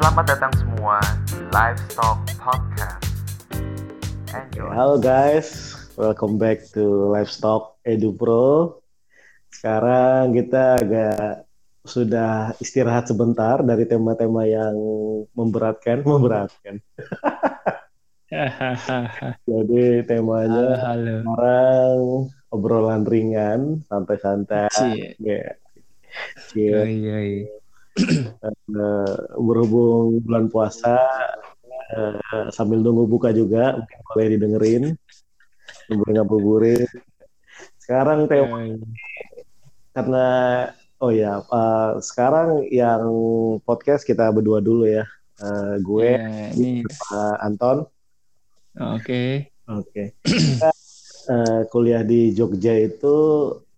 Selamat 0.00 0.32
datang 0.32 0.52
semua 0.56 0.96
di 1.28 1.36
Livestock 1.52 2.24
Podcast. 2.40 3.04
Enjoy. 4.32 4.72
Halo 4.72 4.96
guys, 4.96 5.76
welcome 6.00 6.40
back 6.40 6.64
to 6.72 7.12
Livestock 7.12 7.76
Edu 7.84 8.16
Pro. 8.16 8.80
Sekarang 9.52 10.32
kita 10.32 10.80
agak 10.80 11.44
sudah 11.84 12.56
istirahat 12.64 13.12
sebentar 13.12 13.60
dari 13.60 13.84
tema-tema 13.84 14.48
yang 14.48 14.72
memberatkan, 15.36 16.00
memberatkan. 16.08 16.80
Jadi 19.52 19.84
temanya 20.08 20.80
halo, 20.80 20.80
halo. 20.80 21.16
sekarang 21.28 21.98
obrolan 22.48 23.04
ringan, 23.04 23.84
santai-santai. 23.84 24.72
Ya. 25.20 25.60
Oh, 25.60 26.48
Cie. 26.48 26.88
iya, 26.88 27.18
iya. 27.20 27.59
Eh, 28.70 29.16
berhubung 29.36 30.22
bulan 30.22 30.46
puasa 30.46 30.96
eh, 31.90 32.48
sambil 32.54 32.78
nunggu 32.80 33.04
buka 33.10 33.34
juga 33.34 33.76
mungkin 33.76 33.98
boleh 34.06 34.26
didengerin 34.36 34.84
ngabuburit 35.90 36.14
ngabuburit 36.14 36.90
sekarang 37.82 38.30
tema 38.30 38.62
Eh, 38.70 38.78
karena 39.90 40.26
oh 41.02 41.10
ya 41.10 41.42
eh, 41.42 41.90
sekarang 41.98 42.62
yang 42.70 43.02
podcast 43.66 44.06
kita 44.06 44.30
berdua 44.30 44.62
dulu 44.62 44.86
ya. 44.86 45.02
Eh, 45.40 45.74
gue 45.82 46.08
iya, 46.14 46.54
ini. 46.54 46.86
Pak 46.86 47.36
Anton. 47.42 47.88
Oke. 48.78 49.50
oke. 49.66 50.02
Kita, 50.22 50.70
eh, 51.32 51.60
kuliah 51.72 52.06
di 52.06 52.30
Jogja 52.36 52.76
itu 52.78 53.16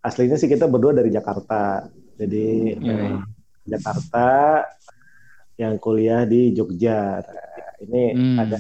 aslinya 0.05 0.37
sih 0.37 0.51
kita 0.51 0.69
berdua 0.69 0.93
dari 0.93 1.09
Jakarta. 1.09 1.89
Jadi 2.21 2.77
Iya, 2.77 2.93
iya. 3.17 3.42
Jakarta 3.71 4.19
yang 5.61 5.75
kuliah 5.85 6.23
di 6.33 6.53
Jogja. 6.57 7.21
Nah, 7.23 7.73
ini 7.85 7.99
Hmm. 8.13 8.39
ada 8.41 8.57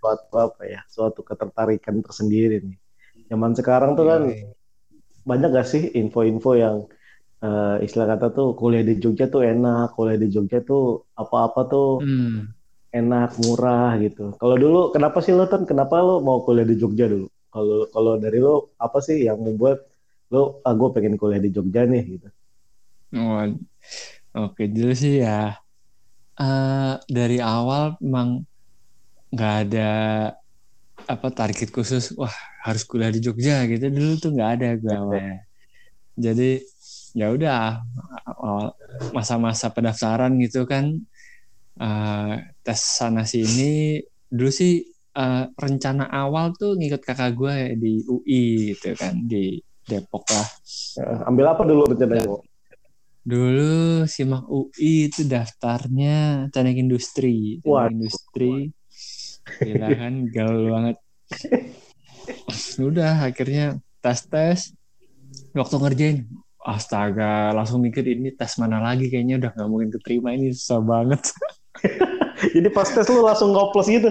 suatu 0.00 0.34
apa 0.46 0.62
ya, 0.66 0.80
suatu 0.90 1.20
ketertarikan 1.22 1.96
tersendiri 2.04 2.56
nih. 2.66 2.78
Zaman 3.30 3.52
sekarang 3.58 3.90
tuh 3.98 4.06
kan 4.10 4.22
Iya, 4.26 4.54
banyak 5.30 5.48
gak 5.56 5.68
sih 5.72 5.82
info-info 6.00 6.50
yang 6.64 6.76
eh, 7.46 7.76
istilah 7.86 8.06
kata 8.12 8.26
tuh 8.36 8.48
kuliah 8.60 8.84
di 8.88 8.94
Jogja 9.02 9.24
tuh 9.34 9.42
enak, 9.52 9.86
kuliah 9.96 10.18
di 10.22 10.28
Jogja 10.34 10.58
tuh 10.70 10.82
apa-apa 11.22 11.60
tuh 11.72 11.86
Hmm. 11.98 12.52
enak, 12.98 13.28
murah 13.42 13.90
gitu. 14.04 14.20
Kalau 14.40 14.56
dulu 14.62 14.78
kenapa 14.94 15.18
sih 15.24 15.32
lo 15.38 15.44
kan 15.52 15.62
kenapa 15.70 15.94
lo 16.06 16.12
mau 16.26 16.38
kuliah 16.46 16.66
di 16.70 16.76
Jogja 16.82 17.04
dulu? 17.12 17.26
Kalau 17.52 17.76
kalau 17.94 18.12
dari 18.24 18.38
lo 18.46 18.52
apa 18.86 18.98
sih 19.06 19.16
yang 19.28 19.38
membuat 19.46 19.78
lo 20.32 20.38
ah 20.66 20.72
gue 20.80 20.88
pengen 20.94 21.14
kuliah 21.20 21.40
di 21.44 21.50
Jogja 21.56 21.80
nih 21.92 22.02
gitu. 22.16 22.28
Oh, 23.14 23.54
oke 24.36 24.62
dulu 24.68 24.92
sih 24.96 25.20
ya. 25.24 25.56
eh, 26.40 26.94
dari 27.06 27.38
awal 27.38 28.00
emang 28.00 28.40
nggak 29.32 29.54
ada 29.68 29.90
apa 31.08 31.28
target 31.32 31.68
khusus. 31.72 32.16
Wah 32.16 32.32
harus 32.64 32.82
kuliah 32.86 33.10
di 33.12 33.20
Jogja 33.20 33.66
gitu 33.68 33.90
dulu 33.90 34.12
tuh 34.22 34.30
nggak 34.32 34.50
ada 34.58 34.68
gue 34.78 34.94
awalnya. 34.94 35.36
Jadi 36.16 36.50
ya 37.12 37.28
udah 37.32 37.84
masa-masa 39.12 39.68
pendaftaran 39.68 40.32
gitu 40.40 40.64
kan 40.64 40.96
eh, 41.80 42.34
tes 42.64 42.80
sana 42.80 43.24
sini 43.28 44.00
dulu 44.32 44.48
sih 44.48 44.80
eh, 45.16 45.44
rencana 45.52 46.08
awal 46.08 46.56
tuh 46.56 46.76
ngikut 46.78 47.02
kakak 47.04 47.36
gue 47.36 47.56
di 47.76 48.00
UI 48.08 48.72
gitu 48.72 48.96
kan 48.96 49.16
di 49.28 49.60
Depok 49.82 50.24
lah. 50.30 50.48
Eh, 51.02 51.18
ambil 51.28 51.52
apa 51.52 51.62
dulu 51.66 51.90
rencananya? 51.90 52.51
Dulu 53.22 54.02
simak 54.10 54.50
UI 54.50 55.06
itu 55.06 55.22
daftarnya 55.22 56.50
teknik 56.50 56.82
industri. 56.82 57.62
Teknik 57.62 57.70
Waduh. 57.70 57.92
industri. 57.94 58.52
Gila 59.62 59.88
kan 59.94 60.14
gaul 60.34 60.62
banget. 60.74 60.96
Udah 62.82 63.30
akhirnya 63.30 63.78
tes-tes. 64.02 64.74
Waktu 65.54 65.74
ngerjain, 65.78 66.18
astaga 66.62 67.54
langsung 67.54 67.82
mikir 67.82 68.02
ini 68.06 68.34
tes 68.34 68.58
mana 68.58 68.82
lagi 68.82 69.06
kayaknya 69.08 69.38
udah 69.38 69.50
nggak 69.54 69.68
mungkin 69.70 69.90
keterima 69.94 70.34
ini 70.34 70.50
susah 70.50 70.80
banget. 70.82 71.22
Jadi 72.54 72.68
pas 72.74 72.88
tes 72.90 73.06
lu 73.06 73.22
langsung 73.22 73.54
ngoplos 73.54 73.86
gitu. 73.86 74.10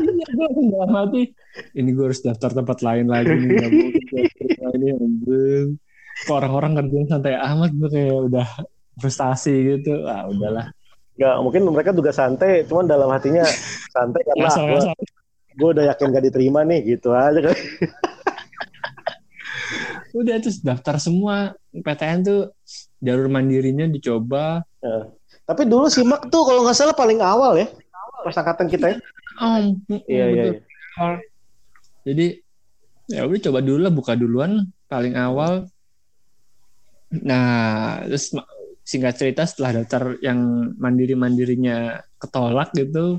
Iya, 0.00 0.26
gue 0.34 0.44
langsung 0.50 0.66
dalam 0.74 0.92
hati. 0.98 1.30
Ini 1.78 1.88
gue 1.94 2.04
harus 2.10 2.20
daftar 2.26 2.50
tempat 2.58 2.82
lain 2.82 3.06
lagi 3.06 3.30
nih. 3.38 3.48
Gak 3.54 3.70
mungkin 3.70 4.02
ini. 4.74 4.88
anjing. 4.98 5.68
Orang-orang 6.28 6.76
kerjaan 6.76 7.08
santai 7.08 7.32
amat 7.38 7.70
gue 7.72 7.88
kayak 7.88 8.18
udah 8.28 8.48
frustasi 9.00 9.78
gitu. 9.78 10.04
Ah 10.04 10.28
udahlah. 10.28 10.68
Nggak, 11.16 11.36
mungkin 11.44 11.62
mereka 11.68 11.90
juga 11.92 12.12
santai, 12.16 12.64
cuman 12.64 12.88
dalam 12.88 13.08
hatinya 13.12 13.44
santai 13.92 14.24
karena 14.24 14.48
gue, 14.48 14.80
gue 15.52 15.68
udah 15.76 15.84
yakin 15.92 16.16
gak 16.16 16.24
diterima 16.24 16.64
nih, 16.64 16.96
gitu 16.96 17.12
aja 17.12 17.40
kan. 17.44 17.56
udah 20.10 20.36
terus 20.42 20.58
daftar 20.64 20.98
semua 20.98 21.54
PTN 21.70 22.18
tuh 22.26 22.40
jalur 22.98 23.30
mandirinya 23.30 23.86
dicoba 23.86 24.66
Tapi 25.46 25.62
dulu 25.66 25.86
simak 25.86 26.26
tuh 26.30 26.42
kalau 26.46 26.66
nggak 26.66 26.74
salah 26.74 26.94
paling 26.94 27.22
awal 27.22 27.54
ya, 27.58 27.68
pas 28.26 28.34
angkatan 28.34 28.66
kita 28.66 28.86
ya. 28.94 28.96
oh, 29.38 29.56
Iya, 30.08 30.24
iya, 30.30 30.44
iya. 30.50 30.58
jadi 32.06 32.26
ya 33.10 33.22
udah 33.26 33.40
coba 33.50 33.58
dulu 33.62 33.78
lah 33.82 33.92
buka 33.92 34.12
duluan 34.14 34.66
paling 34.90 35.14
awal 35.18 35.66
nah 37.10 37.44
terus 38.06 38.30
singkat 38.86 39.14
cerita 39.18 39.42
setelah 39.42 39.82
daftar 39.82 40.14
yang 40.22 40.38
mandiri 40.78 41.14
mandirinya 41.14 41.98
ketolak 42.16 42.70
gitu 42.74 43.18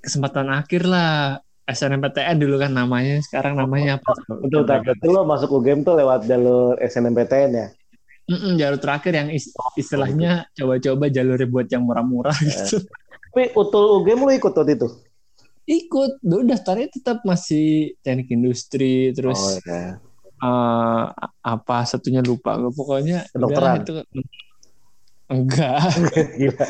kesempatan 0.00 0.52
akhir 0.52 0.84
lah 0.84 1.40
SNMPTN 1.66 2.38
dulu 2.38 2.62
kan 2.62 2.70
namanya 2.70 3.18
sekarang 3.24 3.58
namanya 3.58 3.98
apa 3.98 4.14
Betul, 4.38 4.62
tapi 4.64 5.08
lo 5.10 5.26
masuk 5.26 5.58
UGM 5.58 5.82
tuh 5.82 5.98
lewat 5.98 6.30
jalur 6.30 6.78
SNMPTN 6.78 7.50
ya. 7.50 7.66
Mm-mm, 8.26 8.54
jalur 8.54 8.78
terakhir 8.78 9.12
yang 9.18 9.28
is- 9.30 9.50
istilahnya 9.74 10.46
coba-coba 10.54 11.10
jalurnya 11.10 11.46
buat 11.46 11.66
yang 11.66 11.82
murah-murah 11.82 12.34
gitu 12.38 12.86
Tapi 13.34 13.50
utul 13.54 13.98
UGM 13.98 14.20
lo 14.22 14.32
ikut 14.32 14.52
waktu 14.54 14.78
itu? 14.78 14.88
ikut 15.66 16.22
dulu 16.22 16.46
daftarnya 16.46 16.86
tetap 16.86 17.26
masih 17.26 17.98
teknik 17.98 18.30
industri 18.30 19.10
terus 19.10 19.34
Oh, 19.34 19.58
iya. 19.66 19.98
Eh, 20.36 21.04
apa 21.42 21.76
satunya 21.84 22.20
lupa 22.20 22.56
gue 22.56 22.70
pokoknya 22.70 23.24
Kedokteran. 23.30 23.52
udahlah 23.52 23.74
itu 23.80 23.92
enggak 25.34 25.80
Gila. 26.38 26.66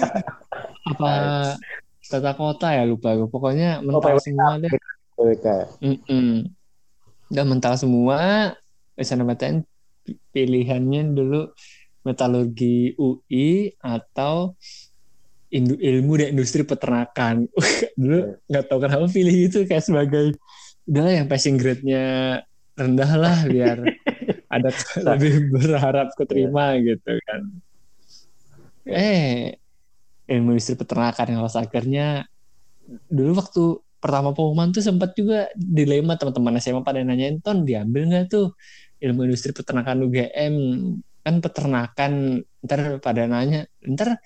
apa 0.87 1.13
tata 2.07 2.33
kota 2.33 2.69
ya 2.73 2.87
lupa 2.87 3.13
gue 3.13 3.27
pokoknya 3.27 3.83
mental 3.83 4.17
PWK. 4.17 4.23
semua 4.23 4.53
deh 4.57 4.73
PWK. 5.15 5.47
Mm-mm. 5.83 6.29
udah 7.27 7.45
mental 7.45 7.75
semua 7.75 8.19
SNMPTN 8.95 9.67
pilihannya 10.31 11.03
dulu 11.11 11.51
metalurgi 12.01 12.95
UI 12.95 13.75
atau 13.77 14.55
indu- 15.51 15.77
ilmu 15.77 16.13
dan 16.17 16.29
industri 16.33 16.63
peternakan 16.63 17.51
dulu 17.99 18.39
nggak 18.47 18.65
tahu 18.71 18.79
kenapa 18.79 19.07
pilih 19.11 19.51
itu 19.51 19.67
kayak 19.67 19.83
sebagai 19.83 20.39
udahlah 20.87 21.13
yang 21.13 21.27
passing 21.27 21.59
grade-nya 21.59 22.41
rendah 22.77 23.13
lah 23.17 23.39
biar 23.49 23.79
ada 24.55 24.71
lebih 25.13 25.51
berharap 25.51 26.13
keterima 26.15 26.77
gitu 26.79 27.17
kan. 27.27 27.43
Eh 28.87 29.57
ilmu 30.27 30.55
industri 30.55 30.79
peternakan 30.79 31.27
yang 31.35 31.41
lolos 31.43 31.59
akhirnya 31.59 32.27
dulu 33.11 33.43
waktu 33.43 33.63
pertama 33.99 34.31
pengumuman 34.31 34.71
tuh 34.71 34.85
sempat 34.85 35.17
juga 35.19 35.51
dilema 35.57 36.15
teman-teman 36.15 36.63
SMA 36.63 36.87
pada 36.87 37.03
nanyain 37.03 37.43
ton 37.43 37.67
diambil 37.67 38.07
nggak 38.07 38.27
tuh 38.31 38.55
ilmu 39.03 39.27
industri 39.27 39.51
peternakan 39.51 40.07
UGM 40.07 40.55
kan 41.27 41.43
peternakan 41.43 42.13
ntar 42.63 43.03
pada 43.03 43.27
nanya 43.27 43.67
ntar 43.83 44.23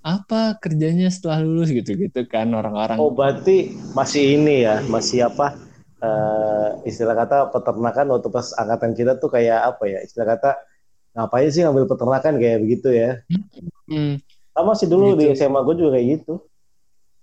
apa 0.00 0.56
kerjanya 0.58 1.12
setelah 1.12 1.44
lulus? 1.44 1.70
Gitu-gitu 1.70 2.24
kan 2.26 2.50
orang-orang. 2.56 2.96
Oh 2.96 3.12
berarti 3.12 3.76
masih 3.92 4.40
ini 4.40 4.64
ya, 4.64 4.80
masih 4.88 5.28
apa? 5.28 5.56
Eh, 6.00 6.68
istilah 6.84 7.14
kata 7.14 7.36
peternakan 7.48 8.06
waktu 8.10 8.28
pas 8.28 8.46
angkatan 8.54 8.92
kita 8.92 9.12
tuh 9.16 9.28
kayak 9.28 9.60
apa 9.70 9.84
ya? 9.86 9.98
Istilah 10.00 10.26
kata 10.36 10.50
ngapain 11.10 11.48
sih 11.48 11.62
ngambil 11.62 11.84
peternakan 11.86 12.34
kayak 12.36 12.58
begitu 12.60 12.88
ya? 12.90 13.10
Hmm, 13.84 14.16
Sama 14.50 14.72
sih 14.74 14.86
dulu 14.86 15.14
di 15.14 15.28
Gitu. 15.28 15.38
SMA 15.38 15.60
gue 15.60 15.74
juga 15.76 15.90
kayak 15.94 16.06
gitu. 16.18 16.34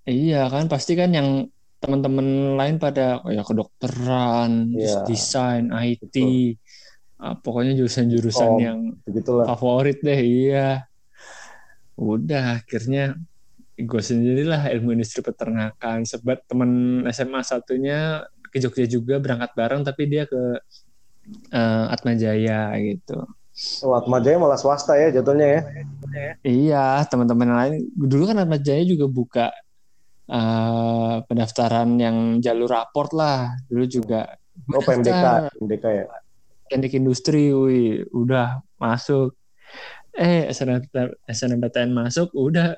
iya 0.03 0.47
kan 0.47 0.65
pasti 0.65 0.95
kan 0.95 1.11
yang 1.11 1.51
teman-teman 1.77 2.27
lain 2.55 2.79
pada 2.79 3.19
oh 3.21 3.29
ya 3.29 3.43
kedokteran, 3.43 4.71
terus 4.71 4.95
Iya. 4.95 5.03
desain, 5.03 5.65
IT, 5.69 6.15
ah, 7.17 7.35
pokoknya 7.35 7.75
jurusan-jurusan 7.75 8.49
Kom. 8.49 8.57
yang 8.57 8.79
Begitulah. 9.03 9.45
favorit 9.45 9.99
deh 9.99 10.15
iya 10.17 10.87
udah 11.97 12.61
akhirnya 12.61 13.17
gue 13.75 14.01
sendirilah 14.01 14.69
ilmu 14.73 14.93
industri 14.93 15.21
peternakan 15.21 16.01
sebab 16.01 16.41
teman 16.45 16.71
SMA 17.09 17.41
satunya 17.41 18.25
ke 18.49 18.57
Jogja 18.63 18.87
juga 18.87 19.19
berangkat 19.19 19.51
bareng 19.53 19.81
tapi 19.83 20.07
dia 20.09 20.23
ke 20.25 20.41
eh, 21.51 21.85
Atmajaya 21.93 22.75
gitu 22.81 23.25
Atma 23.89 24.21
Jaya 24.21 24.37
malah 24.37 24.59
swasta 24.59 24.93
ya 25.01 25.09
jatuhnya 25.09 25.47
ya. 25.49 25.61
Iya, 26.45 26.85
teman-teman 27.09 27.49
lain 27.49 27.73
dulu 27.97 28.29
kan 28.29 28.37
Ahmad 28.37 28.61
Jaya 28.61 28.85
juga 28.85 29.09
buka 29.09 29.47
eh, 30.29 31.15
pendaftaran 31.25 31.97
yang 31.97 32.37
jalur 32.37 32.69
raport 32.69 33.09
lah. 33.17 33.57
Dulu 33.65 33.85
juga 33.89 34.37
Oh 34.73 34.81
PMDK, 34.81 35.53
PMDK 35.53 35.85
ya. 35.85 36.05
teknik 36.65 36.97
industri, 36.97 37.53
wih, 37.53 38.09
udah 38.09 38.65
masuk. 38.81 39.37
Eh, 40.17 40.49
SNMPTN, 41.29 41.93
masuk, 41.93 42.33
udah 42.33 42.73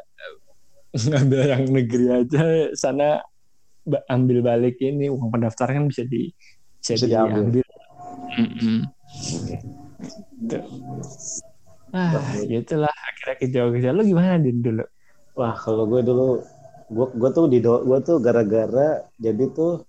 ngambil 1.08 1.40
yang 1.48 1.64
negeri 1.72 2.06
aja 2.12 2.44
sana 2.76 3.24
ambil 4.08 4.38
balik 4.46 4.78
ini 4.80 5.10
uang 5.10 5.34
pendaftaran 5.34 5.84
kan 5.84 5.86
bisa 5.90 6.04
di 6.06 6.30
bisa, 6.80 6.96
Bisa 6.96 7.06
diambil. 7.10 7.62
diambil. 7.62 7.68
Mm-mm. 8.40 8.78
Tuh. 10.48 10.64
Ah, 11.90 12.14
gitulah 12.46 12.94
akhirnya 12.94 13.36
ke 13.42 13.46
Jogja. 13.50 13.90
Lu 13.90 14.06
gimana 14.06 14.38
Din 14.38 14.62
dulu? 14.62 14.86
Wah 15.34 15.58
kalau 15.58 15.90
gue 15.90 16.02
dulu, 16.06 16.40
gue 16.90 17.08
gue 17.18 17.30
tuh 17.34 17.46
di 17.50 17.60
gue 17.64 18.00
tuh 18.06 18.18
gara-gara 18.22 19.10
jadi 19.18 19.44
tuh 19.52 19.84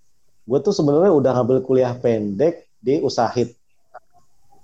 gue 0.49 0.59
tuh 0.65 0.73
sebenarnya 0.75 1.13
udah 1.13 1.33
ngambil 1.37 1.59
kuliah 1.63 1.93
pendek 1.95 2.67
di 2.81 2.99
Usahid. 3.05 3.53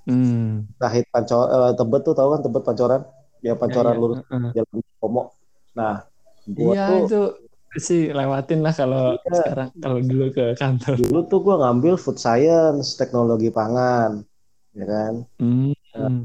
Hmm. 0.09 0.65
Usahid 0.79 1.05
Pancor, 1.12 1.43
eh, 1.50 1.73
Tebet 1.77 2.03
tuh 2.06 2.15
tahu 2.17 2.29
kan 2.35 2.41
Tebet 2.43 2.62
Pancoran? 2.65 3.03
Ya 3.44 3.53
Pancoran 3.55 3.93
Iya, 3.93 3.99
iya. 3.99 4.03
lurus 4.03 4.19
Heeh. 4.27 4.50
jalan 4.56 4.79
Komo. 4.99 5.23
Nah, 5.77 5.97
gue 6.49 6.73
Iya 6.73 6.85
tuh 6.89 6.99
itu 7.05 7.21
sih 7.77 8.01
lewatin 8.15 8.61
lah 8.65 8.73
kalau 8.73 9.19
Iya. 9.21 9.33
sekarang 9.37 9.69
kalau 9.83 9.99
dulu 10.01 10.25
ke 10.33 10.45
kantor. 10.57 10.95
dulu 10.97 11.21
tuh 11.29 11.41
gue 11.45 11.57
ngambil 11.61 11.95
food 12.01 12.17
science, 12.17 12.97
teknologi 12.97 13.53
pangan, 13.53 14.23
ya 14.73 14.85
kan? 14.87 15.15
Hmm. 15.41 15.75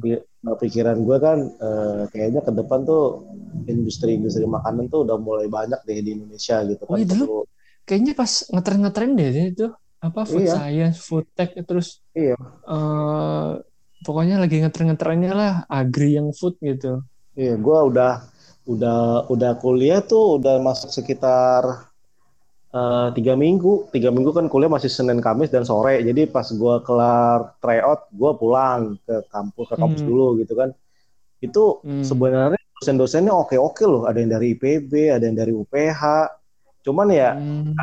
Pi- 0.03 0.23
nah, 0.43 0.55
pikiran 0.59 0.97
gue 1.07 1.17
kan 1.19 1.39
eh, 1.47 2.01
kayaknya 2.11 2.41
ke 2.43 2.51
depan 2.51 2.79
tuh 2.83 3.03
industri-industri 3.67 4.43
makanan 4.47 4.87
tuh 4.91 5.07
udah 5.07 5.17
mulai 5.19 5.47
banyak 5.47 5.79
deh 5.87 5.97
di 6.03 6.11
Indonesia 6.15 6.61
gitu 6.67 6.83
kan. 6.87 6.93
Oh, 6.93 6.97
iya, 6.99 7.07
dulu 7.07 7.25
Kayaknya 7.81 8.13
pas 8.13 8.31
ngetren-ngetren 8.53 9.11
deh 9.17 9.29
itu 9.51 9.67
apa 10.01 10.21
food 10.23 10.45
Iya. 10.45 10.53
science, 10.55 10.97
food 11.03 11.25
tech 11.35 11.51
terus 11.65 11.99
Iya. 12.13 12.37
eh 12.67 13.49
pokoknya 14.05 14.41
lagi 14.41 14.61
ngetren-ngetrennya 14.61 15.31
lah 15.33 15.53
agri 15.69 16.17
yang 16.17 16.29
food 16.33 16.55
gitu. 16.61 17.01
Iya, 17.37 17.53
gue 17.57 17.79
udah 17.89 18.11
udah 18.61 19.25
udah 19.27 19.51
kuliah 19.57 19.99
tuh 20.01 20.37
udah 20.37 20.61
masuk 20.61 20.93
sekitar 20.93 21.89
eh, 22.71 23.07
tiga 23.13 23.33
minggu. 23.35 23.91
Tiga 23.91 24.09
minggu 24.09 24.31
kan 24.31 24.47
kuliah 24.47 24.71
masih 24.71 24.87
Senin, 24.87 25.19
Kamis 25.19 25.51
dan 25.51 25.67
sore. 25.67 25.99
Jadi 26.01 26.23
pas 26.25 26.47
gue 26.47 26.75
kelar 26.81 27.59
tryout, 27.59 28.07
gue 28.09 28.31
pulang 28.37 28.95
ke 29.03 29.27
kampus 29.27 29.65
ke 29.67 29.75
kampus 29.75 30.01
Hmm. 30.01 30.07
dulu 30.07 30.27
gitu 30.39 30.53
kan. 30.55 30.69
Itu 31.41 31.83
Hmm. 31.83 32.05
sebenarnya 32.05 32.61
dosen-dosennya 32.79 33.33
oke-oke 33.33 33.83
loh. 33.83 34.07
Ada 34.07 34.23
yang 34.23 34.31
dari 34.31 34.55
IPB, 34.55 35.11
ada 35.11 35.23
yang 35.25 35.35
dari 35.35 35.51
UPH. 35.51 36.01
Cuman 36.81 37.11
ya 37.11 37.35
Hmm. 37.35 37.75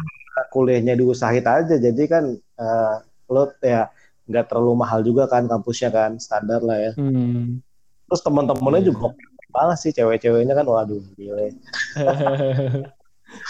kuliahnya 0.48 0.96
diusahain 0.96 1.44
aja. 1.44 1.74
Jadi 1.76 2.02
kan 2.08 2.24
eh, 2.34 2.94
lo 3.28 3.52
ya 3.60 3.92
nggak 4.24 4.44
terlalu 4.48 4.72
mahal 4.74 5.00
juga 5.00 5.28
kan 5.28 5.44
kampusnya 5.44 5.92
kan 5.92 6.16
standar 6.16 6.64
lah 6.64 6.80
ya. 6.80 6.92
Hmm. 6.96 7.60
Terus 8.08 8.24
teman-temannya 8.24 8.82
Iya. 8.82 8.88
juga 8.88 9.12
oke 9.12 9.20
banget 9.58 9.78
sih 9.82 9.90
cewek-ceweknya 9.90 10.54
kan 10.54 10.66
waduh 10.70 11.02
gile. 11.18 11.50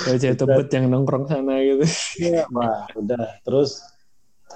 Cewek 0.03 0.35
tebet 0.35 0.69
yang 0.75 0.91
nongkrong 0.91 1.29
sana 1.29 1.61
gitu. 1.63 1.85
Iya, 2.19 2.49
wah 2.51 2.89
udah. 2.97 3.39
Terus 3.47 3.79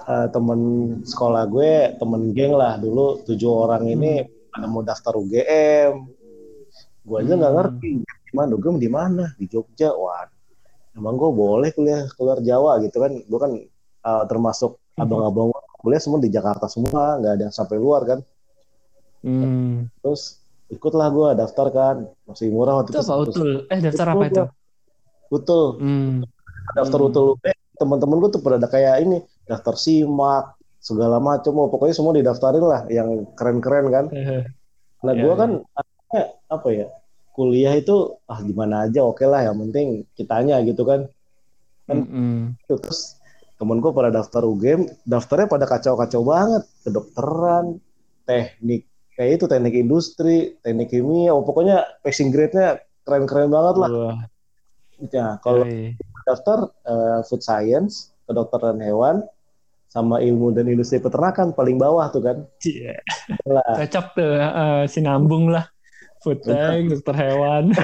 eh, 0.08 0.26
temen 0.32 0.60
sekolah 1.04 1.44
gue, 1.46 1.72
temen 2.00 2.32
geng 2.34 2.56
lah 2.56 2.80
dulu 2.80 3.22
tujuh 3.22 3.50
orang 3.52 3.86
ini 3.86 4.26
pada 4.50 4.66
mau 4.66 4.82
daftar 4.82 5.14
UGM. 5.14 5.92
Gue 7.06 7.16
aja 7.22 7.32
nggak 7.38 7.52
Hmm. 7.52 7.58
ngerti 7.60 7.90
gimana 8.32 8.50
UGM 8.56 8.76
di 8.80 8.90
mana 8.90 9.24
di 9.38 9.46
Jogja. 9.46 9.94
Wah, 9.94 10.26
emang 10.98 11.14
gue 11.14 11.30
boleh 11.30 11.70
kuliah 11.70 12.08
keluar 12.18 12.42
Jawa 12.42 12.82
gitu 12.82 12.96
kan? 12.98 13.12
Gue 13.22 13.38
kan 13.38 13.52
eh, 14.02 14.24
termasuk 14.26 14.82
Hmm. 14.92 15.06
abang-abang 15.08 15.48
kuliah 15.80 16.02
semua 16.02 16.20
di 16.20 16.28
Jakarta 16.28 16.66
semua, 16.68 17.16
nggak 17.16 17.32
ada 17.32 17.42
yang 17.48 17.54
sampai 17.54 17.76
luar 17.78 18.02
kan. 18.04 18.20
Hmm. 19.22 19.86
Terus 20.02 20.41
ikutlah 20.72 21.08
gue 21.08 21.28
daftar 21.36 21.66
kan, 21.68 21.96
masih 22.24 22.48
murah 22.48 22.80
waktu 22.80 22.90
Itu 22.90 22.98
apa 22.98 23.12
Terus- 23.22 23.28
utul? 23.30 23.50
Eh 23.68 23.78
daftar 23.78 24.06
apa 24.08 24.24
itu? 24.26 24.44
Utul. 25.30 25.64
Hmm. 25.78 26.14
daftar 26.72 26.98
Hmm. 26.98 27.08
utul 27.08 27.24
UP 27.32 27.44
teman-teman 27.74 28.16
gue 28.18 28.30
tuh 28.30 28.40
pada 28.40 28.56
ada 28.56 28.66
kayak 28.66 29.02
ini 29.02 29.18
daftar 29.42 29.74
simak 29.74 30.54
segala 30.78 31.18
macam 31.18 31.50
oh, 31.56 31.66
pokoknya 31.66 31.92
semua 31.92 32.14
didaftarin 32.14 32.62
lah 32.62 32.86
yang 32.86 33.08
keren-keren 33.34 33.86
kan 33.88 34.04
nah 35.00 35.10
Iya, 35.10 35.18
gue 35.18 35.26
iya. 35.28 35.34
kan 35.34 35.50
apa 36.46 36.68
ya 36.70 36.86
kuliah 37.32 37.74
itu 37.74 38.14
ah 38.24 38.38
gimana 38.38 38.86
aja 38.86 39.02
oke 39.02 39.24
lah 39.24 39.42
yang 39.42 39.58
penting 39.58 40.06
kitanya 40.12 40.62
gitu 40.62 40.84
kan 40.84 41.10
Kan- 41.82 42.06
Mm-mm. 42.06 42.54
terus 42.64 43.18
temen 43.56 43.78
gue 43.78 43.90
pada 43.90 44.10
daftar 44.12 44.44
UGM 44.44 44.86
daftarnya 45.02 45.50
pada 45.50 45.66
kacau-kacau 45.66 46.22
banget 46.22 46.62
kedokteran 46.82 47.82
teknik 48.22 48.86
kayak 49.18 49.30
itu 49.40 49.44
teknik 49.48 49.74
industri 49.76 50.56
teknik 50.64 50.88
kimia 50.88 51.32
oh, 51.32 51.44
pokoknya 51.44 51.84
passing 52.00 52.32
grade-nya 52.32 52.80
keren-keren 53.02 53.50
banget 53.50 53.76
lah 53.76 53.90
Wah, 53.90 54.20
ya 55.10 55.36
kalau 55.42 55.66
yoi. 55.66 55.98
daftar 56.28 56.70
eh, 56.86 57.20
food 57.26 57.42
science, 57.42 58.14
kedokteran 58.30 58.78
hewan, 58.78 59.26
sama 59.90 60.22
ilmu 60.22 60.54
dan 60.56 60.70
industri 60.70 61.02
peternakan 61.02 61.52
paling 61.52 61.76
bawah 61.76 62.06
tuh 62.08 62.22
kan. 62.22 62.36
Cie. 62.62 62.96
Lah, 63.44 63.76
Cocok 63.82 64.06
tuh, 64.14 64.32
eh, 64.38 64.84
sinambung 64.86 65.50
lah. 65.50 65.66
Food 66.22 66.46
tech, 66.46 66.86
dokter 66.86 67.16
hewan. 67.18 67.74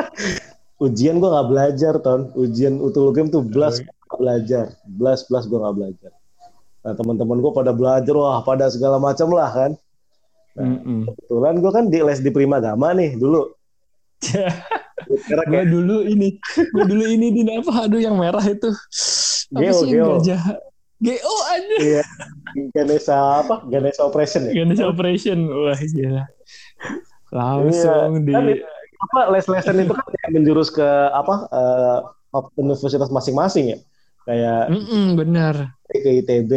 ujian 0.84 1.18
gua 1.22 1.40
nggak 1.40 1.48
belajar 1.48 1.94
ton. 2.04 2.28
Ujian 2.36 2.76
utul 2.84 3.10
UGM 3.10 3.32
tuh 3.32 3.40
belas 3.40 3.80
nggak 3.80 4.20
belajar, 4.20 4.64
belas 4.84 5.24
belas 5.24 5.48
gua 5.48 5.58
nggak 5.66 5.76
belajar. 5.80 6.12
Nah 6.84 6.92
teman-teman 6.92 7.40
gua 7.40 7.52
pada 7.56 7.72
belajar 7.72 8.12
wah 8.12 8.44
pada 8.44 8.68
segala 8.68 9.00
macam 9.00 9.32
lah 9.32 9.48
kan. 9.48 9.72
Mm-mm. 10.52 11.08
Kebetulan 11.08 11.54
gua 11.64 11.72
kan 11.72 11.84
di 11.88 11.98
les 12.04 12.20
di 12.20 12.30
Prima 12.32 12.60
Gama 12.60 12.92
nih 12.92 13.16
dulu. 13.16 13.48
Gue 15.02 15.18
kayak 15.26 15.66
dulu 15.66 16.06
ini, 16.06 16.38
gue 16.54 16.84
dulu 16.86 17.04
ini 17.10 17.34
di 17.34 17.42
apa? 17.50 17.90
Aduh 17.90 17.98
yang 17.98 18.14
merah 18.14 18.42
itu. 18.46 18.70
Apa 19.50 19.60
Geo, 19.60 19.74
sih 19.82 19.88
Geo. 19.90 20.06
gajah? 20.22 20.42
GO 21.02 21.34
aja. 21.50 21.76
iya, 21.82 22.04
Ganesha 22.70 23.42
apa? 23.42 23.66
Ganesha 23.66 24.06
Operation 24.06 24.46
ya. 24.46 24.62
Ganesha 24.62 24.86
Operation. 24.86 25.50
Wah 25.50 25.74
gila. 25.74 26.24
Langsung 27.34 28.22
di 28.22 28.32
kan 28.32 28.46
apa 29.02 29.20
les-lesan 29.34 29.82
itu 29.82 29.90
kan 29.90 30.06
kayak 30.06 30.30
menjurus 30.30 30.70
ke 30.70 30.86
apa 31.10 31.50
eh, 31.50 31.98
universitas 32.62 33.10
masing-masing 33.10 33.74
ya. 33.74 33.78
Kayak 34.22 34.70
Mm-mm, 34.70 35.18
benar. 35.18 35.74
ke 35.90 36.22
ITB, 36.22 36.52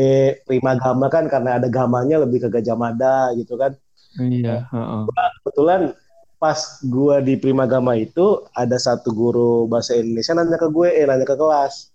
Prima 0.45 0.77
Gama 0.77 1.09
kan 1.09 1.25
karena 1.25 1.57
ada 1.57 1.65
gamanya 1.65 2.21
lebih 2.21 2.45
ke 2.45 2.47
Gajah 2.53 2.77
Mada 2.77 3.33
gitu 3.33 3.57
kan. 3.57 3.73
Iya, 4.15 4.67
heeh. 4.71 5.01
Kebetulan 5.43 5.81
pas 6.35 6.59
gua 6.85 7.19
di 7.23 7.35
Prima 7.39 7.65
Gama 7.65 7.95
itu 7.95 8.43
ada 8.51 8.75
satu 8.75 9.11
guru 9.11 9.65
bahasa 9.65 9.95
Indonesia 9.95 10.35
nanya 10.35 10.57
ke 10.59 10.67
gue, 10.69 10.87
eh 10.91 11.05
nanya 11.07 11.25
ke 11.25 11.35
kelas. 11.35 11.91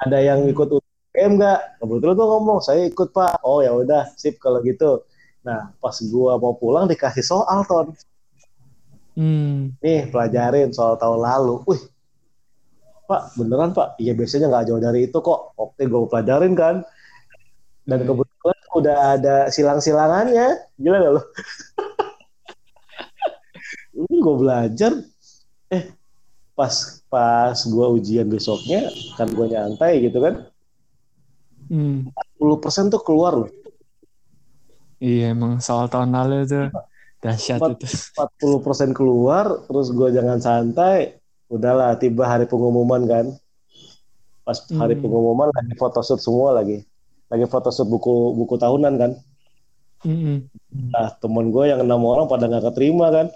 Ada 0.00 0.18
yang 0.18 0.46
Hmm. 0.46 0.52
ikut 0.52 0.68
UTM 0.70 1.38
nggak? 1.38 1.60
Kebetulan 1.82 2.14
gua 2.16 2.28
ngomong, 2.38 2.58
saya 2.64 2.86
ikut 2.86 3.10
Pak. 3.12 3.42
Oh 3.44 3.60
ya 3.60 3.74
udah, 3.74 4.10
sip 4.16 4.40
kalau 4.40 4.62
gitu. 4.62 5.04
Nah, 5.46 5.72
pas 5.78 5.96
gua 6.10 6.36
mau 6.40 6.54
pulang 6.56 6.86
dikasih 6.88 7.22
soal 7.22 7.62
ton. 7.66 7.92
Hmm. 9.18 9.74
Nih, 9.82 10.08
pelajarin 10.08 10.70
soal 10.72 10.96
tahun 10.96 11.20
lalu. 11.20 11.60
Wih, 11.66 11.82
Pak, 13.04 13.34
beneran 13.34 13.74
Pak? 13.74 13.98
Iya, 13.98 14.14
biasanya 14.14 14.46
nggak 14.48 14.64
jauh 14.70 14.80
dari 14.80 15.10
itu 15.10 15.18
kok. 15.18 15.50
Oke, 15.58 15.82
gue 15.82 16.06
pelajarin 16.06 16.54
kan. 16.54 16.86
Dan 17.82 18.06
Hmm. 18.06 18.06
kebetulan 18.06 18.29
udah 18.72 19.18
ada 19.18 19.36
silang-silangannya. 19.48 20.70
Gila 20.76 20.96
gak 20.98 21.12
lo? 21.12 21.22
Ini 23.92 24.16
gue 24.16 24.34
belajar. 24.36 24.92
Eh, 25.68 25.84
pas 26.52 26.74
pas 27.06 27.56
gue 27.56 27.86
ujian 27.96 28.26
besoknya, 28.26 28.86
kan 29.14 29.28
gue 29.28 29.46
nyantai 29.46 30.04
gitu 30.04 30.18
kan. 30.18 30.34
Hmm. 31.70 32.10
10% 32.36 32.58
tuh 32.90 33.02
keluar 33.02 33.34
loh. 33.36 33.50
Iya 35.00 35.32
emang 35.32 35.58
soal 35.58 35.88
tahun 35.88 36.12
lalu 36.12 36.44
tuh 36.44 36.66
dahsyat 37.20 37.62
Empat- 37.62 37.78
itu. 37.80 37.86
40% 38.90 38.92
keluar, 38.92 39.64
terus 39.64 39.88
gue 39.90 40.08
jangan 40.10 40.38
santai. 40.38 41.16
Udahlah, 41.50 41.98
tiba 41.98 42.26
hari 42.26 42.46
pengumuman 42.46 43.02
kan. 43.06 43.26
Pas 44.42 44.58
hari 44.70 44.94
Hmm. 44.94 45.02
pengumuman 45.02 45.50
lagi 45.50 45.74
photoshoot 45.74 46.18
semua 46.18 46.54
lagi. 46.54 46.82
Lagi 47.30 47.46
photoshoot 47.46 47.86
buku 47.86 48.34
buku 48.34 48.58
tahunan 48.58 48.94
kan. 48.98 49.12
Mm-mm. 50.02 50.50
Nah, 50.90 51.14
temen 51.22 51.54
gue 51.54 51.70
yang 51.70 51.86
enam 51.86 52.02
orang 52.02 52.26
pada 52.26 52.50
nggak 52.50 52.74
keterima 52.74 53.14
kan. 53.14 53.26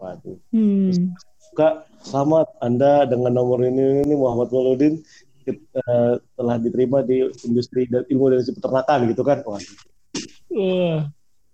Waduh. 0.00 0.38
Hmm. 0.50 1.12
Kak, 1.54 1.86
selamat 2.02 2.50
Anda 2.58 3.06
dengan 3.06 3.36
nomor 3.36 3.62
ini, 3.62 4.02
ini 4.02 4.14
Muhammad 4.16 4.50
Waludin 4.50 4.98
eh, 5.46 6.14
telah 6.18 6.56
diterima 6.58 7.04
di 7.04 7.28
industri 7.46 7.86
dan 7.86 8.02
ilmu 8.08 8.32
dan 8.32 8.42
industri 8.42 8.58
peternakan 8.58 8.98
gitu 9.12 9.22
kan. 9.22 9.38
Wah. 9.46 9.62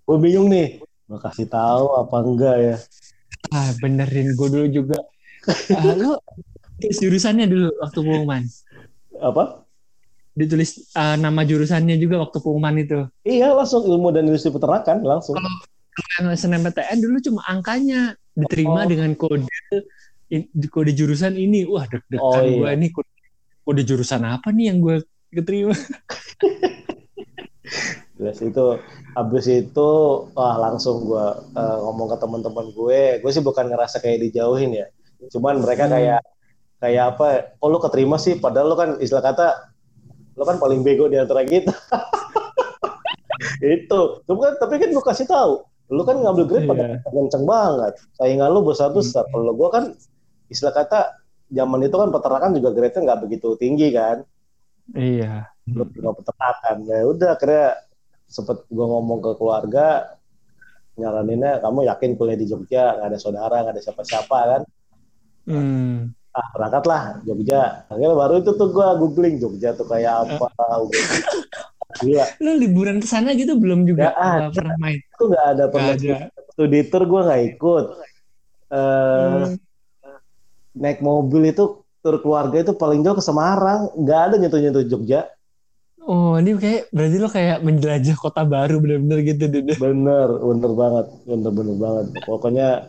Gue 0.06 0.16
bingung 0.23 0.49
nih. 0.49 0.80
Gua 1.11 1.18
kasih 1.18 1.50
tahu 1.50 1.90
apa 1.99 2.16
enggak 2.23 2.56
ya? 2.62 2.76
Ah, 3.50 3.75
benerin 3.82 4.38
gue 4.38 4.49
dulu 4.49 4.66
juga. 4.70 4.99
Ah, 5.75 5.94
lo 5.99 6.23
jurusannya 6.80 7.50
dulu 7.50 7.68
waktu 7.82 7.99
pengumuman. 7.99 8.42
Apa? 9.18 9.66
Ditulis 10.30 10.94
ah, 10.94 11.14
nama 11.14 11.42
jurusannya 11.42 11.96
juga 11.96 12.22
waktu 12.22 12.38
pengumuman 12.38 12.76
itu. 12.76 12.99
Iya, 13.22 13.50
langsung 13.50 13.82
ilmu 13.82 14.10
dan 14.10 14.26
industri 14.26 14.49
peternakan 14.49 15.02
langsung. 15.02 15.34
Yang 16.16 16.38
SNMPTN 16.40 16.99
dulu 16.99 17.16
cuma 17.20 17.40
angkanya 17.44 18.14
diterima 18.32 18.82
Oh. 18.82 18.88
dengan 18.88 19.10
kode 19.12 19.44
kode 20.70 20.92
jurusan 20.94 21.34
ini. 21.34 21.66
Wah, 21.66 21.84
deg-degan 21.84 22.22
Oh, 22.22 22.40
iya. 22.40 22.56
gue 22.56 22.70
nih 22.78 22.90
kode, 22.90 23.10
kode 23.62 23.82
jurusan 23.82 24.22
apa 24.22 24.49
nih 24.50 24.70
yang 24.70 24.78
gue 24.78 24.96
keterima? 25.30 25.75
Jelas 28.16 28.38
itu 28.38 28.64
habis 29.16 29.46
itu 29.49 29.88
wah 30.30 30.56
langsung 30.58 31.08
gua 31.08 31.40
eh, 31.50 31.78
ngomong 31.80 32.12
ke 32.12 32.16
teman-teman 32.18 32.66
gue. 32.70 33.02
Gue 33.18 33.30
sih 33.30 33.40
bukan 33.40 33.66
ngerasa 33.66 33.99
kayak 33.99 34.20
dijauhin 34.22 34.76
ya. 34.76 34.87
Cuman 35.28 35.60
mereka 35.60 35.88
Hmm. 35.88 35.94
kayak 35.94 36.20
kayak 36.78 37.04
apa? 37.16 37.26
Oh 37.58 37.68
lu 37.68 37.78
keterima 37.78 38.16
sih 38.16 38.37
padahal 38.37 38.66
lu 38.68 38.76
kan 38.76 38.90
istilah 38.99 39.25
kata 39.25 39.70
lu 40.40 40.49
kan 40.49 40.56
paling 40.56 40.80
bego 40.80 41.04
di 41.04 41.20
antara 41.20 41.44
kita. 41.44 41.68
itu. 43.61 44.00
Tapi 44.25 44.38
kan 44.40 44.54
tapi 44.56 44.75
kan 44.80 44.88
gue 44.88 45.04
kasih 45.04 45.28
tahu. 45.28 45.61
Lu 45.92 46.00
kan 46.09 46.16
ngambil 46.16 46.44
grade 46.49 46.64
pada 46.64 46.85
Iya. 46.97 46.97
kenceng 47.04 47.44
banget. 47.44 47.92
Saingan 48.16 48.49
lu 48.49 48.64
besar-besar. 48.64 49.28
Hmm. 49.28 49.32
Kalau 49.37 49.52
gue 49.52 49.68
kan 49.68 49.85
istilah 50.49 50.73
kata 50.73 51.00
zaman 51.52 51.85
itu 51.85 51.92
kan 51.92 52.09
peternakan 52.09 52.56
juga 52.56 52.70
grade-nya 52.73 53.00
nggak 53.04 53.20
begitu 53.20 53.49
tinggi 53.61 53.92
kan. 53.92 54.25
Iya. 54.97 55.44
belum 55.68 55.87
pernah 55.92 56.16
peternakan. 56.16 56.76
Ya 56.88 56.99
udah 57.04 57.28
akhirnya 57.37 57.66
sempet 58.26 58.64
gue 58.66 58.87
ngomong 58.87 59.20
ke 59.20 59.30
keluarga 59.37 60.16
nyaraninnya 60.97 61.61
kamu 61.61 61.87
yakin 61.87 62.11
kuliah 62.16 62.35
di 62.35 62.47
Jogja 62.47 62.97
nggak 62.97 63.09
ada 63.12 63.18
saudara 63.20 63.56
nggak 63.62 63.75
ada 63.76 63.82
siapa-siapa 63.82 64.38
kan 64.56 64.62
Hmm. 65.49 66.12
Ah 66.30 66.46
berangkatlah 66.54 67.02
Jogja 67.22 67.84
akhirnya 67.87 68.14
baru 68.14 68.34
itu 68.38 68.50
tuh 68.54 68.68
gue 68.70 68.87
googling 69.02 69.34
Jogja 69.37 69.75
tuh 69.75 69.84
kayak 69.84 70.30
apa 70.30 70.46
gila 72.00 72.25
Lo 72.44 72.54
liburan 72.54 73.02
ke 73.02 73.06
sana 73.06 73.34
gitu 73.34 73.58
belum 73.58 73.82
juga 73.82 74.14
Nggak 74.14 74.16
ada. 74.16 74.46
Pernah 74.54 74.76
main? 74.78 74.99
itu 75.02 75.22
nggak 75.26 75.46
ada 75.52 75.64
pernah 75.68 75.94
Nggak 75.99 76.14
ada. 76.30 76.42
studi 76.54 76.80
tour 76.87 77.02
gue 77.04 77.20
nggak 77.26 77.42
ikut 77.50 77.87
Eh, 78.70 78.78
Hmm. 79.42 79.58
naik 80.72 81.02
mobil 81.02 81.50
itu 81.50 81.64
tur 81.99 82.22
keluarga 82.22 82.62
itu 82.62 82.72
paling 82.72 83.02
jauh 83.02 83.18
ke 83.18 83.25
Semarang 83.25 83.90
nggak 83.99 84.20
ada 84.30 84.34
nyentuh-nyentuh 84.38 84.87
Jogja 84.87 85.26
Oh, 86.00 86.40
ini 86.40 86.56
kayak 86.56 86.88
berarti 86.90 87.16
lo 87.20 87.28
kayak 87.28 87.58
menjelajah 87.60 88.16
kota 88.16 88.40
baru 88.42 88.80
bener-bener 88.80 89.20
gitu, 89.20 89.46
Dede. 89.46 89.76
Bener, 89.76 90.32
bener 90.32 90.72
banget, 90.72 91.06
bener 91.22 91.50
bener 91.52 91.76
banget. 91.76 92.06
Pokoknya, 92.25 92.88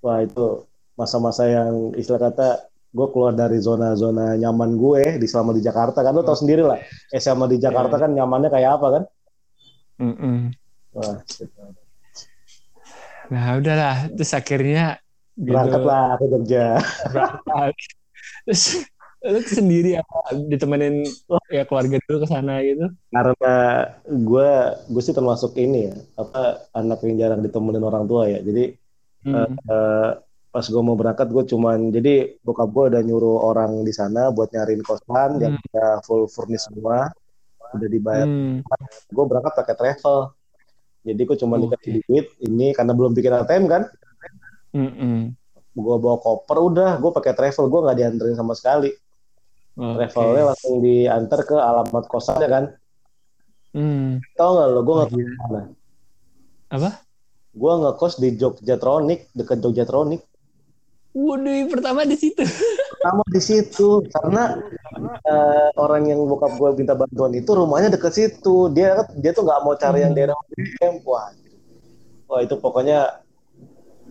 wah 0.00 0.24
itu 0.24 0.64
masa-masa 0.98 1.46
yang 1.46 1.94
istilah 1.94 2.18
kata 2.28 2.48
gue 2.88 3.06
keluar 3.12 3.32
dari 3.32 3.60
zona-zona 3.60 4.34
nyaman 4.34 4.74
gue 4.74 5.02
di 5.16 5.26
selama 5.28 5.54
di 5.54 5.62
Jakarta 5.62 6.02
kan 6.02 6.10
lo 6.10 6.24
tau 6.24 6.34
sendiri 6.34 6.64
lah 6.64 6.80
SMA 7.14 7.46
di 7.46 7.58
Jakarta 7.60 7.94
Iya. 7.94 8.02
kan 8.02 8.10
nyamannya 8.16 8.50
kayak 8.50 8.70
apa 8.80 8.86
kan 8.90 9.02
Mm-mm. 9.98 10.38
wah 10.92 11.16
gitu. 11.26 11.62
Nah, 13.28 13.60
udahlah. 13.60 14.08
Terus 14.16 14.32
akhirnya 14.32 14.96
gitu, 15.36 15.52
berangkatlah 15.52 16.16
ke 16.16 16.24
Jogja 16.32 16.66
berangkat. 17.12 17.72
Terus 18.48 18.62
lo 19.18 19.38
sendiri 19.42 19.98
apa 19.98 20.16
ditemenin 20.46 21.02
ya 21.50 21.66
keluarga 21.66 21.98
dulu 22.06 22.22
ke 22.22 22.28
sana 22.30 22.62
gitu? 22.62 22.86
karena 23.10 23.54
gue 24.06 24.50
gue 24.88 25.02
sih 25.02 25.10
termasuk 25.10 25.58
ini 25.58 25.90
ya 25.90 25.94
apa 26.14 26.70
anak 26.70 27.02
yang 27.02 27.18
jarang 27.18 27.42
ditemenin 27.42 27.82
orang 27.82 28.06
tua 28.06 28.30
ya 28.30 28.40
jadi 28.40 28.78
Hmm. 29.18 29.58
eh, 29.58 30.10
pas 30.48 30.64
gue 30.64 30.80
mau 30.80 30.94
berangkat 30.94 31.28
gue 31.28 31.44
cuman 31.46 31.90
jadi 31.90 32.40
bokap 32.40 32.68
gue 32.68 32.84
udah 32.90 33.02
nyuruh 33.02 33.38
orang 33.44 33.82
di 33.82 33.92
sana 33.92 34.28
buat 34.28 34.48
nyariin 34.48 34.80
kosan 34.80 35.36
yang 35.38 35.60
udah 35.62 36.00
full 36.02 36.24
furnish 36.24 36.64
semua 36.64 37.12
udah 37.70 37.84
dibayar 37.86 38.24
Hmm. 38.24 38.64
gue 39.06 39.24
berangkat 39.24 39.52
pakai 39.54 39.74
travel 39.74 40.32
jadi 41.04 41.20
gue 41.20 41.36
cuma 41.36 41.56
Oke. 41.56 41.76
dikasih 41.76 41.92
duit 42.02 42.26
ini 42.42 42.72
karena 42.72 42.92
belum 42.92 43.12
bikin 43.12 43.32
ATM 43.34 43.64
kan 43.66 43.82
gue 45.70 45.96
bawa 45.96 46.16
koper 46.16 46.58
udah 46.58 46.90
gue 46.96 47.10
pakai 47.12 47.32
travel 47.32 47.68
gue 47.68 47.80
nggak 47.82 47.96
dianterin 47.96 48.34
sama 48.34 48.52
sekali 48.52 48.90
Oke. 49.74 50.08
travelnya 50.08 50.44
langsung 50.48 50.80
diantar 50.80 51.40
ke 51.44 51.54
alamat 51.54 52.04
kosannya 52.06 52.48
kan 52.48 52.64
Hmm. 53.68 54.24
tau 54.32 54.56
nggak 54.56 54.68
lo 54.70 54.80
gue 54.80 54.94
nggak 54.96 55.10
mana 55.12 55.60
Apa? 56.68 56.90
gue 57.52 57.72
ngekos 57.78 58.16
di 58.16 58.32
Jogjatronic 58.32 59.28
deket 59.30 59.60
Jogjatronic 59.60 60.24
Waduh, 61.18 61.66
pertama 61.66 62.06
di 62.06 62.14
situ. 62.14 62.46
pertama 62.88 63.22
di 63.30 63.42
situ 63.42 63.88
karena 64.10 64.58
eh, 65.22 65.68
orang 65.74 66.02
yang 66.06 66.18
bokap 66.24 66.54
gue 66.54 66.70
minta 66.74 66.94
bantuan 66.94 67.30
itu 67.30 67.50
rumahnya 67.50 67.94
deket 67.94 68.12
situ 68.14 68.70
dia 68.70 69.02
dia 69.14 69.30
tuh 69.30 69.42
nggak 69.42 69.60
mau 69.62 69.74
cari 69.74 70.02
yang 70.02 70.14
Hmm. 70.14 70.18
daerah 70.18 70.34
UGM 70.54 70.94
wah 71.02 71.30
wah 72.26 72.40
itu 72.42 72.54
pokoknya 72.54 73.22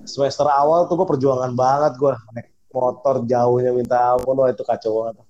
semester 0.03 0.47
awal 0.47 0.87
tuh 0.87 0.95
gue 0.95 1.07
perjuangan 1.07 1.51
banget 1.51 1.95
gue 1.95 2.11
naik 2.31 2.47
motor 2.71 3.15
jauhnya 3.23 3.71
minta 3.71 4.15
ampun 4.15 4.35
wah 4.37 4.49
itu 4.51 4.63
kacau 4.63 5.07
banget 5.07 5.23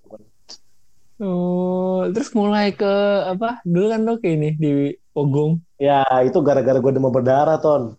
Oh, 1.18 2.06
terus 2.14 2.30
mulai 2.38 2.70
ke 2.70 2.86
apa? 3.26 3.58
Dulu 3.66 3.86
kan 3.90 4.06
lo 4.06 4.22
kayak 4.22 4.36
ini 4.38 4.50
di 4.54 4.70
Pogong. 5.10 5.58
ya 5.82 6.06
itu 6.22 6.38
gara-gara 6.46 6.78
gue 6.78 6.92
demam 6.94 7.10
berdarah 7.10 7.58
ton 7.58 7.98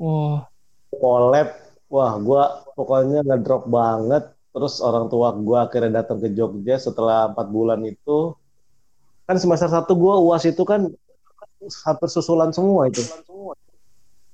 Wah, 0.00 0.48
collab 0.92 1.52
wah 1.92 2.16
gue 2.16 2.42
pokoknya 2.72 3.20
ngedrop 3.28 3.68
banget. 3.68 4.32
Terus 4.52 4.80
orang 4.84 5.08
tua 5.12 5.32
gue 5.36 5.58
akhirnya 5.60 6.04
datang 6.04 6.20
ke 6.20 6.28
Jogja 6.32 6.76
setelah 6.80 7.28
empat 7.32 7.46
bulan 7.52 7.80
itu. 7.84 8.32
Kan 9.28 9.36
semester 9.36 9.68
satu 9.68 9.92
gue 9.96 10.14
uas 10.24 10.44
itu 10.48 10.60
kan 10.64 10.88
hampir 11.84 12.08
susulan 12.08 12.50
semua 12.52 12.88
itu. 12.88 13.00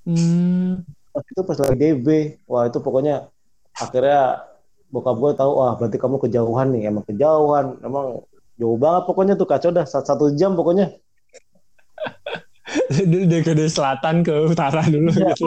Hmm, 0.08 0.80
itu 1.12 1.40
pas 1.44 1.58
lagi 1.60 1.76
DB 1.76 2.06
wah 2.48 2.64
itu 2.64 2.80
pokoknya 2.80 3.28
akhirnya 3.76 4.48
bokap 4.88 5.20
gue 5.20 5.32
tahu 5.36 5.52
wah 5.60 5.76
berarti 5.76 5.98
kamu 5.98 6.16
kejauhan 6.22 6.68
nih. 6.74 6.82
Emang 6.90 7.04
kejauhan. 7.06 7.78
Emang 7.82 8.22
jauh 8.58 8.78
banget 8.78 9.02
pokoknya 9.06 9.34
tuh 9.38 9.46
kacau 9.50 9.70
dah. 9.70 9.86
Satu, 9.86 10.06
satu 10.06 10.24
jam 10.34 10.54
pokoknya. 10.58 10.94
Dari 13.30 13.42
ke 13.42 13.54
selatan 13.70 14.26
ke 14.26 14.34
utara 14.50 14.82
dulu 14.86 15.10
Iya. 15.14 15.34
gitu. 15.34 15.46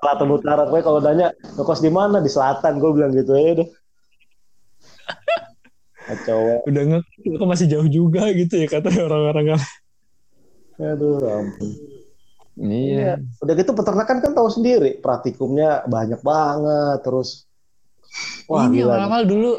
Selatan 0.00 0.28
utara 0.32 0.62
gue 0.64 0.80
kalau 0.80 0.98
nanya 0.98 1.28
ngekos 1.54 1.80
di 1.80 1.90
mana 1.92 2.18
di 2.18 2.28
selatan 2.28 2.80
gue 2.80 2.90
bilang 2.90 3.12
gitu 3.12 3.32
ya 3.32 3.52
deh 3.60 3.68
kacau. 6.00 6.64
Udah 6.66 6.82
nge 6.82 6.98
kok 7.38 7.46
masih 7.48 7.66
jauh 7.68 7.86
juga 7.86 8.32
gitu 8.32 8.54
ya 8.56 8.66
kata 8.66 8.88
orang-orang 8.90 9.54
kan. 9.54 9.60
aduh 10.80 11.20
ampun 11.20 11.70
Iya. 12.56 13.20
udah 13.40 13.54
gitu 13.56 13.72
peternakan 13.72 14.20
kan 14.20 14.32
tahu 14.32 14.48
sendiri 14.48 14.96
praktikumnya 15.00 15.84
banyak 15.84 16.20
banget 16.20 17.04
terus 17.04 17.44
wah 18.48 18.64
ini 18.64 18.80
awal-awal 18.84 19.22
dulu 19.28 19.50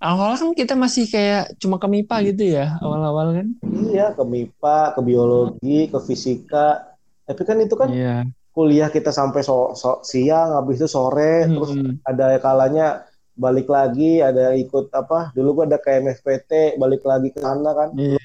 awal-awal 0.00 0.36
kan 0.36 0.50
kita 0.52 0.72
masih 0.72 1.04
kayak 1.08 1.52
cuma 1.56 1.76
ke 1.76 1.84
MIPA 1.84 2.16
gitu 2.32 2.44
ya 2.56 2.80
awal-awal 2.80 3.32
kan. 3.32 3.46
iya 3.88 4.12
ke 4.12 4.24
MIPA 4.24 4.78
ke 4.96 5.00
biologi 5.00 5.78
ke 5.88 5.98
fisika 6.00 6.96
tapi 7.24 7.42
kan 7.44 7.60
itu 7.60 7.74
kan 7.76 7.88
Iya. 7.92 8.16
Kuliah 8.54 8.86
kita 8.86 9.10
sampai 9.10 9.42
so- 9.42 9.74
so- 9.74 9.98
siang 10.00 10.54
habis 10.54 10.78
itu 10.78 10.86
sore 10.86 11.44
terus 11.44 11.74
Hmm. 11.74 11.98
ada 12.02 12.38
kalanya 12.38 13.02
balik 13.34 13.66
lagi 13.66 14.22
ada 14.22 14.54
ikut 14.54 14.88
apa 14.90 15.34
dulu 15.34 15.48
gua 15.52 15.64
ada 15.66 15.76
KMFPT 15.76 16.78
balik 16.78 17.02
lagi 17.02 17.28
ke 17.28 17.38
sana 17.38 17.74
kan 17.74 17.90
Iya. 17.92 18.22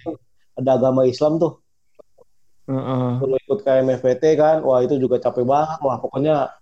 ada 0.53 0.69
agama 0.71 1.01
Islam 1.03 1.36
tuh 1.36 1.57
Heeh. 2.63 3.12
dulu 3.17 3.36
ikut 3.36 3.59
KMFPT 3.59 4.24
kan 4.36 4.62
wah 4.62 4.79
itu 4.79 4.95
juga 4.95 5.17
capek 5.17 5.41
banget 5.43 5.81
wah 5.81 5.98
pokoknya 5.98 6.53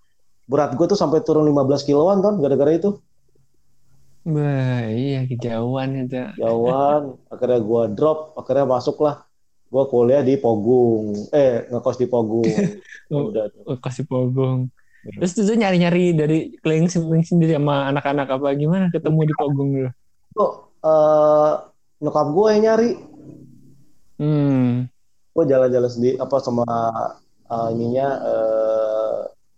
berat 0.47 0.71
gue 0.73 0.87
tuh 0.87 0.95
sampai 0.95 1.19
turun 1.19 1.43
15 1.43 1.83
kiloan 1.83 2.23
ton 2.23 2.39
gara-gara 2.39 2.71
itu 2.71 2.95
Bah, 4.23 4.83
iya 4.87 5.23
kejauhan 5.23 6.03
itu. 6.03 6.19
jauhan 6.35 7.15
akhirnya 7.31 7.59
gua 7.59 7.87
drop 7.87 8.31
akhirnya 8.33 8.63
masuklah 8.65 9.23
gua 9.67 9.83
kuliah 9.85 10.19
di 10.19 10.35
Pogung 10.35 11.11
eh 11.31 11.63
ngekos 11.65 11.95
di 11.95 12.07
Pogung. 12.07 12.47
udah 13.11 13.43
tuh. 13.49 13.61
Oh, 13.65 13.77
kasih 13.79 14.03
pogong. 14.03 14.67
Terus 15.07 15.31
itu 15.39 15.53
nyari-nyari 15.55 16.11
dari 16.11 16.37
keliling 16.59 16.91
sendiri 17.23 17.55
sama 17.55 17.87
anak-anak 17.87 18.27
apa 18.27 18.47
gimana 18.59 18.85
ketemu 18.91 19.19
di 19.23 19.33
pogong 19.39 19.69
dulu. 19.71 19.89
kok 20.35 20.51
eh, 20.83 21.53
nyokap 21.97 22.27
gue 22.29 22.47
yang 22.53 22.63
nyari 22.67 22.91
Hmm. 24.17 24.89
gue 25.35 25.43
jalan-jalan 25.45 25.91
sendiri 25.93 26.15
apa 26.17 26.37
sama 26.41 26.65
eh, 27.47 27.67
ininya 27.73 28.07
eh, 28.25 29.17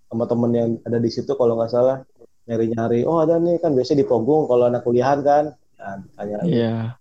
sama 0.10 0.24
temen 0.28 0.52
yang 0.52 0.70
ada 0.84 1.00
di 1.00 1.10
situ 1.10 1.32
kalau 1.34 1.56
nggak 1.56 1.72
salah 1.72 1.98
nyari-nyari 2.46 3.06
oh 3.06 3.22
ada 3.24 3.38
nih 3.40 3.62
kan 3.62 3.72
biasanya 3.78 4.04
di 4.04 4.08
Pogung 4.10 4.50
kalau 4.50 4.68
anak 4.68 4.82
kuliahan 4.84 5.20
kan 5.22 5.44
nah, 5.80 5.96
tanya 6.18 6.38
Iya. 6.44 6.98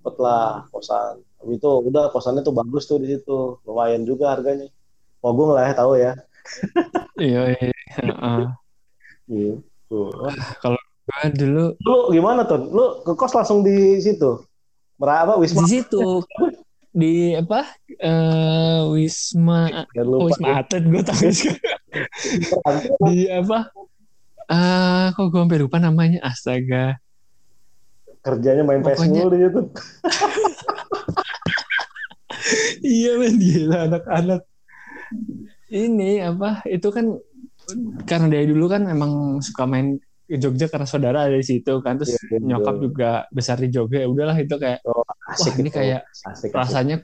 cepet 0.00 0.16
lah 0.18 0.66
kosan 0.72 1.22
Habis 1.36 1.56
itu 1.60 1.68
udah 1.68 2.04
kosannya 2.10 2.42
tuh 2.42 2.54
bagus 2.56 2.88
tuh 2.90 2.98
di 2.98 3.12
situ 3.12 3.60
lumayan 3.68 4.02
juga 4.02 4.34
harganya 4.34 4.66
Pogung 5.26 5.58
lah 5.58 5.66
ya 5.66 5.74
tahu 5.74 5.98
ya 5.98 6.14
Iya, 7.18 7.58
iya. 7.58 7.74
heeh. 7.98 8.42
Gitu. 9.26 10.00
Gua 10.62 11.26
dulu 11.34 11.74
Lu 11.82 11.96
gimana 12.14 12.46
tuh? 12.46 12.62
Lu 12.70 13.02
ke 13.02 13.18
kos 13.18 13.34
langsung 13.34 13.66
di 13.66 13.98
situ? 13.98 14.38
Meraba 15.02 15.34
Wisma? 15.34 15.66
di 15.66 15.82
situ 15.82 16.22
di 16.96 17.34
apa 17.34 17.66
eh 17.98 18.86
Wisma 18.94 19.90
Jangan 19.90 20.06
oh, 20.06 20.22
lupa. 20.22 20.26
Wisma 20.30 20.48
Atlet 20.62 20.82
gue 20.86 21.02
tahu 21.02 21.26
sekarang. 21.34 21.82
di 23.10 23.26
apa 23.26 23.58
eh 24.46 25.06
kok 25.10 25.26
gue 25.26 25.42
sampai 25.42 25.58
lupa 25.58 25.82
namanya 25.82 26.22
astaga 26.22 27.02
Kerjanya 28.22 28.62
main 28.62 28.86
PS 28.86 29.10
mulu 29.10 29.34
di 29.34 29.38
situ. 29.42 29.60
iya 33.02 33.18
men 33.18 33.34
gila 33.38 33.86
anak-anak 33.90 34.42
ini 35.68 36.20
apa 36.20 36.62
itu 36.66 36.88
kan 36.90 37.06
karena 38.06 38.26
dari 38.30 38.46
dulu 38.46 38.66
kan 38.70 38.86
emang 38.86 39.42
suka 39.42 39.66
main 39.66 39.98
ke 40.26 40.38
Jogja 40.38 40.66
karena 40.66 40.86
saudara 40.86 41.18
ada 41.26 41.34
di 41.34 41.46
situ 41.46 41.78
kan 41.82 41.98
terus 41.98 42.14
Iya, 42.14 42.18
iya, 42.34 42.38
nyokap 42.42 42.76
juga 42.78 43.10
besar 43.30 43.58
di 43.58 43.70
Jogja 43.70 44.02
ya 44.02 44.08
udahlah 44.10 44.36
itu 44.36 44.54
kayak 44.54 44.82
Oh, 44.82 45.02
wah 45.02 45.34
asik 45.34 45.54
ini 45.58 45.70
itu. 45.70 45.78
kayak 45.78 46.00
asik, 46.06 46.50
asik. 46.50 46.50
rasanya 46.50 46.96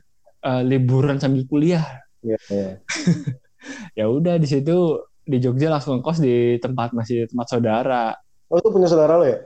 eh, 0.43 0.63
liburan 0.63 1.19
sambil 1.19 1.47
kuliah 1.47 1.87
Iya, 2.23 2.39
iya. 2.51 2.71
ya 3.99 4.05
udah 4.07 4.39
di 4.39 4.47
situ 4.47 5.03
di 5.23 5.39
Jogja 5.39 5.71
langsung 5.71 6.03
kos 6.03 6.19
di 6.19 6.59
tempat 6.59 6.91
masih 6.95 7.31
tempat 7.31 7.47
saudara 7.49 8.15
Oh, 8.51 8.59
itu 8.59 8.69
punya 8.69 8.91
saudara 8.91 9.17
lo 9.17 9.25
ya? 9.25 9.39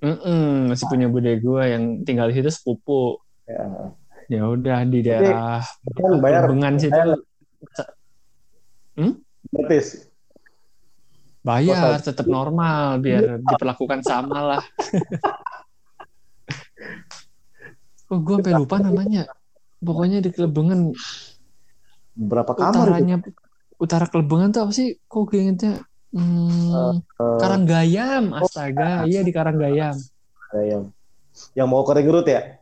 Mm-mm, 0.00 0.68
masih 0.70 0.86
punya 0.86 1.08
bude 1.08 1.40
gue 1.40 1.62
yang 1.66 1.84
tinggal 2.04 2.28
di 2.28 2.36
situ 2.36 2.48
sepupu 2.52 3.16
Ya. 3.48 3.66
ya 4.30 4.42
udah 4.46 4.86
di 4.86 5.02
daerah 5.02 5.58
Kan 5.90 6.22
bayar 6.22 6.46
Bengan 6.46 6.78
situ 6.78 6.94
bayar. 6.94 7.18
Hmm? 8.98 9.14
gratis. 9.50 10.06
bayar 11.40 12.04
tetap 12.04 12.28
normal 12.28 13.00
biar 13.00 13.40
diperlakukan 13.40 14.04
sama 14.04 14.38
lah 14.56 14.62
kok 18.10 18.20
gue 18.20 18.36
sampai 18.42 18.52
lupa 18.58 18.76
namanya 18.82 19.24
pokoknya 19.80 20.20
di 20.20 20.28
Kelebengan 20.34 20.92
Berapa 22.20 22.52
kamar 22.52 22.68
itu? 22.68 22.76
utaranya 22.76 23.16
utara 23.80 24.04
Kelebengan 24.10 24.52
tuh 24.52 24.68
apa 24.68 24.72
sih 24.76 25.00
kok 25.08 25.32
gue 25.32 25.40
ingetnya 25.40 25.80
hmm, 26.12 27.00
Karanggayam 27.16 28.36
astaga 28.36 29.08
iya 29.08 29.24
di 29.24 29.32
Karanggayam 29.32 29.96
Ayam. 30.50 30.90
Yang 31.54 31.68
mau 31.70 31.82
ke 31.86 31.92
Ring 31.94 32.10
Road 32.10 32.26
ya? 32.26 32.59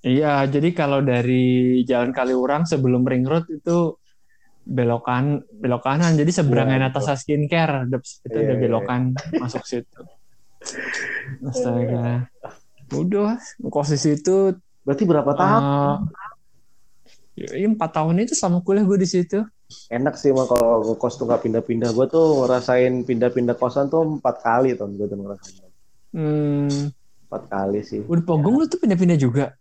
Iya, 0.00 0.48
jadi 0.48 0.72
kalau 0.72 1.04
dari 1.04 1.80
Jalan 1.84 2.16
Kaliurang 2.16 2.64
sebelum 2.64 3.04
Ring 3.04 3.28
Road 3.28 3.44
itu 3.52 4.00
belokan 4.64 5.44
belok 5.52 5.84
kanan. 5.84 6.16
Jadi 6.16 6.30
seberangnya 6.32 6.78
Iya, 6.80 6.84
Natasha 6.88 7.14
Skincare 7.20 7.84
itu 7.84 8.00
Iya, 8.32 8.40
ada 8.40 8.54
iya. 8.56 8.60
belokan 8.60 9.02
masuk 9.36 9.64
situ. 9.68 10.00
Astaga. 11.44 12.28
Udah, 12.90 13.38
kos 13.70 13.92
di 13.92 14.00
situ 14.00 14.56
Berarti 14.82 15.04
berapa 15.04 15.30
tahun? 15.36 15.62
eh, 17.36 17.60
ya, 17.60 17.68
empat 17.68 17.90
tahun 17.92 18.24
itu 18.24 18.32
sama 18.32 18.64
kuliah 18.64 18.82
gue 18.82 18.98
di 18.98 19.08
situ. 19.08 19.44
Enak 19.86 20.16
sih 20.18 20.32
mah 20.32 20.48
kalau 20.48 20.96
kos 20.96 21.20
tuh 21.20 21.28
nggak 21.28 21.44
pindah-pindah. 21.44 21.92
Gue 21.92 22.08
tuh 22.08 22.42
ngerasain 22.42 23.04
pindah-pindah 23.04 23.54
kosan 23.54 23.86
tuh 23.86 24.18
empat 24.18 24.40
kali 24.40 24.72
tahun 24.74 24.96
gue 24.96 25.06
tuh 25.06 25.18
ngerasain. 25.20 25.68
Hmm, 26.10 26.90
Empat 27.28 27.42
kali 27.46 27.84
sih. 27.84 28.00
udah 28.02 28.24
pogong 28.24 28.54
lu 28.56 28.64
tuh 28.66 28.80
pindah-pindah 28.80 29.20
juga. 29.20 29.54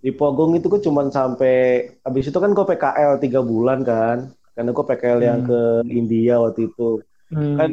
Di 0.00 0.10
Pogong 0.12 0.56
itu 0.56 0.66
gue 0.72 0.80
cuman 0.80 1.12
sampai 1.12 1.54
habis 2.00 2.24
itu 2.30 2.38
kan 2.40 2.50
gue 2.56 2.64
PKL 2.64 3.12
tiga 3.20 3.40
bulan 3.44 3.84
kan. 3.84 4.18
Karena 4.56 4.70
gue 4.72 4.84
PKL 4.88 5.20
yang 5.20 5.40
Hmm. 5.44 5.48
ke 5.48 5.60
India 5.92 6.34
waktu 6.40 6.60
itu. 6.72 7.04
Hmm, 7.28 7.56
Kan 7.58 7.70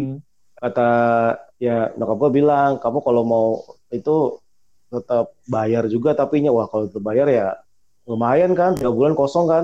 kata 0.59 0.89
ya 1.59 1.91
nyokap 1.95 2.17
gue 2.23 2.31
bilang 2.39 2.71
kamu 2.79 2.99
kalau 3.03 3.23
mau 3.27 3.47
itu 3.91 4.39
tetap 4.87 5.35
bayar 5.49 5.83
juga 5.91 6.15
tapi 6.15 6.39
nya 6.39 6.51
wah 6.55 6.67
kalau 6.71 6.87
tetap 6.87 7.03
bayar 7.03 7.27
ya 7.27 7.47
lumayan 8.07 8.51
kan 8.55 8.71
tiga 8.79 8.91
bulan 8.91 9.11
kosong 9.15 9.45
kan 9.51 9.63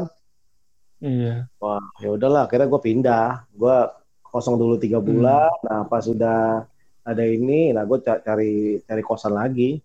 iya. 1.00 1.48
wah 1.62 1.84
ya 2.04 2.10
udahlah 2.16 2.48
akhirnya 2.48 2.68
gue 2.68 2.82
pindah 2.84 3.28
gue 3.56 3.76
kosong 4.24 4.56
dulu 4.62 4.76
tiga 4.80 5.00
bulan 5.00 5.52
nah 5.68 5.82
pas 5.88 6.04
sudah 6.04 6.64
ada 7.04 7.24
ini 7.26 7.72
nah 7.76 7.84
gue 7.88 7.98
cari 8.04 8.80
cari 8.84 9.02
kosan 9.04 9.34
lagi 9.36 9.80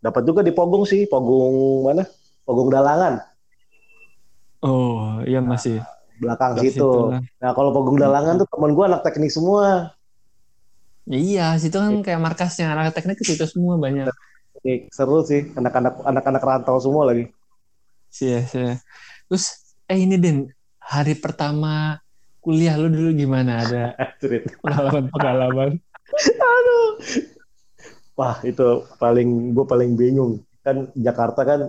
dapat 0.00 0.22
juga 0.24 0.40
di 0.40 0.50
Pogong 0.50 0.84
sih 0.84 1.04
Pogong 1.04 1.86
mana 1.86 2.04
Pogong 2.42 2.68
Dalangan 2.68 3.20
Oh, 4.60 5.24
iya 5.24 5.40
masih. 5.40 5.80
belakang 6.20 6.52
Di 6.60 6.68
situ 6.68 6.84
lah. 6.84 7.24
nah 7.40 7.56
kalau 7.56 7.72
Pogong 7.72 7.96
Dalangan 7.96 8.36
tuh 8.36 8.44
temen 8.44 8.72
gue 8.72 8.84
anak 8.84 9.00
teknik 9.00 9.28
semua 9.28 9.96
Iya, 11.04 11.56
situ 11.56 11.74
kan 11.74 12.04
kayak 12.04 12.20
markasnya 12.20 12.70
anak 12.70 12.92
teknik 12.92 13.16
ke 13.16 13.24
situ 13.24 13.42
semua 13.42 13.74
banyak. 13.74 14.06
Seru 14.92 15.24
sih 15.24 15.48
anak-anak 15.56 16.04
anak-anak 16.04 16.42
rantau 16.44 16.76
semua 16.76 17.08
lagi 17.08 17.32
Iya, 18.12 18.44
iya. 18.44 18.72
Terus 19.26 19.44
eh 19.86 19.96
ini 19.96 20.20
Den, 20.20 20.52
hari 20.76 21.16
pertama 21.16 21.96
kuliah 22.38 22.76
lu 22.76 22.92
dulu 22.92 23.16
gimana? 23.16 23.64
Ada 23.64 23.96
pengalaman-pengalaman? 24.60 25.80
Wah 28.20 28.36
itu 28.42 28.68
paling 28.96 29.28
gue 29.50 29.64
paling 29.64 29.90
bingung 29.94 30.32
kan 30.60 30.92
Jakarta 30.92 31.40
kan 31.40 31.60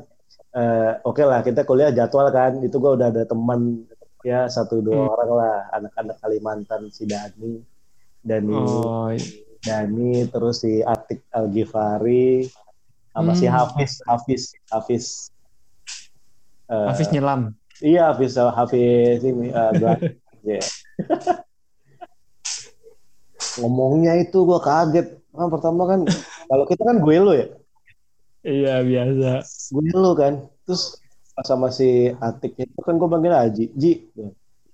eh, 0.52 0.92
oke 1.02 1.24
lah 1.24 1.40
kita 1.40 1.64
kuliah 1.64 1.90
jadwal 1.90 2.28
kan 2.30 2.60
itu 2.60 2.76
gue 2.76 2.92
udah 2.92 3.08
ada 3.08 3.24
teman 3.24 3.88
ya 4.22 4.46
satu 4.46 4.84
dua 4.84 5.00
Hmm. 5.02 5.14
orang 5.16 5.32
lah 5.34 5.56
anak-anak 5.72 6.20
Kalimantan 6.20 6.82
si 6.90 7.08
Dani 7.08 7.64
Dani 8.22 8.52
Oh, 8.54 9.16
Dani 9.58 10.28
terus 10.28 10.60
si 10.60 10.84
Atik 10.84 11.24
Al 11.32 11.48
Ghifari 11.48 12.44
sama 13.10 13.32
si 13.32 13.48
Hmm. 13.48 13.56
Hafiz 13.56 14.04
Hafiz 14.04 14.44
Hafiz 14.68 15.06
Eh, 16.68 16.86
Hafiz 16.86 17.08
nyelam. 17.10 17.56
iya 17.80 18.12
Hafiz 18.12 18.36
Hafiz 18.36 19.20
ini. 19.22 19.52
Iya. 20.42 20.58
ngomongnya 23.58 24.18
itu 24.18 24.42
gue 24.42 24.60
kaget 24.60 25.08
kan 25.30 25.48
pertama 25.48 25.84
kan 25.86 26.00
kalau 26.52 26.68
kita 26.68 26.84
kan 26.84 27.00
gue 27.00 27.16
lo 27.16 27.32
ya. 27.32 27.48
Iya, 28.44 28.84
biasa. 28.84 29.32
gue 29.72 29.88
lu 29.96 30.12
kan. 30.20 30.44
Terus 30.68 31.00
pas 31.32 31.48
sama 31.48 31.72
si 31.72 32.12
Atik 32.20 32.60
itu 32.60 32.80
kan 32.84 33.00
gue 33.00 33.08
panggil 33.08 33.32
Aji. 33.32 33.66
Ji. 33.72 34.12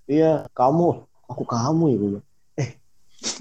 Iya 0.10 0.50
kamu. 0.58 1.06
Aku 1.30 1.44
kamu 1.46 1.84
ya 1.94 1.98
gue 2.02 2.22
eh 2.58 2.70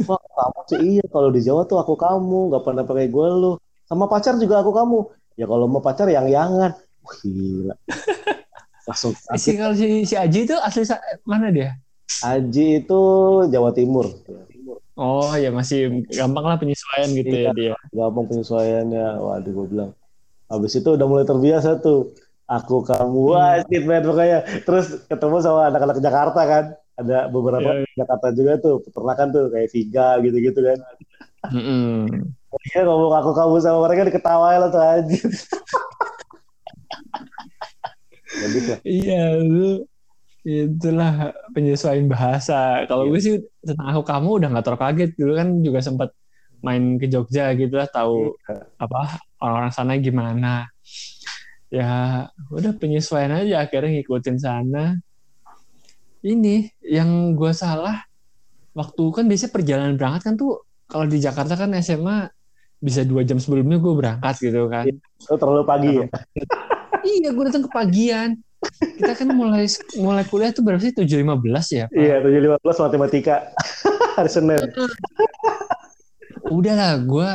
kok 0.04 0.20
kamu 0.20 0.60
sih? 0.68 0.78
Iya 0.84 1.04
kalau 1.08 1.32
di 1.32 1.40
Jawa 1.40 1.64
tuh 1.64 1.80
aku 1.80 1.96
kamu. 1.96 2.52
Nggak 2.52 2.62
pernah 2.68 2.84
pakai 2.84 3.08
gue 3.08 3.26
lu. 3.32 3.52
Sama 3.88 4.04
pacar 4.04 4.36
juga 4.36 4.60
aku 4.60 4.76
kamu. 4.76 4.98
Ya 5.40 5.48
kalau 5.48 5.64
mau 5.64 5.80
pacar 5.80 6.04
yang 6.12 6.28
yangan 6.28 6.76
Wah, 6.76 7.16
gila. 7.24 7.74
Langsung 8.86 9.16
Si 9.40 9.56
kalau 9.56 9.72
si, 9.72 10.04
si 10.04 10.14
Aji 10.14 10.44
itu 10.44 10.56
asli 10.60 10.84
mana 11.24 11.48
dia? 11.48 11.72
Aji 12.20 12.84
itu 12.84 13.00
Jawa 13.48 13.72
Timur 13.72 14.12
Oh, 14.96 15.28
ya 15.36 15.52
masih 15.52 16.08
gampang 16.08 16.40
lah 16.42 16.56
penyesuaian 16.56 17.08
gitu 17.12 17.28
Iya. 17.30 17.44
ya 17.44 17.52
dia. 17.52 17.74
gampang 17.92 18.26
penyesuaiannya 18.26 19.06
waduh 19.20 19.52
gue 19.52 19.66
bilang 19.68 19.90
habis 20.46 20.72
itu 20.72 20.88
udah 20.88 21.04
mulai 21.04 21.22
terbiasa 21.22 21.76
tuh 21.78 22.16
aku 22.46 22.80
kamu 22.80 23.20
wah 23.28 23.60
Hmm. 23.60 23.84
man 23.84 24.00
pokoknya 24.00 24.38
terus 24.62 25.04
ketemu 25.04 25.36
sama 25.38 25.68
anak-anak 25.68 25.98
Jakarta 25.98 26.40
kan 26.42 26.64
ada 26.96 27.28
beberapa 27.28 27.76
Iya, 27.76 27.92
Jakarta 27.94 28.26
juga 28.32 28.52
tuh 28.56 28.74
peternakan 28.80 29.28
tuh 29.28 29.44
kayak 29.50 29.68
Viga 29.68 30.08
gitu-gitu 30.22 30.60
kan 30.62 30.78
Mm-mm. 31.52 32.32
dia 32.64 32.80
ngomong 32.82 33.12
aku 33.12 33.30
kamu 33.30 33.54
sama 33.60 33.84
mereka 33.84 34.08
diketawain 34.08 34.58
lah 34.58 34.70
tuh 34.72 34.80
lah 34.80 34.96
Iya, 38.82 39.40
lu 39.40 39.84
itulah 40.46 41.34
penyesuaian 41.50 42.06
bahasa. 42.06 42.86
Kalau 42.86 43.04
Iya. 43.04 43.10
gue 43.10 43.20
sih 43.20 43.34
tentang 43.66 43.90
aku 43.90 44.02
kamu 44.06 44.28
udah 44.38 44.48
nggak 44.54 44.64
terlalu 44.64 44.82
kaget 44.86 45.10
dulu 45.18 45.32
kan 45.34 45.48
juga 45.58 45.78
sempat 45.82 46.10
main 46.62 46.96
ke 46.96 47.10
Jogja 47.10 47.50
gitu 47.52 47.74
lah 47.74 47.90
tahu 47.90 48.38
Iya. 48.46 48.62
apa 48.78 49.00
orang-orang 49.42 49.72
sana 49.74 49.98
gimana. 49.98 50.70
Ya 51.66 51.90
udah 52.48 52.72
penyesuaian 52.78 53.34
aja 53.34 53.66
akhirnya 53.66 53.98
ngikutin 53.98 54.36
sana. 54.38 54.94
Ini 56.22 56.70
yang 56.82 57.34
gue 57.34 57.50
salah 57.50 58.06
waktu 58.70 59.02
kan 59.10 59.24
biasanya 59.26 59.50
perjalanan 59.50 59.94
berangkat 59.98 60.22
kan 60.22 60.34
tuh 60.36 60.62
kalau 60.86 61.06
di 61.06 61.18
Jakarta 61.18 61.58
kan 61.58 61.74
SMA 61.76 62.30
bisa 62.76 63.02
dua 63.02 63.26
jam 63.26 63.42
sebelumnya 63.42 63.82
gue 63.82 63.94
berangkat 63.94 64.34
gitu 64.38 64.70
kan. 64.70 64.86
itu 64.86 65.34
terlalu 65.34 65.64
pagi 65.64 65.90
ya 65.96 66.06
Iya, 67.02 67.28
gue 67.30 67.44
datang 67.46 67.64
ke 67.66 67.70
pagian. 67.70 68.30
Kita 68.76 69.12
kan 69.12 69.28
mulai 69.32 69.66
mulai 69.96 70.24
kuliah 70.26 70.50
tuh 70.52 70.62
berapa 70.64 70.82
sih? 70.82 70.92
7.15 70.92 71.06
ya? 71.72 71.84
Pak? 71.86 71.96
iya 71.96 72.14
tujuh 72.20 72.40
lima 72.40 72.56
belas 72.60 72.76
matematika 72.80 73.50
hari 74.16 74.30
Senin 74.30 74.60
Udahlah, 76.46 77.02
gue 77.02 77.30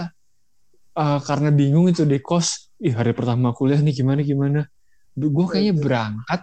uh, 0.95 1.19
karena 1.27 1.49
bingung 1.51 1.91
itu 1.91 2.07
di 2.07 2.23
kos. 2.23 2.71
Ih, 2.79 2.95
hari 2.95 3.11
pertama 3.11 3.51
kuliah 3.51 3.77
nih 3.83 3.91
gimana 3.91 4.23
gimana. 4.23 4.61
Gue 5.13 5.45
kayaknya 5.51 5.75
berangkat 5.75 6.41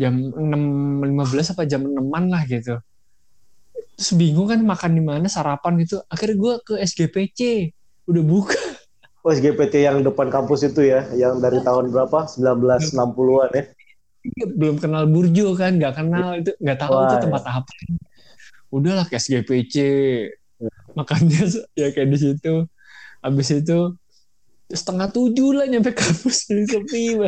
jam 0.00 0.14
6.15 0.32 1.52
apa 1.52 1.62
jam 1.68 1.84
6-an 1.84 2.24
lah 2.32 2.42
gitu. 2.48 2.80
terus 3.92 4.10
bingung 4.16 4.48
kan 4.48 4.56
makan 4.64 4.96
di 4.96 5.02
mana 5.04 5.28
sarapan 5.28 5.76
gitu 5.84 6.00
akhirnya 6.08 6.36
gue 6.40 6.52
ke 6.64 6.74
SGPC 6.80 7.40
udah 8.08 8.24
buka 8.24 8.56
Oh, 9.22 9.30
SGPT 9.30 9.86
yang 9.86 10.02
depan 10.02 10.34
kampus 10.34 10.66
itu 10.66 10.82
ya, 10.82 11.06
yang 11.14 11.38
dari 11.38 11.62
tahun 11.62 11.94
berapa? 11.94 12.26
1960-an 12.26 13.50
ya. 13.54 13.64
Iya, 14.22 14.46
belum 14.54 14.78
kenal 14.78 15.10
Burjo 15.10 15.58
kan 15.58 15.78
nggak 15.78 15.94
kenal 15.98 16.38
itu 16.38 16.54
nggak 16.62 16.78
tahu 16.78 16.94
Wah, 16.94 17.04
itu 17.10 17.14
iya. 17.18 17.22
tempat 17.26 17.42
apa. 17.42 17.72
Udahlah 18.70 19.04
ke 19.10 19.18
SGPC 19.18 19.74
makannya 20.94 21.42
ya 21.80 21.90
kayak 21.90 22.08
di 22.10 22.18
situ. 22.18 22.54
Habis 23.22 23.48
itu 23.54 23.98
setengah 24.72 25.08
tujuh 25.12 25.52
lah 25.52 25.68
nyampe 25.68 25.92
kampus 25.92 26.44
jadi 26.48 26.64
sepi 26.64 27.20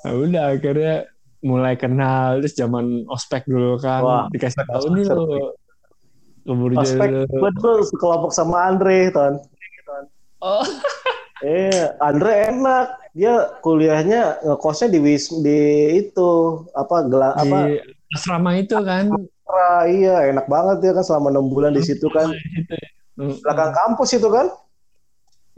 nah, 0.00 0.12
udah 0.16 0.56
akhirnya 0.56 0.96
mulai 1.40 1.76
kenal 1.76 2.40
terus 2.44 2.56
zaman 2.56 3.04
ospek 3.08 3.48
dulu 3.48 3.80
kan 3.80 4.00
Wah, 4.04 4.24
dikasih 4.32 4.60
ospek, 4.60 4.68
tahu 4.68 4.84
ospek 4.84 4.96
nih 4.96 5.04
lo 5.08 5.24
gue 6.40 7.52
dulu. 7.52 7.84
sekelompok 7.84 8.32
sama 8.32 8.72
Andre, 8.72 9.12
Ton. 9.12 9.38
oh 10.40 10.64
Eh, 11.40 11.88
Andre 11.98 12.52
enak. 12.52 12.86
Dia 13.10 13.58
kuliahnya 13.58 14.38
ngekosnya 14.46 14.86
di 14.86 14.98
Wis 15.02 15.34
di 15.42 15.58
itu 15.98 16.30
apa 16.78 17.10
gela 17.10 17.34
apa? 17.34 17.66
di 17.66 17.82
asrama 18.14 18.54
itu 18.54 18.78
kan. 18.78 19.10
Ra, 19.50 19.82
iya 19.90 20.30
enak 20.30 20.46
banget 20.46 20.78
ya 20.86 20.92
kan 20.94 21.02
selama 21.02 21.34
enam 21.34 21.50
bulan 21.50 21.74
di 21.74 21.82
situ 21.82 22.06
kan. 22.14 22.30
Ya. 22.30 23.26
Belakang 23.42 23.74
kampus 23.74 24.14
itu 24.14 24.30
kan? 24.30 24.46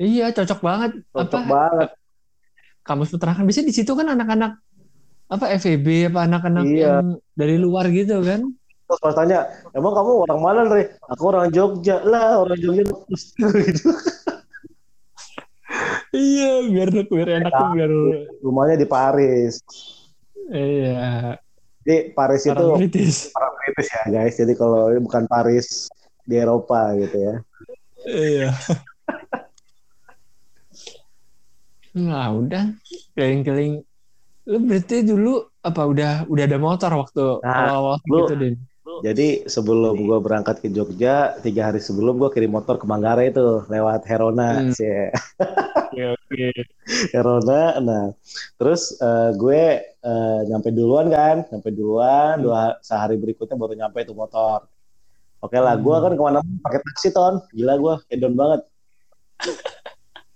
Iya 0.00 0.32
cocok 0.32 0.60
banget. 0.64 0.90
Cocok 1.12 1.42
apa? 1.44 1.52
banget. 1.52 1.88
Kampus 2.82 3.08
peternakan. 3.12 3.44
Bisa 3.44 3.60
di 3.60 3.74
situ 3.76 3.92
kan 3.92 4.08
anak-anak 4.08 4.56
apa 5.28 5.44
FEB 5.60 6.08
apa 6.12 6.24
anak-anak 6.24 6.64
Iya. 6.64 7.04
yang 7.04 7.04
dari 7.36 7.56
luar 7.60 7.92
gitu 7.92 8.24
kan? 8.24 8.48
Terus 8.88 9.00
pas 9.00 9.12
tanya 9.12 9.44
emang 9.76 9.92
kamu 9.92 10.24
orang 10.24 10.40
mana 10.40 10.60
Re? 10.72 10.96
aku 11.04 11.22
orang 11.28 11.52
Jogja. 11.52 12.00
Lah 12.00 12.40
orang 12.40 12.56
Jogja. 12.56 12.82
Gitu 13.68 13.92
iya 16.12 16.50
biar 16.68 16.88
biar 17.08 17.28
enak 17.40 17.52
tuh 17.52 17.68
biar 17.72 17.90
rumahnya 18.40 18.76
di 18.76 18.86
Paris. 18.86 19.60
Iya. 20.48 21.36
Jadi 21.82 22.14
Paris 22.14 22.42
itu 22.44 22.52
orang 22.54 22.78
British 22.78 23.18
orang 23.32 23.54
British 23.58 23.88
ya 23.90 24.02
guys. 24.08 24.34
Jadi 24.36 24.52
kalau 24.54 24.88
ini 24.88 25.00
bukan 25.00 25.24
Paris 25.26 25.88
di 26.22 26.36
Eropa 26.36 26.94
gitu 26.94 27.16
ya. 27.18 27.34
Iya. 28.04 28.50
Nah 31.98 32.32
udah. 32.32 32.64
Keliling-keliling. 33.12 33.84
Lu 34.42 34.58
berarti 34.58 34.96
dulu 35.02 35.38
apa 35.62 35.82
udah 35.86 36.12
udah 36.26 36.44
ada 36.44 36.58
motor 36.58 36.90
waktu 36.98 37.24
Nah, 37.40 37.54
awal-awal 37.70 37.96
lu- 38.08 38.26
gitu 38.26 38.34
din? 38.34 38.54
Jadi 39.02 39.46
sebelum 39.46 39.94
gue 39.94 40.18
berangkat 40.18 40.58
ke 40.58 40.68
Jogja, 40.68 41.38
tiga 41.38 41.70
hari 41.70 41.78
sebelum 41.78 42.18
gue 42.18 42.30
kirim 42.30 42.50
motor 42.50 42.76
ke 42.76 42.86
Manggarai 42.86 43.30
itu 43.30 43.62
lewat 43.66 44.02
Herona, 44.06 44.58
Hmm. 44.58 44.74
sih. 44.74 44.90
oke 45.92 46.02
oke 46.16 46.44
Herona. 47.12 47.62
Nah, 47.78 48.04
terus 48.56 48.96
eh, 48.96 49.30
gue 49.34 49.62
eh, 49.84 50.40
nyampe 50.48 50.72
duluan 50.72 51.06
kan, 51.06 51.44
nyampe 51.46 51.68
duluan. 51.70 52.40
Dua 52.40 52.80
sehari 52.80 53.14
berikutnya 53.14 53.54
baru 53.54 53.76
nyampe 53.76 54.00
itu 54.00 54.12
motor. 54.12 54.66
Oke 55.38 55.58
lah, 55.58 55.74
gue 55.74 55.90
Hmm. 55.90 56.04
kan 56.04 56.12
ke 56.14 56.22
mana 56.22 56.38
pakai 56.62 56.80
taksi 56.80 57.08
ton, 57.10 57.42
gila 57.50 57.74
gue, 57.76 57.94
hedon 58.08 58.32
banget. 58.32 58.60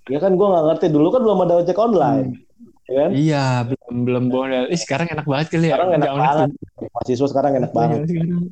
Ya 0.07 0.19
kan 0.19 0.35
gue 0.35 0.47
nggak 0.47 0.65
ngerti 0.67 0.87
dulu 0.89 1.09
kan 1.09 1.21
belum 1.21 1.39
ada 1.43 1.55
ojek 1.59 1.79
online, 1.79 2.43
ya 2.87 2.95
kan? 2.97 3.11
iya 3.11 3.45
belum 3.67 3.95
belum 4.03 4.25
boleh 4.31 4.59
Ih, 4.71 4.79
sekarang 4.79 5.11
enak 5.11 5.27
banget 5.27 5.47
kali 5.51 5.67
ya 5.67 5.75
Sekarang 5.75 5.91
enak 5.95 6.07
online 6.09 6.27
banget. 6.27 6.51
Mahasiswa 6.95 7.27
sekarang 7.27 7.53
enak 7.57 7.71
Iya, 7.71 7.77
banget. 7.77 7.99
sekarang. 8.07 8.43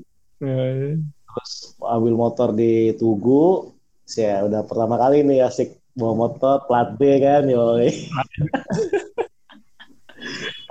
Eh, 0.43 0.91
terus 0.99 1.53
ambil 1.79 2.15
motor 2.15 2.49
di 2.51 2.73
Tugu 2.95 3.71
ya 4.11 4.43
udah 4.43 4.63
pertama 4.63 4.95
kali 4.95 5.23
nih 5.23 5.43
asik 5.43 5.79
bawa 5.95 6.27
motor 6.27 6.67
plat 6.67 6.99
B 6.99 7.23
kan 7.23 7.47
yoi. 7.47 7.91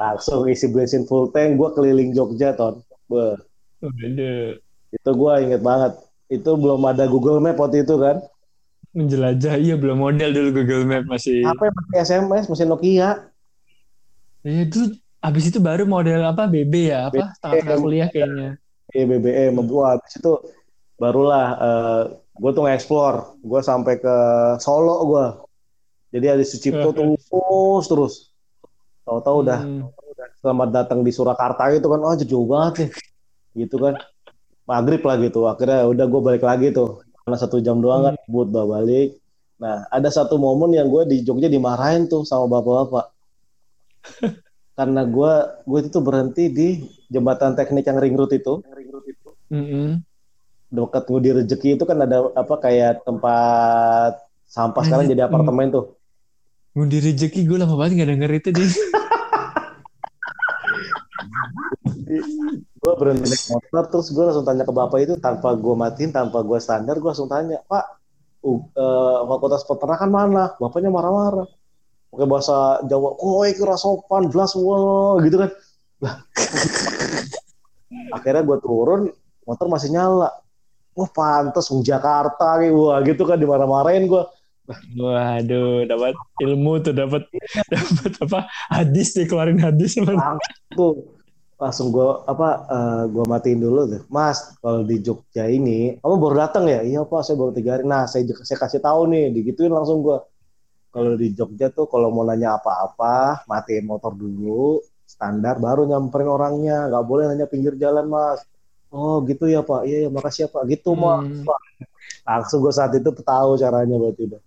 Langsung 0.02 0.50
isi 0.50 0.68
bensin 0.68 1.08
full 1.08 1.32
tank 1.32 1.56
gue 1.56 1.70
keliling 1.76 2.12
Jogja 2.12 2.56
ton. 2.58 2.84
Beuh, 3.08 3.38
udah 3.84 4.58
itu 4.94 5.10
gue 5.10 5.34
inget 5.44 5.62
banget. 5.64 5.94
Itu 6.30 6.58
belum 6.58 6.82
ada 6.88 7.06
Google 7.10 7.40
Map 7.40 7.60
waktu 7.60 7.86
itu 7.86 7.96
kan? 7.98 8.22
Menjelajah 8.94 9.58
iya 9.58 9.74
belum 9.74 10.02
model 10.02 10.30
dulu 10.34 10.50
Google 10.62 10.86
Map 10.86 11.04
masih. 11.10 11.46
Apa 11.46 11.70
pakai 11.70 12.06
SMS 12.06 12.46
masih 12.50 12.66
Nokia? 12.70 13.30
Iya 14.44 14.62
itu 14.68 14.82
habis 15.24 15.48
itu 15.48 15.60
baru 15.64 15.88
model 15.88 16.20
apa 16.26 16.50
BB 16.50 16.92
ya 16.92 17.10
apa? 17.10 17.32
Tengah-tengah 17.40 17.80
kuliah 17.80 18.10
kayaknya. 18.12 18.50
eh 18.94 19.10
BBM 19.10 19.58
wah 19.72 19.98
habis 19.98 20.14
itu 20.20 20.34
barulah 21.02 21.58
gue 22.34 22.52
tuh 22.54 22.64
nge-explore. 22.66 23.40
Gue 23.42 23.60
sampai 23.62 24.02
ke 24.02 24.16
Solo 24.58 25.06
gue 25.06 25.26
jadi 26.14 26.38
ada 26.38 26.44
Sucipto 26.46 26.94
terus 26.98 27.86
terus. 27.90 28.14
Tahu-tahu 29.04 29.38
udah. 29.44 29.60
Hmm. 29.66 29.90
selamat 30.40 30.70
datang 30.76 31.00
di 31.04 31.12
Surakarta 31.12 31.72
gitu 31.74 31.90
kan. 31.90 32.00
Oh 32.06 32.14
jauh 32.16 32.48
banget 32.48 32.74
nih. 32.86 32.90
Gitu 33.66 33.76
kan. 33.82 33.98
Maghrib 34.70 35.02
lah 35.04 35.18
gitu. 35.20 35.50
Akhirnya 35.50 35.90
udah 35.90 36.06
gue 36.06 36.22
balik 36.22 36.44
lagi 36.46 36.70
tuh. 36.72 37.02
Karena 37.26 37.38
satu 37.42 37.58
jam 37.60 37.82
doang 37.82 38.12
kan. 38.12 38.16
Buat 38.30 38.54
bawa 38.54 38.80
balik. 38.80 39.18
Nah 39.58 39.90
ada 39.90 40.08
satu 40.14 40.38
momen 40.38 40.78
yang 40.78 40.88
gue 40.88 41.04
di 41.10 41.18
Jogja 41.26 41.50
dimarahin 41.50 42.08
tuh 42.08 42.24
sama 42.24 42.48
bapak-bapak. 42.48 43.06
Karena 44.78 45.02
gue 45.04 45.34
gue 45.68 45.80
itu 45.84 46.00
berhenti 46.00 46.44
di 46.54 46.68
jembatan 47.10 47.58
teknik 47.58 47.90
yang 47.90 48.00
ring 48.00 48.16
road 48.16 48.32
itu. 48.32 48.64
Mm-mm. 49.54 49.90
Dekat 50.74 51.06
Ngudi 51.06 51.30
Rezeki 51.38 51.70
itu 51.78 51.86
kan 51.86 52.02
ada 52.02 52.34
apa 52.34 52.56
kayak 52.58 53.06
tempat 53.06 54.18
sampah 54.50 54.82
sekarang 54.86 55.06
jadi 55.10 55.26
apartemen 55.30 55.70
tuh. 55.74 55.86
Ngundi 56.74 56.98
rezeki 57.06 57.46
gue 57.46 57.58
lama 57.62 57.78
banget 57.78 58.02
gak 58.02 58.10
denger 58.18 58.32
itu 58.34 58.50
deh. 58.50 58.72
gue 62.84 62.94
berhenti 63.00 63.26
naik 63.26 63.44
motor 63.50 63.84
terus 63.90 64.12
gue 64.12 64.22
langsung 64.22 64.46
tanya 64.46 64.68
ke 64.68 64.74
bapak 64.76 65.00
itu 65.02 65.14
tanpa 65.18 65.56
gue 65.56 65.74
matiin 65.74 66.12
tanpa 66.14 66.44
gue 66.44 66.60
standar 66.60 67.00
gue 67.00 67.10
langsung 67.10 67.32
tanya 67.32 67.64
pak 67.66 67.98
uh, 68.44 68.60
eh, 68.60 69.20
fakultas 69.24 69.64
peternakan 69.66 70.10
mana? 70.12 70.46
Bapaknya 70.60 70.92
marah-marah. 70.92 71.48
Pakai 72.14 72.28
bahasa 72.30 72.82
Jawa 72.86 73.18
koi 73.18 73.54
kira 73.58 73.78
sopan 73.78 74.30
belas 74.30 74.54
wah 74.58 75.18
gitu 75.22 75.38
kan. 75.42 75.50
Lah. 76.02 76.16
akhirnya 78.18 78.42
gue 78.46 78.58
turun 78.62 79.02
motor 79.46 79.68
masih 79.70 79.94
nyala 79.94 80.30
wah 80.94 81.10
pantas 81.10 81.70
wong 81.70 81.82
Jakarta 81.82 82.62
kayak 82.62 82.74
wah 82.74 82.98
gitu 83.06 83.24
kan 83.26 83.38
dimarah-marahin 83.38 84.08
gue 84.08 84.24
Waduh, 84.96 85.84
dapat 85.84 86.16
ilmu 86.40 86.80
tuh, 86.80 86.96
dapat 86.96 87.28
dapat 87.68 88.12
apa? 88.24 88.40
Hadis 88.72 89.12
dikeluarin 89.12 89.60
hadis 89.60 90.00
langsung 90.00 90.40
tuh 90.72 90.94
langsung 91.60 91.88
gue 91.92 92.10
apa 92.28 92.50
eh, 92.72 93.04
gue 93.12 93.26
matiin 93.28 93.60
dulu 93.60 93.82
tuh. 93.92 94.02
Mas 94.08 94.56
kalau 94.64 94.88
di 94.88 95.04
Jogja 95.04 95.52
ini 95.52 96.00
kamu 96.00 96.16
baru 96.16 96.36
datang 96.48 96.68
ya? 96.72 96.80
Iya 96.80 97.04
pak 97.04 97.22
saya 97.28 97.36
baru 97.40 97.52
tiga 97.52 97.76
hari. 97.76 97.84
Nah 97.84 98.08
saya 98.08 98.24
saya 98.44 98.58
kasih 98.60 98.80
tahu 98.80 99.12
nih 99.12 99.36
digituin 99.36 99.72
langsung 99.72 100.00
gue 100.00 100.18
kalau 100.96 101.20
di 101.20 101.36
Jogja 101.36 101.68
tuh 101.68 101.88
kalau 101.92 102.08
mau 102.16 102.24
nanya 102.24 102.56
apa-apa 102.56 103.44
matiin 103.52 103.84
motor 103.84 104.16
dulu 104.16 104.80
standar 105.04 105.60
baru 105.60 105.84
nyamperin 105.88 106.30
orangnya. 106.32 106.88
Nggak 106.88 107.04
boleh 107.04 107.24
nanya 107.32 107.48
pinggir 107.52 107.76
jalan 107.76 108.08
mas 108.08 108.40
oh 108.94 109.26
gitu 109.26 109.50
ya 109.50 109.66
pak 109.66 109.82
iya 109.90 110.08
ya 110.08 110.10
makasih 110.14 110.46
ya 110.46 110.50
pak 110.54 110.64
gitu 110.70 110.94
Hmm. 110.94 111.44
Pak. 111.44 111.60
langsung 112.24 112.64
gue 112.64 112.72
saat 112.72 112.94
itu 112.96 113.10
tahu 113.12 113.50
caranya 113.60 113.96
berarti 114.00 114.24
udah 114.30 114.42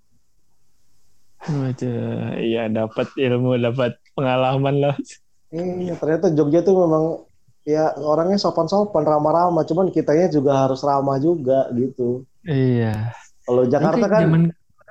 Waduh, 1.46 2.42
iya 2.42 2.66
dapat 2.66 3.06
ilmu, 3.14 3.54
dapat 3.62 3.94
pengalaman 4.18 4.82
lah. 4.82 4.96
Iya, 5.54 5.94
ternyata 5.94 6.34
Jogja 6.34 6.66
tuh 6.66 6.74
memang 6.74 7.22
ya 7.62 7.94
orangnya 8.02 8.34
sopan-sopan, 8.34 9.06
ramah-ramah. 9.06 9.62
Cuman 9.62 9.94
kitanya 9.94 10.26
juga 10.26 10.66
harus 10.66 10.82
ramah 10.82 11.22
juga 11.22 11.70
gitu. 11.70 12.26
Iya. 12.42 13.14
Kalau 13.46 13.62
Jakarta 13.70 13.94
Mungkin 13.94 14.10
kan, 14.10 14.22
zaman 14.26 14.42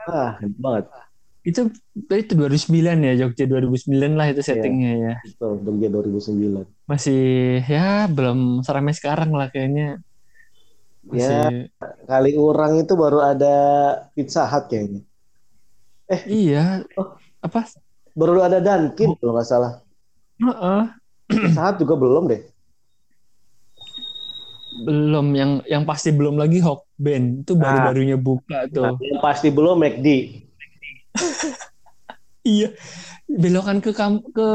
ah, 0.08 0.32
banget. 0.39 0.86
Itu 1.45 1.69
itu 2.10 2.34
2009 2.34 3.05
ya 3.05 3.13
Jogja 3.21 3.45
2009 3.45 4.17
lah 4.17 4.27
itu 4.34 4.41
settingnya 4.41 4.91
ya. 4.97 5.13
Itu 5.21 5.62
Jogja 5.62 5.88
2009. 5.93 6.65
Masih 6.89 7.62
ya 7.69 8.10
belum 8.10 8.65
seramai 8.65 8.97
sekarang 8.97 9.29
lah 9.29 9.53
kayaknya. 9.53 10.01
Ya. 11.13 11.45
Masih, 11.45 11.69
Kali 12.10 12.34
orang 12.34 12.81
itu 12.81 12.97
baru 12.97 13.21
ada 13.21 13.55
Pizza 14.17 14.49
Hut 14.49 14.65
kayaknya. 14.65 15.05
Iya. 16.25 16.81
Oh. 16.97 17.13
Apa? 17.45 17.69
Baru 18.17 18.41
ada 18.41 18.58
Dunkin 18.58 19.13
kalau 19.21 19.38
nggak 19.38 19.45
salah. 19.45 19.86
Heeh. 20.41 20.81
Pizza 21.29 21.62
Hut 21.62 21.77
juga 21.77 21.93
belum 21.93 22.25
deh. 22.25 22.41
belum 24.84 25.31
yang 25.31 25.51
yang 25.63 25.84
pasti 25.88 26.12
belum 26.12 26.36
lagi 26.36 26.60
Hokben 26.60 27.47
itu 27.47 27.55
baru-barunya 27.55 28.19
buka 28.19 28.67
tuh. 28.67 28.84
Nah, 28.84 28.99
yang 28.99 29.19
pasti 29.23 29.47
belum 29.47 29.79
McD. 29.79 30.08
Iya. 32.45 32.78
Belokan 33.25 33.82
ke 33.82 33.89
kam 33.89 34.21
ke 34.30 34.47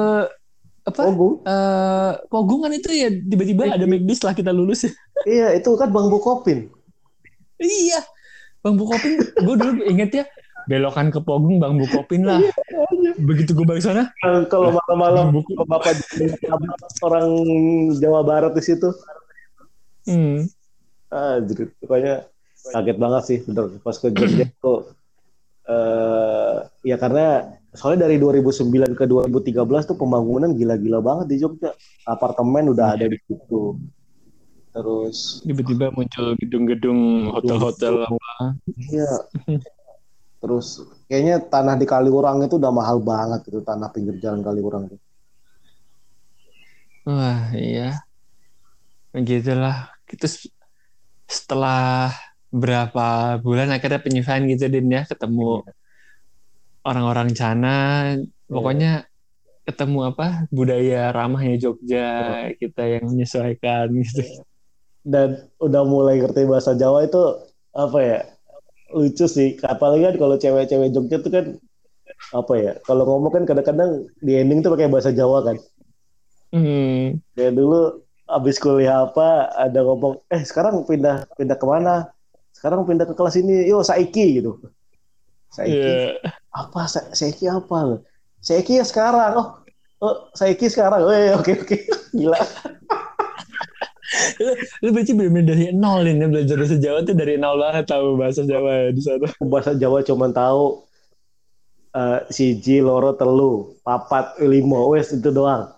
apa 0.81 1.03
Pogung. 1.11 1.42
eh 1.44 2.12
pogungan 2.31 2.73
itu 2.73 2.88
ya 2.88 3.11
tiba-tiba 3.11 3.66
ada 3.66 3.83
McD 3.85 4.11
setelah 4.14 4.35
kita 4.38 4.51
lulus 4.55 4.87
ya. 4.87 4.92
Iya, 5.29 5.46
itu 5.61 5.68
kan 5.77 5.92
Bang 5.92 6.09
Bukopin. 6.09 6.70
Iya. 7.61 8.01
Bang 8.62 8.77
Bukopin, 8.81 9.20
gue 9.20 9.55
dulu 9.57 9.83
inget 9.85 10.11
ya 10.12 10.25
belokan 10.68 11.11
ke 11.11 11.18
Pogung 11.18 11.59
Bang 11.59 11.77
Bukopin 11.77 12.23
lah. 12.23 12.38
Begitu 13.18 13.57
gue 13.57 13.66
balik 13.66 13.83
sana, 13.83 14.12
Kalau 14.46 14.77
malam-malam 14.77 15.42
Bapak 15.66 15.99
orang 17.03 17.29
Jawa 17.99 18.20
Barat 18.23 18.53
di 18.55 18.62
situ. 18.62 18.92
hmm, 20.07 20.46
Ah, 21.11 21.42
jadi 21.42 21.66
pokoknya 21.83 22.14
kaget 22.70 22.96
banget 23.03 23.23
sih 23.27 23.38
bener 23.42 23.83
pas 23.83 23.96
ke 23.99 24.14
Jogja 24.14 24.46
itu 24.46 24.73
eh 25.71 26.57
ya 26.83 26.97
karena 26.99 27.47
soalnya 27.71 28.11
dari 28.11 28.19
2009 28.19 28.99
ke 28.99 29.05
2013 29.07 29.87
tuh 29.87 29.95
pembangunan 29.95 30.51
gila-gila 30.51 30.99
banget 30.99 31.27
di 31.31 31.37
Jogja. 31.39 31.71
Apartemen 32.03 32.75
udah 32.75 32.99
ada 32.99 33.07
di 33.07 33.19
situ. 33.23 33.79
Terus 34.71 35.43
tiba-tiba 35.47 35.91
muncul 35.95 36.35
gedung-gedung 36.39 37.31
hotel-hotel 37.35 38.07
apa. 38.07 38.59
iya. 38.91 39.11
Terus 40.41 40.83
kayaknya 41.07 41.37
tanah 41.47 41.77
di 41.77 41.87
Kaliurang 41.87 42.41
itu 42.43 42.57
udah 42.57 42.73
mahal 42.73 42.99
banget 43.03 43.47
itu 43.51 43.61
tanah 43.63 43.91
pinggir 43.95 44.17
jalan 44.19 44.41
Kaliurang 44.43 44.91
itu. 44.91 44.97
Wah, 47.07 47.51
iya. 47.55 48.01
Begitulah. 49.11 49.91
Itu 50.07 50.27
s- 50.27 50.51
setelah 51.27 52.15
berapa 52.51 53.39
bulan 53.39 53.71
akhirnya 53.71 54.03
penyesuaian 54.03 54.47
gitu 54.51 54.67
Din 54.67 54.91
ya 54.91 55.07
ketemu 55.07 55.63
orang-orang 56.83 57.31
sana 57.39 57.77
pokoknya 58.51 59.07
ketemu 59.63 60.11
apa 60.11 60.51
budaya 60.51 61.15
ramahnya 61.15 61.57
Jogja 61.71 62.51
kita 62.59 62.83
yang 62.99 63.07
menyesuaikan 63.07 63.87
gitu 64.03 64.43
Dan 65.01 65.49
udah 65.57 65.83
mulai 65.89 66.21
ngerti 66.21 66.45
bahasa 66.45 66.77
Jawa 66.77 67.09
itu 67.09 67.21
apa 67.73 67.99
ya? 68.05 68.21
Lucu 68.93 69.25
sih. 69.25 69.57
Apalagi 69.65 70.13
kan 70.13 70.15
kalau 70.21 70.37
cewek-cewek 70.37 70.93
Jogja 70.93 71.17
tuh 71.25 71.33
kan 71.33 71.47
apa 72.37 72.55
ya? 72.61 72.73
Kalau 72.85 73.09
ngomong 73.09 73.33
kan 73.33 73.45
kadang-kadang 73.49 74.05
di 74.21 74.37
ending 74.37 74.61
tuh 74.61 74.77
pakai 74.77 74.93
bahasa 74.93 75.15
Jawa 75.15 75.41
kan. 75.41 75.57
hmm. 76.53 77.17
Kayak 77.33 77.53
dulu 77.57 78.05
abis 78.31 78.61
kuliah 78.63 79.09
apa 79.09 79.51
ada 79.57 79.81
ngomong 79.83 80.23
eh 80.31 80.43
sekarang 80.47 80.87
pindah 80.87 81.27
pindah 81.35 81.59
ke 81.59 81.67
mana 81.67 82.15
sekarang 82.61 82.85
pindah 82.85 83.09
ke 83.09 83.16
kelas 83.16 83.40
ini 83.40 83.64
yo 83.64 83.81
saiki 83.81 84.37
gitu. 84.37 84.61
Saiki. 85.49 85.81
Iya. 85.81 86.20
apa 86.53 86.81
Sa- 86.85 87.09
saiki 87.16 87.49
apa? 87.49 88.05
Saiki 88.44 88.77
ya 88.77 88.85
sekarang. 88.85 89.33
Oh 89.40 89.49
oh 90.05 90.29
saiki 90.37 90.68
sekarang. 90.68 91.01
Oh 91.01 91.09
iya, 91.09 91.40
oke 91.40 91.57
oke. 91.57 91.77
Gila. 92.20 92.37
Lu, 94.85 94.90
berarti 94.92 95.14
bener-bener 95.16 95.46
dari 95.55 95.66
nol 95.73 96.05
ini 96.05 96.27
belajar 96.27 96.59
bahasa 96.61 96.77
Jawa 96.77 96.99
tuh 97.07 97.16
dari 97.16 97.40
nol 97.40 97.57
banget 97.57 97.85
tahu 97.88 98.07
bahasa 98.20 98.42
Jawa 98.44 98.70
ya 98.77 98.88
di 98.92 99.01
sana. 99.01 99.29
Bahasa 99.40 99.73
Jawa 99.73 99.99
cuma 100.05 100.29
tahu 100.29 100.85
eh, 101.96 102.20
siji 102.29 102.85
loro 102.85 103.16
telu 103.16 103.73
papat 103.81 104.37
limo 104.44 104.92
wes 104.92 105.16
itu 105.16 105.33
doang. 105.33 105.73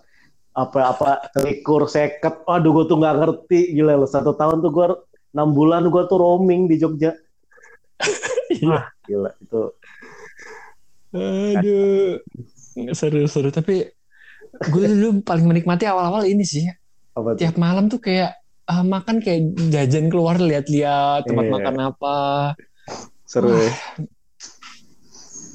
Apa-apa 0.51 1.31
likur 1.47 1.87
seket. 1.87 2.43
Aduh 2.43 2.75
gue 2.75 2.91
tuh 2.91 2.99
nggak 2.99 3.15
ngerti. 3.23 3.71
Gila 3.71 4.03
loh 4.03 4.09
satu 4.09 4.35
tahun 4.35 4.59
tuh 4.59 4.71
gue 4.75 4.87
enam 5.33 5.49
bulan 5.49 5.85
gue 5.85 6.03
tuh 6.03 6.15
roaming 6.15 6.65
di 6.65 6.77
Jogja 6.77 7.11
Iya. 8.53 8.87
gila 9.03 9.31
itu 9.35 9.61
Aduh, 11.13 12.17
seru-seru. 12.89 13.49
Tapi 13.49 13.85
gue 14.63 14.85
dulu 14.87 15.21
paling 15.21 15.45
menikmati 15.45 15.85
awal-awal 15.85 16.25
ini 16.25 16.41
sih. 16.41 16.65
apa? 17.13 17.37
Tiap 17.37 17.53
malam 17.55 17.85
tuh 17.85 17.97
kayak 17.99 18.33
ah, 18.65 18.81
makan 18.81 19.21
kayak 19.21 19.41
jajan 19.69 20.09
keluar 20.09 20.37
lihat-lihat 20.37 21.21
tempat 21.23 21.45
Iya. 21.45 21.53
makan 21.53 21.75
apa. 21.87 22.17
seru 23.23 23.49
ya. 23.49 23.69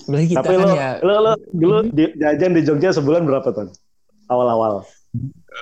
Apalagi 0.00 0.26
kita 0.28 0.38
Tapi 0.40 0.48
kan 0.48 0.60
lo, 0.60 0.72
ya, 0.72 0.90
lo, 1.00 1.14
lo 1.20 1.32
dulu 1.52 1.76
di- 1.90 2.14
jajan 2.16 2.52
di 2.52 2.62
Jogja 2.62 2.90
sebulan 2.92 3.22
berapa 3.22 3.50
ton? 3.50 3.68
Awal-awal. 4.26 4.86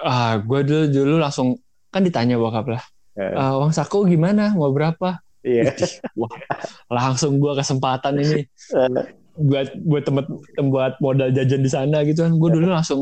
ah, 0.02 0.36
gue 0.36 0.60
dulu 0.60 0.84
dulu 0.86 1.14
langsung 1.16 1.56
kan 1.88 2.00
ditanya 2.00 2.36
bokap 2.36 2.68
lah, 2.68 2.84
Eh, 3.16 3.32
"Ah, 3.32 3.56
uang 3.56 3.72
saku 3.72 4.04
gimana? 4.04 4.52
Mau 4.52 4.68
berapa? 4.70 5.20
Iya. 5.40 5.72
Wah, 6.20 6.32
langsung 6.92 7.40
gue 7.40 7.52
kesempatan 7.56 8.14
ini 8.20 8.44
Eh, 8.76 8.88
buat 9.36 9.68
buat 9.84 10.02
tempat 10.04 10.26
buat 10.60 10.92
modal 11.00 11.32
jajan 11.32 11.60
di 11.64 11.70
sana 11.72 12.04
gitu 12.04 12.24
kan. 12.24 12.32
Gue 12.36 12.50
dulu 12.52 12.68
langsung 12.72 13.00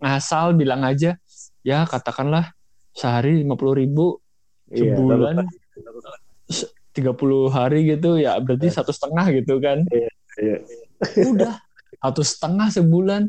ngasal 0.00 0.52
bilang 0.52 0.84
aja, 0.84 1.16
ya 1.64 1.88
katakanlah 1.88 2.52
sehari 2.92 3.40
lima 3.40 3.54
puluh 3.54 3.78
ribu 3.78 4.06
iya, 4.72 4.96
sebulan 4.96 5.36
lalu- 5.38 5.56
30 6.96 7.46
hari 7.54 7.86
gitu 7.94 8.18
ya 8.18 8.34
berarti 8.42 8.74
satu 8.74 8.90
setengah 8.90 9.30
gitu 9.30 9.62
kan 9.62 9.86
iya. 9.86 10.58
udah 11.14 11.54
satu 12.02 12.22
setengah 12.26 12.68
sebulan 12.74 13.22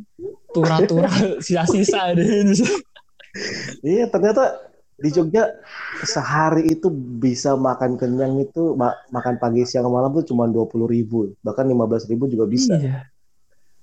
tura-tura 0.50 1.06
sisa-sisa 1.46 2.18
deh 2.18 2.50
Iya, 3.86 4.10
ternyata 4.10 4.69
di 5.00 5.10
Jogja 5.10 5.48
sehari 6.04 6.68
itu 6.68 6.92
bisa 6.92 7.56
makan 7.56 7.96
kenyang 7.96 8.40
itu 8.44 8.76
ma- 8.76 9.00
makan 9.10 9.40
pagi 9.40 9.64
siang 9.64 9.88
malam 9.88 10.12
tuh 10.12 10.28
cuma 10.28 10.46
dua 10.46 10.68
puluh 10.68 10.86
ribu. 10.86 11.32
Bahkan 11.40 11.66
lima 11.66 11.88
belas 11.88 12.04
ribu 12.06 12.28
juga 12.28 12.44
bisa. 12.46 12.76
Iya. 12.76 13.08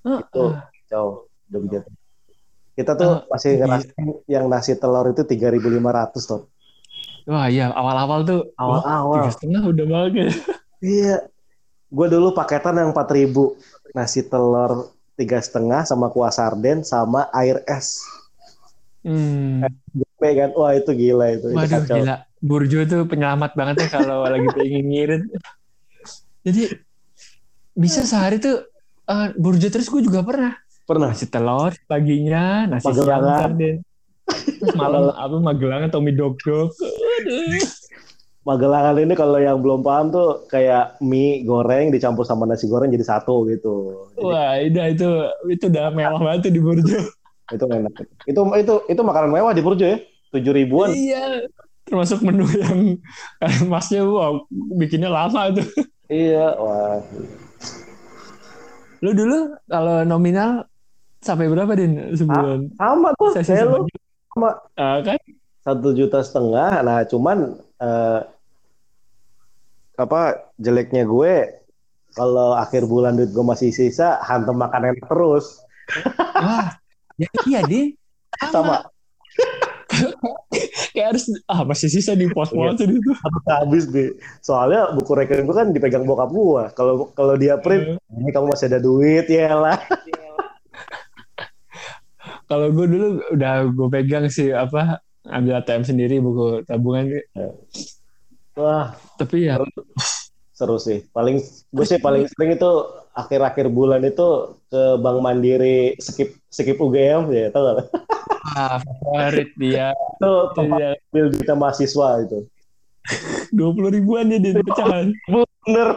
Itu. 0.04 0.52
Heeh. 0.52 0.54
jauh 0.86 1.26
Jogja. 1.48 1.82
Kita 2.76 2.92
tuh 2.92 3.24
Ah, 3.24 3.32
masih 3.32 3.56
iya. 3.56 3.64
ngerasain 3.64 4.08
yang 4.28 4.44
nasi 4.46 4.76
telur 4.76 5.08
itu 5.08 5.24
tiga 5.24 5.48
ribu 5.48 5.72
lima 5.72 5.90
ratus 5.90 6.28
tuh 6.28 6.44
wah 7.26 7.48
iya. 7.50 7.72
Awal-awal 7.72 8.22
tuh 8.22 8.40
awal-awal. 8.54 9.24
tiga 9.24 9.30
setengah 9.34 9.62
udah 9.66 9.84
banget. 9.88 10.36
Iya. 10.78 11.26
Gue 11.88 12.06
dulu 12.06 12.36
paketan 12.36 12.76
yang 12.76 12.92
empat 12.92 13.08
ribu. 13.16 13.56
Nasi 13.96 14.20
telur 14.22 14.92
tiga 15.16 15.40
setengah 15.40 15.88
sama 15.88 16.12
kuah 16.12 16.28
sarden 16.28 16.84
sama 16.84 17.26
air 17.32 17.64
es 17.64 18.04
hmm. 19.06 19.62
Gede 19.94 20.30
kan 20.34 20.50
wah 20.58 20.72
itu 20.74 20.90
gila 20.90 21.26
itu, 21.38 21.46
itu 21.52 21.56
waduh 21.56 21.80
kacau. 21.86 21.96
gila 22.02 22.16
Burjo 22.42 22.78
tuh 22.90 23.00
penyelamat 23.06 23.50
banget 23.54 23.76
ya 23.86 23.88
kalau 24.02 24.26
lagi 24.34 24.48
pengen 24.52 24.84
ngirit 24.90 25.22
jadi 26.42 26.82
bisa 27.78 28.02
sehari 28.02 28.42
tuh 28.42 28.66
eh, 29.06 29.28
Burjo 29.38 29.70
terus 29.70 29.86
gue 29.86 30.02
juga 30.02 30.26
pernah 30.26 30.58
pernah 30.86 31.14
nasi 31.14 31.26
telur 31.30 31.74
paginya 31.86 32.66
nasi 32.66 32.90
siang 32.90 33.22
sarden 33.22 33.86
malam 34.74 35.14
apa 35.14 35.36
Magelangan 35.38 35.88
atau 35.90 36.00
mie 36.02 36.16
dog 36.16 36.34
dog. 36.42 36.74
Magelangan 38.46 38.94
ini 39.02 39.14
kalau 39.18 39.38
yang 39.42 39.58
belum 39.58 39.82
paham 39.82 40.14
tuh 40.14 40.46
kayak 40.46 40.98
mie 41.02 41.42
goreng 41.42 41.90
dicampur 41.90 42.22
sama 42.22 42.46
nasi 42.46 42.70
goreng 42.70 42.90
jadi 42.94 43.02
satu 43.02 43.46
gitu. 43.50 44.06
Jadi 44.14 44.22
Wah, 44.22 44.52
itu 44.62 44.78
itu 44.78 45.08
itu 45.50 45.64
udah 45.66 45.90
mewah 45.90 46.20
banget 46.22 46.50
tuh 46.50 46.52
di 46.54 46.60
Burjo. 46.62 46.98
Itu 47.48 47.64
enak. 47.64 47.94
Itu 48.26 48.40
itu 48.56 48.74
itu 48.86 49.00
makanan 49.00 49.30
mewah 49.30 49.52
di 49.52 49.62
Purjo 49.62 49.86
ya. 49.86 49.98
Tujuh 50.34 50.52
ribuan. 50.52 50.90
Iya, 50.90 51.46
termasuk 51.86 52.22
menu 52.22 52.44
yang 52.50 52.98
masnya 53.72 54.02
wah 54.02 54.42
bikinnya 54.74 55.06
lama 55.06 55.54
tuh. 55.54 55.66
Iya, 56.06 56.54
wah. 56.58 56.98
Lu 59.04 59.10
dulu 59.12 59.54
kalau 59.66 60.02
nominal 60.02 60.66
sampai 61.20 61.46
berapa 61.46 61.72
din 61.74 62.14
sebulan? 62.14 62.74
Sama 62.74 63.10
tuh, 63.14 63.30
Sesi 63.34 63.52
kayak 63.54 63.66
lu 63.66 63.86
sama 64.34 64.50
Ah, 64.74 64.98
kan? 65.02 65.18
satu 65.62 65.90
juta 65.92 66.22
setengah. 66.22 66.82
Nah, 66.82 67.02
cuman 67.06 67.38
eh, 67.78 68.20
apa 69.96 70.20
jeleknya 70.60 71.06
gue 71.06 71.34
kalau 72.12 72.56
akhir 72.56 72.84
bulan 72.84 73.16
duit 73.16 73.30
gue 73.30 73.44
masih 73.44 73.70
sisa, 73.70 74.16
hantem 74.24 74.56
makanan 74.56 74.96
terus. 75.04 75.60
Wah, 76.36 76.74
ya 77.20 77.28
iya 77.48 77.60
din. 77.64 77.96
Sama 78.52 78.84
Kayak 80.92 81.06
harus 81.12 81.24
ah 81.48 81.60
masih 81.64 81.88
sisa 81.92 82.12
di 82.16 82.28
pos-pos 82.32 82.76
itu. 82.80 83.12
habis 83.48 83.84
deh. 83.88 84.16
Soalnya 84.40 84.92
buku 84.92 85.12
rekening 85.12 85.46
gue 85.48 85.56
kan 85.56 85.68
dipegang 85.72 86.04
bokap 86.08 86.30
gue. 86.32 86.64
Kalau 86.76 87.12
kalau 87.12 87.34
dia 87.36 87.56
print, 87.60 88.00
ini 88.12 88.30
kamu 88.32 88.52
masih 88.52 88.66
ada 88.72 88.80
duit 88.80 89.26
ya 89.28 89.52
lah. 89.56 89.78
Kalau 92.46 92.70
gue 92.70 92.86
dulu 92.86 93.06
udah 93.34 93.66
gue 93.66 93.88
pegang 93.90 94.30
sih 94.30 94.54
apa 94.54 95.02
ambil 95.26 95.58
ATM 95.58 95.82
sendiri 95.82 96.22
buku 96.22 96.62
tabungan. 96.62 97.10
Wah, 98.54 98.94
Tapi 99.18 99.50
ya 99.50 99.58
seru 100.54 100.78
sih. 100.78 101.02
Paling 101.10 101.42
gue 101.42 101.84
sih 101.84 101.98
paling 101.98 102.30
sering 102.30 102.54
itu 102.54 102.70
akhir-akhir 103.16 103.72
bulan 103.72 104.04
itu 104.04 104.60
ke 104.68 104.82
Bank 105.00 105.18
Mandiri 105.24 105.96
skip 105.96 106.36
skip 106.52 106.76
UGM 106.76 107.32
ya 107.32 107.48
tau 107.48 107.64
gak? 107.64 107.88
ah, 108.52 108.76
favorit 108.78 109.50
dia. 109.56 109.96
Itu 110.20 110.32
tempat 110.52 110.78
Iya, 110.78 110.90
ambil 111.10 111.24
duit 111.32 111.48
mahasiswa 111.56 112.08
itu. 112.22 112.38
dua 113.54 113.70
puluh 113.72 113.88
ribuan 113.88 114.28
ya 114.28 114.36
din 114.36 114.60
pecahan. 114.60 115.16
Bener. 115.64 115.88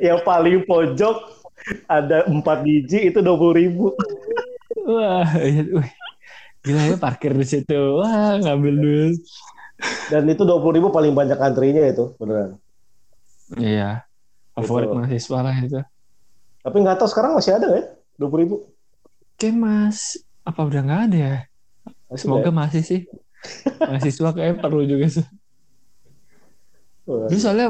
Yang 0.00 0.20
paling 0.24 0.64
pojok 0.64 1.16
ada 1.86 2.26
empat 2.26 2.64
biji 2.66 3.12
itu 3.12 3.18
dua 3.20 3.36
puluh 3.36 3.54
ribu. 3.54 3.86
Wah, 4.82 5.28
iya, 5.38 5.62
wih. 5.62 5.90
gila 6.62 6.82
ya 6.90 6.96
parkir 6.98 7.34
di 7.34 7.46
situ. 7.46 8.00
Wah, 8.00 8.38
ngambil 8.40 8.74
duit. 8.80 9.18
Dan 10.10 10.30
itu 10.30 10.42
dua 10.46 10.58
puluh 10.62 10.78
ribu 10.78 10.88
paling 10.94 11.10
banyak 11.14 11.38
antrinya 11.38 11.82
itu, 11.86 12.14
beneran. 12.18 12.58
Iya. 13.58 14.06
Favorit 14.56 14.88
Gitu. 14.88 14.96
mahasiswa 14.96 15.38
lah 15.40 15.54
itu. 15.64 15.80
Tapi 16.62 16.76
nggak 16.78 16.96
tahu 17.00 17.08
sekarang 17.10 17.32
masih 17.34 17.52
ada 17.58 17.66
nggak 17.66 17.80
ya? 17.80 17.86
Dua 18.20 18.28
puluh 18.30 18.42
ribu. 18.44 18.56
Oke 19.34 19.48
mas, 19.50 19.98
apa 20.46 20.60
udah 20.62 20.80
nggak 20.86 21.00
ada 21.10 21.18
ya? 21.18 21.36
Semoga 22.14 22.50
masih 22.54 22.82
sih. 22.86 23.00
Mahasiswa 23.82 24.30
kayak 24.30 24.62
perlu 24.62 24.86
juga 24.86 25.06
sih. 25.10 25.26
Terus 27.02 27.40
soalnya 27.42 27.68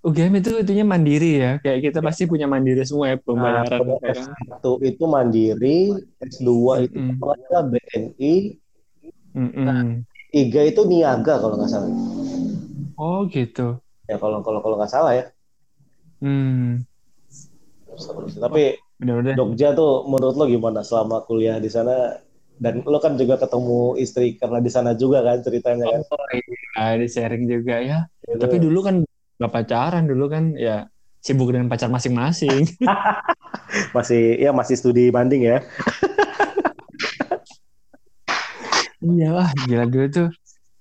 UGM 0.00 0.34
itu 0.40 0.50
itunya 0.62 0.84
mandiri 0.86 1.30
ya. 1.42 1.52
Kayak 1.60 1.90
kita 1.90 1.98
pasti 2.00 2.24
punya 2.30 2.46
mandiri 2.46 2.80
semua 2.86 3.12
ya 3.12 3.16
pembayaran. 3.20 3.80
Nah, 3.84 3.98
sekarang. 3.98 4.28
S1 4.32 4.64
itu 4.80 5.04
mandiri, 5.04 5.78
S2 6.22 6.80
itu 6.86 6.96
Mm-mm. 6.96 7.18
kalau 7.20 7.34
nggak 7.36 7.48
salah 7.50 7.64
BNI, 7.68 8.34
Mm-mm. 9.34 10.06
tiga 10.30 10.60
itu 10.64 10.80
niaga 10.86 11.34
kalau 11.42 11.54
nggak 11.58 11.70
salah. 11.70 11.90
Oh 12.96 13.26
gitu. 13.34 13.82
Ya 14.10 14.16
kalau 14.22 14.38
kalau 14.46 14.60
kalau 14.64 14.76
nggak 14.78 14.92
salah 14.92 15.12
ya. 15.18 15.24
Hmm. 16.20 16.84
Tapi 18.40 18.78
Bener-bener. 19.00 19.32
Jogja 19.32 19.72
tuh 19.72 20.04
menurut 20.04 20.36
lo 20.36 20.44
gimana 20.44 20.84
selama 20.84 21.24
kuliah 21.24 21.56
di 21.56 21.72
sana? 21.72 22.20
Dan 22.60 22.84
lo 22.84 23.00
kan 23.00 23.16
juga 23.16 23.40
ketemu 23.40 23.96
istri 23.96 24.36
karena 24.36 24.60
di 24.60 24.68
sana 24.68 24.92
juga 24.92 25.24
kan 25.24 25.40
ceritanya 25.40 25.88
kan. 25.88 26.04
Oh 26.12 26.28
iya, 26.36 27.00
di 27.00 27.08
sharing 27.08 27.48
juga 27.48 27.80
ya. 27.80 28.04
Gitu. 28.20 28.36
Tapi 28.36 28.56
dulu 28.60 28.84
kan 28.84 28.96
nggak 29.40 29.52
pacaran 29.56 30.04
dulu 30.04 30.28
kan 30.28 30.52
ya 30.52 30.84
sibuk 31.24 31.48
dengan 31.48 31.72
pacar 31.72 31.88
masing-masing. 31.88 32.68
masih 33.96 34.36
ya 34.36 34.52
masih 34.52 34.76
studi 34.76 35.08
banding 35.08 35.48
ya. 35.48 35.64
Iya 39.00 39.28
lah, 39.32 39.48
gila 39.64 39.88
dulu 39.88 40.06
tuh 40.12 40.28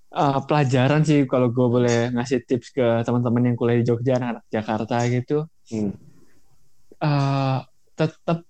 eh, 0.09 0.39
pelajaran 0.47 1.01
sih 1.05 1.25
kalau 1.29 1.53
gue 1.53 1.67
boleh 1.69 1.99
ngasih 2.13 2.45
tips 2.47 2.73
ke 2.73 2.85
teman-teman 3.05 3.53
yang 3.53 3.55
kuliah 3.59 3.77
di 3.81 3.85
Jogja, 3.85 4.17
anak-anak 4.17 4.45
Jakarta 4.49 4.95
gitu. 5.09 5.37
Hmm. 5.69 5.93
eh 6.99 7.59
tetap 7.95 8.43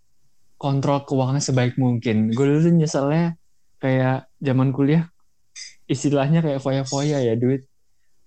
kontrol 0.58 1.06
keuangan 1.06 1.38
sebaik 1.41 1.78
mungkin. 1.78 2.34
Gue 2.34 2.45
dulu 2.50 2.69
nyeselnya 2.74 3.38
kayak 3.80 4.28
zaman 4.41 4.74
kuliah 4.74 5.08
istilahnya 5.89 6.45
kayak 6.45 6.62
foya-foya 6.62 7.24
ya 7.24 7.34
duit 7.39 7.65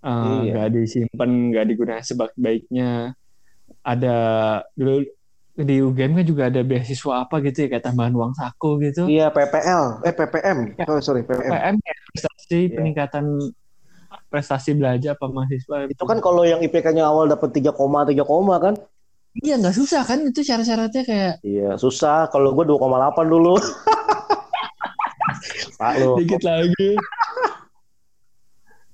eh, 0.03 0.11
Iya. 0.11 0.51
nggak 0.51 0.69
disimpan, 0.75 1.31
nggak 1.53 1.65
digunakan 1.71 2.03
sebaik-baiknya. 2.03 3.15
Ada 3.83 4.17
dulu 4.75 5.07
di 5.53 5.79
UGM 5.79 6.15
kan 6.15 6.25
juga 6.25 6.43
ada 6.49 6.61
beasiswa 6.61 7.21
apa 7.21 7.39
gitu 7.41 7.65
ya 7.65 7.67
kayak 7.71 7.85
tambahan 7.85 8.13
uang 8.13 8.33
saku 8.33 8.81
gitu. 8.81 9.05
Iya 9.05 9.29
PPL, 9.29 10.01
eh 10.01 10.11
PPM. 10.11 10.59
Ya. 10.75 10.85
Oh 10.89 10.99
sorry 10.99 11.23
PPM. 11.23 11.51
PM 11.51 11.75
ya 11.79 11.93
prestasi 12.09 12.59
Iya. 12.67 12.75
peningkatan 12.75 13.25
prestasi 14.29 14.73
belajar 14.73 15.13
apa 15.13 15.27
mahasiswa 15.27 15.87
Itu 15.87 16.03
kan 16.03 16.19
kalau 16.19 16.43
yang 16.43 16.59
IPK-nya 16.61 17.05
awal 17.05 17.27
dapat 17.27 17.53
3 17.53 17.71
koma 17.71 18.03
3 18.03 18.23
koma 18.23 18.59
kan? 18.59 18.75
iya 19.35 19.57
nggak 19.57 19.73
susah 19.73 20.05
kan 20.05 20.21
itu 20.21 20.41
syarat-syaratnya 20.41 21.03
kayak 21.03 21.33
Iya, 21.41 21.77
susah. 21.77 22.29
Kalau 22.29 22.53
gue 22.53 22.65
2,8 22.65 23.27
dulu. 23.27 23.57
Pak 25.77 25.93
lu. 25.99 26.15
dikit 26.17 26.41
lagi 26.45 26.95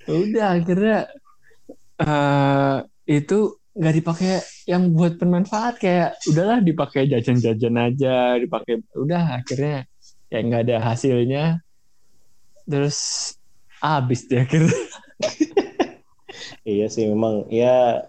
udah 0.09 0.47
akhirnya 0.57 0.99
eh 1.99 2.77
itu 3.05 3.58
nggak 3.79 3.95
dipakai 4.03 4.43
yang 4.67 4.91
buat 4.91 5.15
bermanfaat 5.23 5.75
kayak 5.79 6.19
udahlah 6.27 6.59
dipakai 6.59 7.07
jajan-jajan 7.07 7.75
aja 7.79 8.35
dipakai 8.43 8.83
udah 8.99 9.39
akhirnya 9.39 9.87
ya 10.29 10.39
nggak 10.43 10.63
ada 10.67 10.77
hasilnya 10.83 11.45
terus 12.67 12.99
habis 13.79 14.27
deh 14.27 14.43
akhirnya 14.43 14.75
Iya 16.69 16.87
sih 16.93 17.09
memang 17.09 17.49
ya 17.49 18.05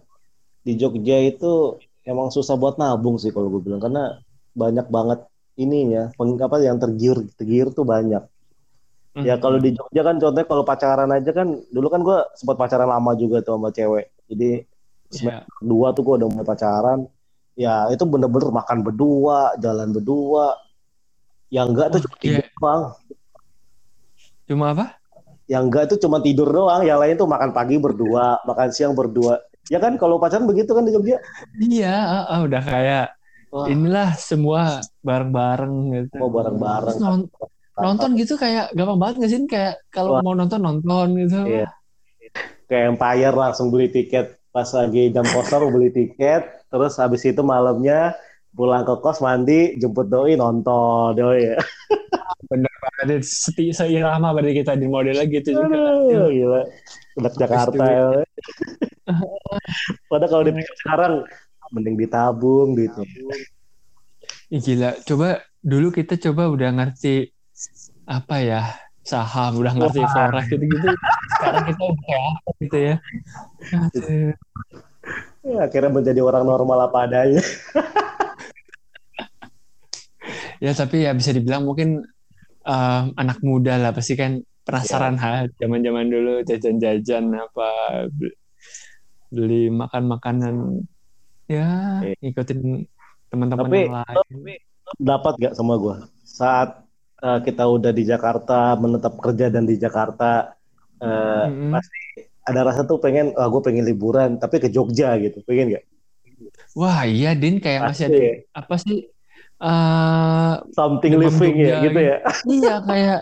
di 0.68 0.76
Jogja 0.76 1.18
itu 1.24 1.80
emang 2.04 2.28
susah 2.36 2.60
buat 2.60 2.76
nabung 2.76 3.16
sih 3.16 3.32
kalau 3.32 3.48
gue 3.48 3.62
bilang 3.64 3.80
karena 3.80 4.20
banyak 4.52 4.88
banget 4.92 5.20
ininya 5.56 6.12
apa 6.16 6.56
yang 6.60 6.76
tergiur 6.80 7.24
tergiur 7.40 7.72
tuh 7.72 7.88
banyak. 7.88 8.24
Ya 9.20 9.36
Hmm. 9.36 9.42
kalau 9.44 9.58
di 9.60 9.76
Jogja 9.76 10.02
kan 10.06 10.16
contohnya 10.22 10.48
kalau 10.48 10.64
pacaran 10.64 11.10
aja 11.12 11.32
kan 11.34 11.48
dulu 11.74 11.88
kan 11.92 12.02
gue 12.06 12.18
sempat 12.40 12.56
pacaran 12.56 12.88
lama 12.88 13.12
juga 13.16 13.42
tuh 13.42 13.58
sama 13.58 13.70
cewek. 13.74 14.06
Jadi 14.30 14.64
Ya. 15.10 15.42
dua 15.60 15.90
tuh 15.92 16.06
gue 16.06 16.16
udah 16.22 16.28
mulai 16.30 16.46
pacaran. 16.46 17.00
Ya 17.58 17.90
itu 17.90 18.06
bener-bener 18.06 18.54
makan 18.54 18.86
berdua, 18.86 19.58
jalan 19.58 19.90
berdua. 19.90 20.56
Yang 21.50 21.68
enggak 21.74 21.88
tuh 21.90 22.00
Oh, 22.00 22.04
cuma 22.06 22.16
tidur 22.18 22.40
iya. 22.40 22.54
doang. 22.56 22.84
cuma 24.50 24.66
apa 24.74 24.86
Yang 25.46 25.64
enggak 25.66 25.84
tuh 25.90 25.98
cuma 26.00 26.18
tidur 26.22 26.48
doang. 26.48 26.82
Yang 26.86 27.00
lain 27.02 27.16
tuh 27.18 27.28
makan 27.28 27.50
pagi 27.52 27.76
berdua, 27.78 28.38
makan 28.46 28.70
siang 28.70 28.94
berdua. 28.94 29.42
Ya 29.68 29.78
kan 29.78 29.98
kalau 29.98 30.18
pacaran 30.18 30.46
begitu 30.46 30.72
kan 30.72 30.82
di 30.82 30.94
Jogja. 30.94 31.18
iya 31.60 31.94
ah, 31.94 32.26
ah, 32.28 32.40
udah 32.42 32.62
kayak 32.62 33.06
Wah. 33.50 33.66
inilah 33.66 34.14
semua 34.14 34.82
bareng-bareng 35.02 35.74
gitu 35.92 36.16
Mau 36.18 36.30
bareng-bareng. 36.30 36.96
Terus 36.96 37.02
non- 37.02 37.30
nonton 37.76 38.10
gitu 38.14 38.34
kayak 38.34 38.74
gampang 38.74 38.98
banget 38.98 39.16
gak 39.20 39.30
sih 39.30 39.40
kayak 39.46 39.74
kalau 39.90 40.22
mau 40.22 40.34
nonton 40.34 40.58
nonton 40.58 41.18
gitu 41.18 41.40
Iya. 41.46 41.70
Kayak 42.66 42.86
Empire 42.94 43.36
langsung 43.36 43.70
beli 43.70 43.90
tiket 43.90 44.39
pas 44.50 44.70
lagi 44.74 45.14
jam 45.14 45.26
kosong 45.26 45.70
beli 45.70 45.90
tiket, 45.94 46.66
terus 46.70 46.98
habis 46.98 47.22
itu 47.26 47.42
malamnya 47.46 48.18
pulang 48.54 48.82
ke 48.82 48.96
kos 49.00 49.22
mandi, 49.22 49.78
jemput 49.78 50.10
doi 50.10 50.34
nonton 50.34 51.14
doi. 51.14 51.54
ada 53.00 53.16
seti 53.24 53.72
seirama 53.72 54.36
berarti 54.36 54.60
kita 54.60 54.74
di 54.76 54.88
modelnya 54.90 55.24
gitu 55.30 55.56
juga 55.56 55.78
Aduh, 55.78 56.28
gila. 56.34 56.62
Udah 57.16 57.32
Jakarta 57.36 57.84
ya. 57.86 58.08
Padahal 60.12 60.30
kalau 60.32 60.44
dipikir 60.44 60.76
sekarang 60.84 61.14
mending 61.72 61.96
ditabung 61.96 62.76
gitu. 62.76 63.06
Ih, 64.50 64.60
gila 64.60 64.98
coba 65.06 65.46
dulu 65.62 65.94
kita 65.94 66.18
coba 66.18 66.50
udah 66.50 66.70
ngerti 66.74 67.30
apa 68.10 68.36
ya 68.42 68.62
saham 69.10 69.58
udah 69.58 69.74
ngerti 69.74 70.00
Wah. 70.00 70.12
forex 70.14 70.46
gitu 70.48 70.64
gitu 70.64 70.88
sekarang 71.34 71.64
kita 71.66 71.82
udah 71.84 72.04
kayak 72.06 72.24
apa 72.30 72.50
gitu 72.62 72.78
ya 72.80 72.96
Aduh. 73.70 74.34
Ya, 75.40 75.66
akhirnya 75.66 75.90
menjadi 75.90 76.20
orang 76.20 76.44
normal 76.44 76.86
apa 76.86 77.08
adanya. 77.08 77.40
ya 80.60 80.72
tapi 80.76 81.08
ya 81.08 81.16
bisa 81.16 81.32
dibilang 81.32 81.64
mungkin 81.64 82.04
em, 82.62 83.04
anak 83.16 83.40
muda 83.40 83.80
lah 83.80 83.90
pasti 83.90 84.14
kan 84.14 84.44
penasaran 84.62 85.16
ha 85.16 85.48
zaman-zaman 85.58 86.06
dulu 86.06 86.34
jajan-jajan 86.44 87.32
apa 87.34 87.70
be- 88.12 88.36
beli 89.32 89.72
makan 89.72 90.04
makanan 90.06 90.56
ya 91.48 92.04
Iya. 92.04 92.14
ngikutin 92.20 92.60
teman-teman 93.30 93.66
Tapi 93.66 93.78
yang 93.80 93.96
lain 93.96 94.38
dapat 95.00 95.34
gak 95.40 95.56
sama 95.56 95.80
gue 95.80 95.96
saat 96.22 96.84
eh, 97.20 97.40
kita 97.44 97.64
udah 97.68 97.92
di 97.92 98.04
Jakarta 98.08 98.76
menetap 98.80 99.20
kerja 99.20 99.52
dan 99.52 99.64
di 99.68 99.76
Jakarta 99.76 100.56
eh, 101.00 101.46
Mm-mm. 101.48 101.72
pasti 101.76 102.02
ada 102.50 102.66
rasa 102.66 102.82
tuh 102.82 102.98
pengen 102.98 103.36
ah 103.38 103.46
gue 103.46 103.62
pengen 103.62 103.86
liburan 103.86 104.42
tapi 104.42 104.58
ke 104.58 104.74
Jogja 104.74 105.14
gitu. 105.22 105.44
Pengen 105.46 105.78
gak 105.78 105.86
wah 106.78 107.04
iya 107.06 107.36
din 107.36 107.60
kayak 107.60 107.92
masih 107.92 108.06
ada 108.10 108.18
Pasti. 108.18 108.32
apa 108.56 108.76
sih 108.80 108.98
eh 109.60 110.54
something 110.72 111.14
living 111.20 111.56
ya 111.60 111.68
Jogja 111.68 111.86
gitu 111.86 112.00
ya? 112.00 112.18
iya 112.48 112.74
kayak 112.84 113.20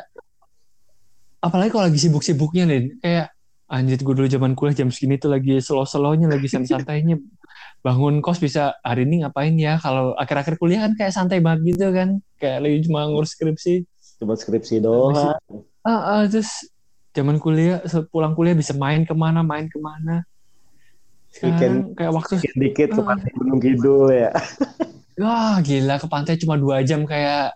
apalagi 1.41 1.69
kalau 1.73 1.85
lagi 1.89 1.99
sibuk-sibuknya 2.01 2.63
nih 2.69 2.81
kayak 3.01 3.27
anjir 3.67 3.99
gue 3.99 4.15
dulu 4.15 4.27
zaman 4.29 4.53
kuliah 4.55 4.75
jam 4.77 4.89
segini 4.93 5.19
tuh 5.19 5.33
lagi 5.33 5.59
slow-slownya 5.59 6.31
lagi 6.31 6.47
santai-santainya 6.47 7.19
bangun 7.87 8.19
kos 8.19 8.43
bisa 8.43 8.75
hari 8.83 9.07
ini 9.07 9.23
ngapain 9.23 9.55
ya? 9.55 9.79
Kalau 9.79 10.11
akhir-akhir 10.19 10.59
kuliah 10.59 10.83
kan 10.83 10.93
kayak 10.99 11.15
santai 11.15 11.39
banget 11.39 11.71
gitu 11.71 11.87
kan. 11.95 12.19
Kayak 12.35 12.67
lagi 12.67 12.77
cuma 12.91 13.07
ngurus 13.07 13.31
skripsi. 13.39 13.87
Cuma 14.19 14.35
skripsi 14.35 14.83
doang. 14.83 15.39
Ah, 15.87 16.19
ah, 16.19 16.21
terus 16.27 16.67
zaman 17.15 17.39
kuliah 17.39 17.79
pulang 18.11 18.35
kuliah 18.35 18.51
bisa 18.51 18.75
main 18.75 19.07
ke 19.07 19.15
mana 19.15 19.39
main 19.39 19.71
ke 19.71 19.79
mana. 19.79 20.27
Sekarang 21.31 21.95
kayak 21.95 22.11
waktu 22.11 22.33
dikit 22.59 22.89
ke 22.91 23.01
pantai 23.01 23.31
Gunung 23.31 23.61
Kidul 23.63 24.11
ya. 24.11 24.31
Wah 25.17 25.57
gila 25.63 25.95
ke 25.97 26.07
pantai 26.11 26.35
cuma 26.37 26.59
dua 26.59 26.83
jam 26.83 27.07
kayak 27.07 27.55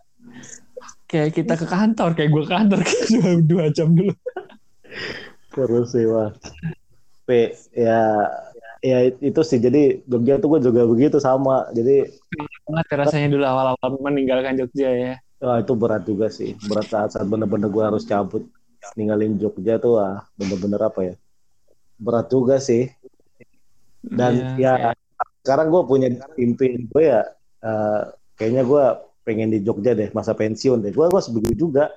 kayak 1.12 1.36
kita 1.36 1.54
ke 1.60 1.68
kantor 1.68 2.16
kayak 2.16 2.30
gue 2.32 2.44
ke 2.48 2.52
kantor 2.56 2.80
kayak 2.88 3.06
dua, 3.12 3.30
dua 3.44 3.66
jam 3.70 3.90
dulu. 3.92 4.16
Terus 5.52 5.88
sih 5.92 6.08
wah 6.08 6.32
Tapi 7.22 7.54
ya 7.76 8.28
ya 8.82 8.98
itu 9.14 9.42
sih 9.46 9.62
jadi 9.62 10.02
Jogja 10.10 10.42
tuh 10.42 10.58
gue 10.58 10.70
juga 10.70 10.90
begitu 10.90 11.22
sama 11.22 11.70
jadi 11.72 12.10
banget 12.66 12.86
ya 12.90 12.96
rasanya 13.06 13.28
dulu 13.30 13.46
awal-awal 13.46 13.90
meninggalkan 14.02 14.58
Jogja 14.58 14.90
ya. 14.90 15.14
wah, 15.38 15.62
itu 15.62 15.74
berat 15.78 16.04
juga 16.06 16.28
sih 16.34 16.58
berat 16.66 16.90
saat 16.90 17.10
saat 17.14 17.30
bener-bener 17.30 17.70
gue 17.70 17.84
harus 17.86 18.04
cabut 18.04 18.44
ninggalin 18.98 19.38
Jogja 19.38 19.78
tuh 19.78 20.02
ah 20.02 20.26
bener-bener 20.34 20.82
apa 20.82 21.14
ya 21.14 21.16
berat 22.02 22.28
juga 22.34 22.58
sih 22.58 22.90
dan 24.02 24.58
Iya, 24.58 24.74
ya 24.90 24.92
sekarang 25.46 25.70
gue 25.70 25.82
punya 25.86 26.08
impian 26.42 26.90
gue 26.90 27.04
ya 27.06 27.22
eh, 27.62 28.02
kayaknya 28.38 28.66
gue 28.66 28.84
pengen 29.22 29.54
di 29.54 29.60
Jogja 29.62 29.94
deh 29.94 30.10
masa 30.14 30.34
pensiun 30.34 30.82
deh. 30.82 30.94
Gue 30.94 31.06
gue 31.10 31.22
begitu 31.38 31.70
juga. 31.70 31.94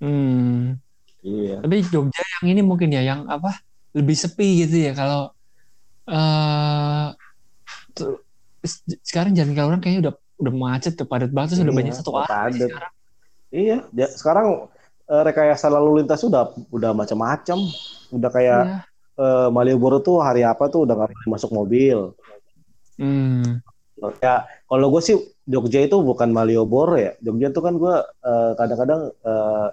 Hmm. 0.00 0.76
Iya. 1.24 1.64
Tapi 1.64 1.76
Jogja 1.88 2.22
yang 2.40 2.46
ini 2.52 2.60
mungkin 2.60 2.92
ya 2.92 3.02
yang 3.02 3.24
apa 3.26 3.64
lebih 3.96 4.12
sepi 4.12 4.68
gitu 4.68 4.76
ya 4.86 4.92
kalau 4.92 5.32
eh 6.06 7.06
tuh, 7.92 8.22
se- 8.62 9.00
sekarang 9.02 9.34
jalan 9.34 9.54
Kaluran 9.54 9.80
kayaknya 9.82 10.00
udah 10.10 10.14
udah 10.36 10.52
macet 10.52 10.92
tuh 10.94 11.08
padat 11.08 11.32
banget 11.32 11.56
terus 11.56 11.62
udah 11.64 11.74
Iya, 11.74 11.80
banyak 11.82 11.94
satu 11.96 12.10
arah 12.14 12.46
sekarang. 12.52 12.92
Iya. 13.50 13.76
Ya, 13.94 14.06
sekarang 14.10 14.46
eh, 15.06 15.22
rekayasa 15.22 15.66
lalu 15.70 16.02
lintas 16.02 16.20
udah 16.22 16.50
udah 16.70 16.90
macam-macam. 16.92 17.58
Udah 18.12 18.30
kayak 18.30 18.62
Iya. 18.66 18.78
eh, 19.16 19.48
Malioboro 19.48 19.98
tuh 19.98 20.20
hari 20.20 20.44
apa 20.44 20.68
tuh 20.68 20.84
udah 20.84 20.94
nggak 20.94 21.10
boleh 21.10 21.28
masuk 21.30 21.50
mobil. 21.50 21.98
Hmm. 22.96 23.60
Ya, 24.20 24.44
kalau 24.68 24.92
gue 24.92 25.00
sih 25.00 25.16
Jogja 25.48 25.80
itu 25.80 25.96
bukan 26.04 26.28
Malioboro 26.28 27.00
ya. 27.00 27.16
Jogja 27.24 27.48
tuh 27.48 27.62
kan 27.64 27.74
gue 27.80 27.94
eh, 28.02 28.52
kadang-kadang 28.60 29.08
eh, 29.10 29.68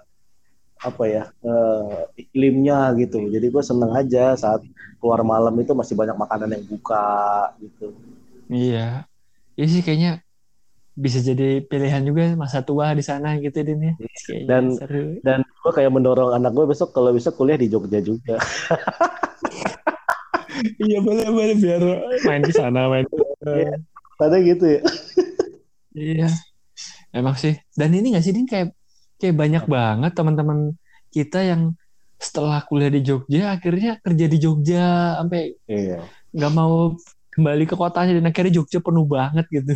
apa 0.84 1.04
ya 1.08 1.22
eh, 1.40 1.98
iklimnya 2.20 2.92
gitu. 3.00 3.24
Jadi 3.32 3.46
gue 3.48 3.62
seneng 3.64 3.90
aja 3.96 4.36
saat 4.36 4.60
keluar 5.00 5.24
malam 5.24 5.56
itu 5.56 5.72
masih 5.72 5.96
banyak 5.96 6.12
makanan 6.14 6.52
yang 6.52 6.64
buka 6.68 7.08
gitu. 7.58 7.96
Iya. 8.52 9.08
Iya 9.56 9.66
sih 9.70 9.80
kayaknya 9.80 10.20
bisa 10.94 11.18
jadi 11.18 11.58
pilihan 11.64 12.06
juga 12.06 12.38
masa 12.38 12.62
tua 12.62 12.94
di 12.94 13.02
sana 13.02 13.34
gitu 13.40 13.64
Din 13.64 13.80
ya. 13.80 13.94
Kayaknya 13.98 14.46
Dan- 14.46 14.76
seru. 14.76 15.04
Dan 15.24 15.40
gue 15.42 15.72
kayak 15.72 15.90
mendorong 15.90 16.36
anak 16.36 16.52
gue 16.52 16.68
besok 16.68 16.92
kalau 16.92 17.10
bisa 17.10 17.32
kuliah 17.32 17.56
di 17.58 17.72
Jogja 17.72 17.98
juga. 18.04 18.36
Iya 20.78 21.02
boleh 21.02 21.26
boleh 21.34 21.56
biar 21.58 21.82
main 22.22 22.42
ke 22.46 22.54
sana 22.54 22.86
main. 22.86 23.02
Iya. 23.42 23.74
Ada 24.22 24.36
gitu 24.38 24.64
ya. 24.78 24.80
Iya. 25.90 26.28
Emang 27.10 27.34
sih. 27.34 27.58
Dan 27.74 27.90
ini 27.90 28.14
gak 28.14 28.22
sih 28.22 28.30
Din 28.30 28.46
kayak 28.46 28.70
kayak 29.24 29.40
banyak 29.40 29.64
banget 29.64 30.12
teman-teman 30.12 30.76
kita 31.08 31.40
yang 31.40 31.72
setelah 32.20 32.60
kuliah 32.68 32.92
di 32.92 33.00
Jogja 33.00 33.56
akhirnya 33.56 33.96
kerja 34.04 34.26
di 34.28 34.36
Jogja 34.36 34.84
sampai 35.16 35.56
Iya. 35.64 36.04
nggak 36.36 36.52
mau 36.52 36.92
kembali 37.32 37.64
ke 37.64 37.72
kotanya 37.72 38.20
dan 38.20 38.28
akhirnya 38.28 38.60
Jogja 38.60 38.84
penuh 38.84 39.08
banget 39.08 39.48
gitu. 39.48 39.72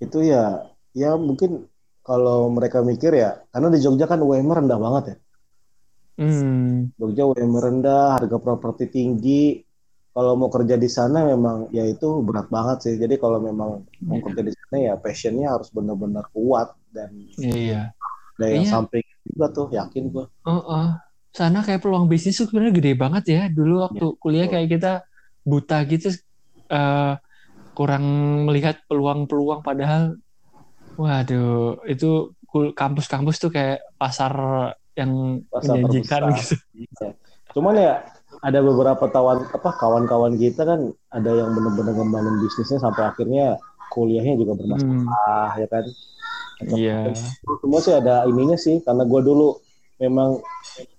Itu 0.00 0.24
ya, 0.24 0.64
ya 0.96 1.12
mungkin 1.20 1.68
kalau 2.00 2.48
mereka 2.48 2.80
mikir 2.80 3.12
ya, 3.12 3.44
karena 3.52 3.68
di 3.68 3.80
Jogja 3.84 4.08
kan 4.08 4.20
UMR 4.20 4.64
rendah 4.64 4.80
banget 4.80 5.04
ya. 5.04 5.16
Hmm. 6.24 6.88
Jogja 6.96 7.22
UMR 7.28 7.62
rendah, 7.68 8.16
harga 8.16 8.36
properti 8.40 8.88
tinggi. 8.88 9.60
Kalau 10.14 10.38
mau 10.38 10.46
kerja 10.46 10.78
di 10.78 10.86
sana 10.86 11.26
memang 11.26 11.74
ya 11.74 11.82
itu 11.82 12.22
berat 12.22 12.46
banget 12.46 12.86
sih. 12.86 12.94
Jadi 12.94 13.18
kalau 13.18 13.42
memang 13.42 13.82
mau 13.98 14.14
Iya. 14.18 14.22
kerja 14.30 14.42
di 14.46 14.52
sana 14.54 14.76
ya 14.78 14.94
passionnya 14.94 15.50
harus 15.50 15.74
benar-benar 15.74 16.30
kuat 16.30 16.70
dan 16.94 17.10
Iya. 17.34 17.90
Ada 18.34 18.46
yang 18.50 18.64
Iya. 18.66 18.72
samping 18.72 19.06
juga 19.24 19.46
tuh 19.50 19.66
yakin 19.70 20.04
gua. 20.10 20.26
Oh, 20.44 20.58
oh. 20.60 20.88
Sana 21.34 21.62
kayak 21.62 21.82
peluang 21.82 22.06
bisnis 22.06 22.38
tuh 22.38 22.46
sebenarnya 22.46 22.74
gede 22.78 22.92
banget 22.94 23.24
ya. 23.26 23.42
Dulu 23.48 23.74
waktu 23.82 24.06
kuliah 24.18 24.46
kayak 24.46 24.68
kita 24.70 24.92
buta 25.42 25.82
gitu 25.84 26.14
eh, 26.68 27.14
kurang 27.74 28.04
melihat 28.46 28.78
peluang-peluang 28.86 29.60
padahal 29.60 30.14
waduh 30.94 31.82
itu 31.84 32.32
kampus-kampus 32.54 33.42
tuh 33.42 33.50
kayak 33.50 33.82
pasar 33.98 34.30
yang 34.94 35.42
Pasar 35.50 35.74
menjanjikan 35.74 36.30
terbesar. 36.30 36.38
gitu. 36.38 36.54
Iya. 36.78 37.08
Cuman 37.50 37.74
ya 37.74 37.94
ada 38.38 38.58
beberapa 38.62 39.04
tawan 39.10 39.42
apa 39.50 39.70
kawan-kawan 39.74 40.38
kita 40.38 40.62
kan 40.62 40.80
ada 41.10 41.30
yang 41.34 41.50
benar-benar 41.50 41.98
ngembangin 41.98 42.38
bisnisnya 42.38 42.78
sampai 42.78 43.10
akhirnya 43.10 43.58
kuliahnya 43.90 44.38
juga 44.38 44.54
bermasalah 44.54 45.58
ya 45.58 45.66
kan. 45.66 45.84
Iya. 46.62 47.10
semua 47.60 47.80
sih 47.82 47.94
ada 47.94 48.24
ininya 48.30 48.54
sih 48.54 48.78
karena 48.84 49.02
gue 49.02 49.20
dulu 49.26 49.58
memang 49.98 50.38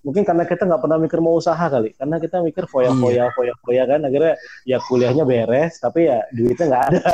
mungkin 0.04 0.24
karena 0.24 0.44
kita 0.48 0.64
nggak 0.68 0.82
pernah 0.84 0.98
mikir 1.00 1.20
mau 1.20 1.36
usaha 1.36 1.60
kali 1.68 1.92
karena 1.96 2.16
kita 2.20 2.40
mikir 2.44 2.64
foya-foya 2.68 3.32
foya-foya 3.36 3.84
kan 3.88 4.00
akhirnya 4.08 4.34
ya 4.64 4.78
kuliahnya 4.80 5.24
beres 5.28 5.80
tapi 5.84 6.08
ya 6.08 6.24
duitnya 6.32 6.66
nggak 6.72 6.86
ada. 6.92 7.02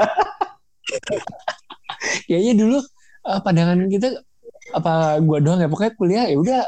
Kayaknya 2.30 2.54
dulu 2.58 2.78
eh, 3.28 3.40
pandangan 3.42 3.90
kita 3.90 4.08
apa 4.78 5.18
gua 5.26 5.40
doang 5.42 5.60
ya? 5.62 5.70
Pokoknya 5.70 5.94
kuliah 5.98 6.26
ya 6.30 6.38
udah 6.38 6.62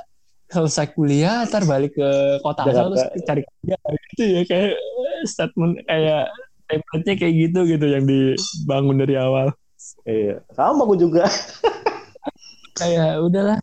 selesai 0.50 0.94
kuliah 0.94 1.46
ntar 1.50 1.66
balik 1.66 1.98
ke 1.98 2.10
kota 2.46 2.62
asal 2.70 2.94
terus 2.94 3.06
cari 3.26 3.42
kerja 3.42 3.76
gitu 4.14 4.24
ya 4.30 4.42
kayak 4.46 4.72
statement 5.26 5.82
kayak 5.90 6.30
template-nya 6.70 7.14
kayak 7.18 7.34
gitu 7.50 7.60
gitu 7.66 7.86
yang 7.90 8.06
dibangun 8.06 9.02
dari 9.02 9.18
awal 9.18 9.50
iya. 10.08 10.36
Sama 10.54 10.88
gue 10.90 10.98
juga. 11.00 11.26
Kayak 12.80 13.22
udahlah 13.22 13.58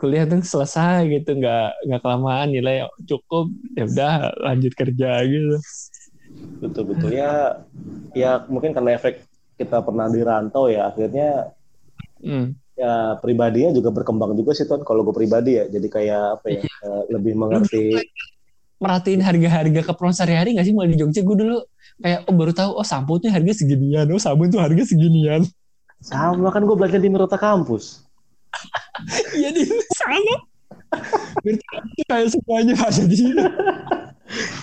kuliah 0.00 0.24
tuh 0.24 0.40
selesai 0.40 1.04
gitu 1.12 1.36
nggak 1.36 1.84
nggak 1.84 2.00
kelamaan 2.00 2.48
nilai 2.48 2.88
cukup 3.04 3.52
ya 3.76 3.84
udah 3.84 4.12
lanjut 4.40 4.72
kerja 4.72 5.20
gitu. 5.28 5.56
Betul 6.64 6.84
betul 6.94 7.10
ya 7.12 7.60
ya 8.16 8.40
mungkin 8.48 8.72
karena 8.72 8.96
efek 8.96 9.24
kita 9.60 9.84
pernah 9.84 10.08
dirantau 10.08 10.72
ya 10.72 10.88
akhirnya 10.88 11.52
hmm. 12.24 12.56
ya 12.72 13.20
pribadinya 13.20 13.76
juga 13.76 13.92
berkembang 13.92 14.32
juga 14.32 14.56
sih 14.56 14.64
ton 14.64 14.80
kalau 14.80 15.04
gue 15.04 15.12
pribadi 15.12 15.60
ya. 15.60 15.68
Jadi 15.68 15.88
kayak 15.92 16.40
apa 16.40 16.46
ya 16.48 16.64
eh, 16.64 17.02
lebih 17.12 17.36
mengerti 17.36 18.00
merhatiin 18.80 19.20
harga-harga 19.20 19.80
keperluan 19.92 20.16
sehari-hari 20.16 20.56
nggak 20.56 20.66
sih? 20.66 20.74
Mulai 20.74 20.96
di 20.96 20.98
Jogja 20.98 21.20
gue 21.20 21.36
dulu 21.36 21.58
kayak 22.00 22.24
oh 22.26 22.34
baru 22.34 22.52
tahu 22.56 22.70
oh 22.80 22.86
sampo 22.86 23.20
tuh 23.20 23.28
harga 23.28 23.52
seginian 23.52 24.08
oh 24.08 24.16
sabun 24.16 24.48
tuh 24.48 24.58
harga 24.58 24.82
seginian. 24.82 25.44
Sama 26.00 26.48
kan 26.48 26.64
gue 26.64 26.76
belajar 26.76 26.96
di 26.96 27.12
Merota 27.12 27.36
kampus. 27.36 28.02
Iya 29.32 29.48
di 29.56 29.64
sama 29.96 30.44
Berarti 31.40 32.02
kayak 32.04 32.28
semuanya 32.34 32.74
ada 32.76 33.02
di 33.06 33.16
sini. 33.16 33.40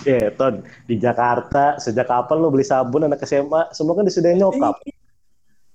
Ya 0.06 0.30
ton 0.38 0.62
di 0.86 0.94
Jakarta 1.00 1.80
sejak 1.80 2.06
kapan 2.06 2.36
lo 2.38 2.52
beli 2.52 2.62
sabun 2.62 3.08
anak 3.08 3.24
SMA 3.24 3.72
semua 3.74 3.98
kan 3.98 4.04
disediain 4.06 4.38
nyokap. 4.38 4.78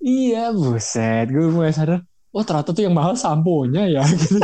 Iya 0.00 0.54
buset. 0.54 1.28
Gue 1.28 1.50
mulai 1.52 1.74
sadar 1.74 2.06
oh 2.34 2.42
ternyata 2.42 2.70
tuh 2.74 2.82
yang 2.82 2.94
mahal 2.94 3.14
samponya 3.14 3.86
ya. 3.86 4.02
Gitu 4.10 4.38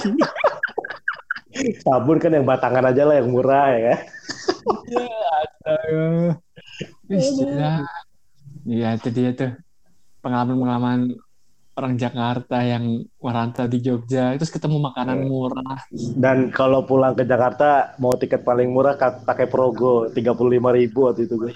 sabun 1.80 2.18
kan 2.18 2.32
yang 2.32 2.46
batangan 2.46 2.84
aja 2.90 3.02
lah 3.08 3.14
yang 3.20 3.28
murah 3.30 3.66
ya 3.74 3.80
kan 3.92 4.00
Astaga. 5.30 6.04
Wih, 7.08 7.22
gila. 7.38 7.74
Iya, 8.66 8.88
itu 8.98 9.08
dia 9.11 9.30
tuh. 9.34 9.52
Pengalaman-pengalaman 10.20 11.16
orang 11.74 11.94
Jakarta 11.96 12.61
yang 12.61 13.08
merantau 13.16 13.64
di 13.64 13.80
Jogja, 13.80 14.36
terus 14.36 14.52
ketemu 14.52 14.78
makanan 14.92 15.24
murah. 15.24 15.80
Dan 15.92 16.52
kalau 16.52 16.84
pulang 16.84 17.16
ke 17.16 17.24
Jakarta 17.24 17.96
mau 17.96 18.12
tiket 18.14 18.44
paling 18.44 18.68
murah 18.68 19.00
ka- 19.00 19.24
pakai 19.24 19.48
Progo 19.48 20.12
35.000 20.12 20.68
ribu 20.76 21.08
waktu 21.08 21.24
itu 21.24 21.34
gue. 21.40 21.52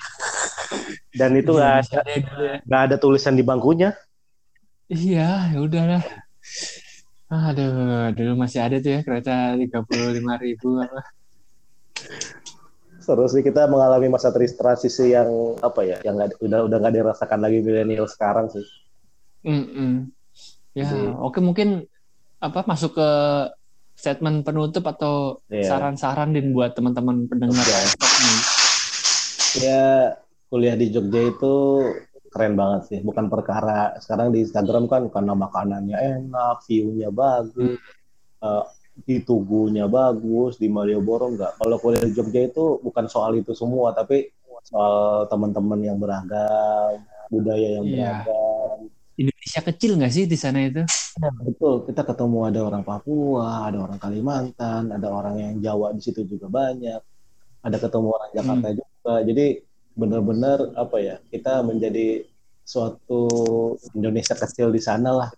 Dan 1.14 1.36
itu 1.38 1.54
Iya, 1.54 1.60
nggak 1.60 1.72
masih 1.76 1.94
ada, 1.94 2.12
ada 2.14 2.44
ya. 2.64 2.84
ada 2.88 2.96
tulisan 2.96 3.36
di 3.36 3.44
bangkunya. 3.44 3.92
Iya, 4.88 5.54
ya 5.54 5.58
udahlah. 5.60 6.02
Aduh, 7.28 8.12
dulu 8.12 8.32
masih 8.36 8.60
ada 8.60 8.76
tuh 8.78 8.90
ya 8.94 9.00
kereta 9.00 9.56
35.000 9.56 10.44
ribu 10.44 10.68
apa. 10.78 11.00
Seru 13.00 13.24
sih 13.28 13.44
kita 13.44 13.68
mengalami 13.68 14.08
masa 14.08 14.32
transisi 14.32 15.12
yang 15.12 15.28
apa 15.60 15.80
ya, 15.84 15.98
yang 16.04 16.16
nggak 16.16 16.40
udah 16.40 16.60
udah 16.68 16.76
nggak 16.80 16.94
dirasakan 16.94 17.40
lagi 17.40 17.60
milenial 17.60 18.08
sekarang 18.08 18.48
sih. 18.48 18.64
Mm-mm. 19.44 20.08
Ya, 20.72 20.88
Jadi- 20.88 21.12
oke 21.16 21.38
mungkin 21.40 21.84
apa 22.40 22.64
masuk 22.64 22.96
ke 22.96 23.08
statement 23.94 24.44
penutup 24.44 24.84
atau 24.84 25.40
Iya. 25.48 25.68
saran-saran 25.70 26.32
din 26.32 26.52
buat 26.52 26.72
teman-teman 26.72 27.24
pendengar 27.24 27.60
Oke. 27.60 27.72
Livestock 27.72 28.12
nih. 28.20 28.38
Ya 29.64 29.84
kuliah 30.50 30.74
di 30.74 30.86
Jogja 30.90 31.20
itu 31.24 31.54
keren 32.34 32.58
banget 32.58 32.82
sih. 32.90 32.98
Bukan 33.06 33.30
perkara 33.30 33.94
sekarang 34.02 34.34
di 34.34 34.42
Instagram 34.42 34.90
kan 34.90 35.06
karena 35.06 35.38
makanannya 35.38 35.94
enak, 35.94 36.66
view-nya 36.66 37.14
bagus, 37.14 37.78
eh, 38.42 38.64
di 39.06 39.22
Tugunya 39.22 39.86
bagus, 39.86 40.58
di 40.58 40.66
Malioboro 40.66 41.30
enggak. 41.30 41.54
Kalau 41.62 41.78
kuliah 41.78 42.02
di 42.02 42.14
Jogja 42.14 42.50
itu 42.50 42.82
bukan 42.82 43.06
soal 43.06 43.38
itu 43.38 43.54
semua, 43.54 43.94
tapi 43.94 44.34
soal 44.66 45.30
teman-teman 45.30 45.78
yang 45.82 45.98
beragam, 46.02 46.98
budaya 47.30 47.78
yang 47.78 47.86
Iya. 47.86 48.26
beragam. 48.26 48.78
Indonesia 49.14 49.60
kecil 49.62 49.94
nggak 49.94 50.10
sih 50.10 50.24
di 50.26 50.34
sana 50.34 50.58
itu? 50.66 50.82
Betul, 51.46 51.86
kita 51.86 52.02
ketemu 52.02 52.50
ada 52.50 52.60
orang 52.66 52.82
Papua, 52.82 53.70
ada 53.70 53.78
orang 53.86 53.98
Kalimantan, 54.02 54.90
ada 54.90 55.06
orang 55.06 55.38
yang 55.38 55.54
Jawa 55.62 55.94
di 55.94 56.02
situ 56.02 56.26
juga 56.26 56.50
banyak. 56.50 56.98
Ada 57.62 57.76
ketemu 57.78 58.08
orang 58.10 58.30
Jakarta 58.34 58.68
juga. 58.74 59.14
Jadi 59.22 59.46
benar-benar 59.94 60.74
apa 60.74 60.96
ya, 60.98 61.16
kita 61.30 61.62
menjadi 61.62 62.26
suatu 62.64 63.22
Indonesia 63.94 64.34
kecil 64.34 64.70
di 64.74 64.82
sana 64.82 65.10
lah. 65.12 65.30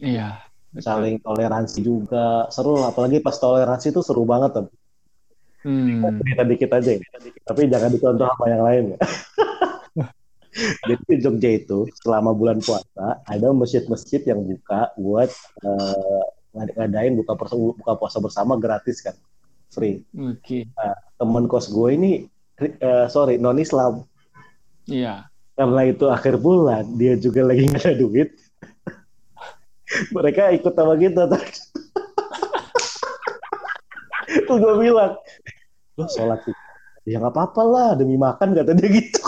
Iya. 0.00 0.42
Saling 0.78 1.18
toleransi 1.22 1.78
juga. 1.82 2.46
Seru 2.50 2.78
lah, 2.78 2.90
apalagi 2.94 3.18
pas 3.22 3.36
toleransi 3.36 3.90
itu 3.90 4.00
seru 4.02 4.22
banget 4.26 4.64
tuh. 4.64 4.68
Hmm. 5.60 6.20
Cerita 6.24 6.42
dikit 6.46 6.70
aja 6.72 6.90
ya. 6.96 7.02
Tapi 7.44 7.68
jangan 7.68 7.90
dicontoh 7.92 8.26
sama 8.26 8.46
yang 8.48 8.62
lain 8.64 8.84
ya. 8.96 8.98
Jadi 10.50 10.94
di 11.06 11.16
Jogja 11.22 11.50
itu 11.54 11.86
selama 12.02 12.34
bulan 12.34 12.58
puasa 12.58 13.22
ada 13.22 13.48
masjid-masjid 13.54 14.18
yang 14.26 14.42
buka 14.42 14.90
buat 14.98 15.30
uh, 15.62 16.24
ngadain 16.50 17.14
buka 17.14 17.38
puasa, 17.38 17.54
buka 17.54 17.92
puasa 17.94 18.18
bersama 18.18 18.58
gratis 18.58 18.98
kan, 18.98 19.14
free. 19.70 20.02
Oke. 20.18 20.66
Nah, 20.74 20.98
teman 21.22 21.46
kos 21.46 21.70
gue 21.70 21.88
ini, 21.94 22.26
uh, 22.60 23.06
sorry 23.08 23.40
non 23.40 23.58
Islam. 23.58 24.04
Iya. 24.84 25.26
Karena 25.56 25.82
itu 25.84 26.08
akhir 26.08 26.40
bulan, 26.40 26.96
dia 26.96 27.20
juga 27.20 27.44
lagi 27.44 27.68
nggak 27.68 27.84
ada 27.84 27.96
duit. 28.00 28.32
Mereka 30.16 30.56
ikut 30.56 30.72
sama 30.72 30.96
kita. 30.96 31.28
Terus 34.30 34.58
gue 34.62 34.74
bilang, 34.78 35.18
lo 35.98 36.06
sholat 36.08 36.40
sih. 36.46 36.56
Ya 37.04 37.20
nggak 37.20 37.34
apa-apa 37.34 37.62
lah, 37.66 37.90
demi 37.98 38.16
makan 38.16 38.56
kata 38.56 38.72
dia 38.72 38.88
gitu. 38.88 39.20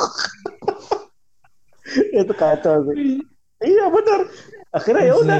itu 2.23 2.33
kacau 2.33 2.87
sih. 2.91 3.21
Iya 3.61 3.93
benar. 3.93 4.21
Akhirnya 4.73 5.03
ya 5.05 5.15
udah. 5.21 5.39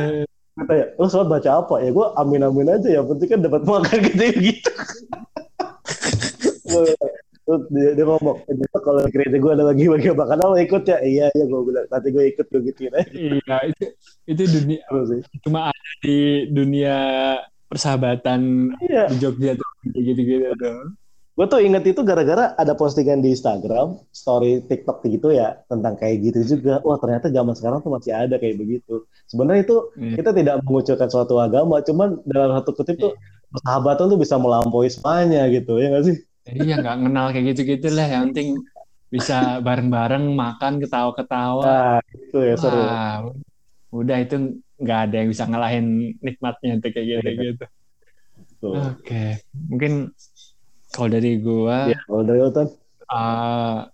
Kata 0.53 0.73
ya, 0.77 0.87
lo 1.01 1.07
sholat 1.09 1.29
baca 1.31 1.51
apa? 1.65 1.75
Ya 1.81 1.91
gue 1.95 2.07
amin 2.21 2.43
amin 2.45 2.69
aja. 2.69 2.89
ya 2.91 3.01
penting 3.01 3.29
kan 3.33 3.41
dapat 3.41 3.63
makan 3.65 3.99
gitu 4.13 4.25
gitu. 4.45 4.73
Terus 7.43 7.63
dia, 7.75 7.91
dia 7.99 8.05
ngomong, 8.07 8.39
eh, 8.47 8.81
kalau 8.83 9.03
gereja 9.11 9.37
gue 9.37 9.53
ada 9.53 9.65
lagi 9.67 9.85
bagi 9.91 10.09
makan 10.15 10.39
lo 10.47 10.55
ikut 10.55 10.83
ya? 10.87 10.99
Iya 11.03 11.27
iya 11.35 11.45
gue 11.51 11.61
bilang, 11.67 11.87
nanti 11.91 12.09
gue 12.15 12.25
ikut 12.31 12.47
gue 12.47 12.61
gituin 12.71 12.95
aja. 12.95 13.11
Iya 13.11 13.57
itu 13.67 13.85
itu 14.31 14.43
dunia 14.47 14.81
cuma 15.43 15.75
ada 15.75 15.91
di 16.07 16.47
dunia 16.55 16.97
persahabatan 17.67 18.71
iya. 18.85 19.11
di 19.11 19.17
Jogja 19.19 19.59
tuh 19.59 19.69
gitu-gitu 19.91 20.55
tuh. 20.55 20.95
Gue 21.33 21.49
tuh 21.49 21.65
inget 21.65 21.81
itu 21.89 22.05
gara-gara 22.05 22.53
ada 22.61 22.77
postingan 22.77 23.25
di 23.25 23.33
Instagram, 23.33 23.97
story 24.13 24.61
TikTok 24.69 25.01
gitu 25.09 25.33
ya 25.33 25.65
tentang 25.65 25.97
kayak 25.97 26.29
gitu 26.29 26.41
juga. 26.45 26.85
Wah 26.85 27.01
ternyata 27.01 27.33
zaman 27.33 27.57
sekarang 27.57 27.81
tuh 27.81 27.89
masih 27.89 28.13
ada 28.13 28.37
kayak 28.37 28.61
begitu. 28.61 29.09
Sebenarnya 29.27 29.65
itu 29.65 29.77
hmm. 29.97 30.21
kita 30.21 30.31
tidak 30.37 30.61
mengucapkan 30.69 31.09
suatu 31.09 31.41
agama, 31.41 31.81
cuman 31.81 32.21
dalam 32.29 32.61
satu 32.61 32.77
kutip 32.77 33.01
tuh 33.01 33.17
iya. 33.17 33.49
persahabatan 33.49 34.05
tuh 34.13 34.19
bisa 34.21 34.37
melampaui 34.37 34.93
semuanya 34.93 35.49
gitu 35.49 35.81
ya 35.81 35.89
nggak 35.89 36.05
sih? 36.05 36.17
Iya 36.49 36.75
nggak 36.83 36.97
kenal 37.07 37.27
kayak 37.31 37.45
gitu-gitu 37.55 37.89
lah. 37.95 38.07
Yang 38.11 38.23
penting 38.33 38.49
bisa 39.13 39.61
bareng-bareng 39.61 40.25
makan 40.33 40.81
ketawa-ketawa. 40.81 42.01
Nah, 42.01 42.01
itu 42.17 42.39
ya 42.41 42.55
seru. 42.57 42.81
Wah, 42.81 43.29
udah 43.93 44.17
itu 44.25 44.63
nggak 44.81 44.99
ada 45.09 45.15
yang 45.23 45.29
bisa 45.31 45.45
ngalahin 45.47 45.87
nikmatnya 46.19 46.81
tuh 46.81 46.91
kayak 46.91 47.07
gitu 47.07 47.29
gitu. 47.39 47.67
Oke, 48.63 48.79
okay. 49.03 49.31
mungkin 49.69 50.15
kalau 50.95 51.09
dari 51.11 51.43
gua, 51.43 51.91
ya, 51.91 51.99
kalau 52.07 52.23
dari 52.23 52.41
Otan, 52.47 52.71
uh, 53.11 53.91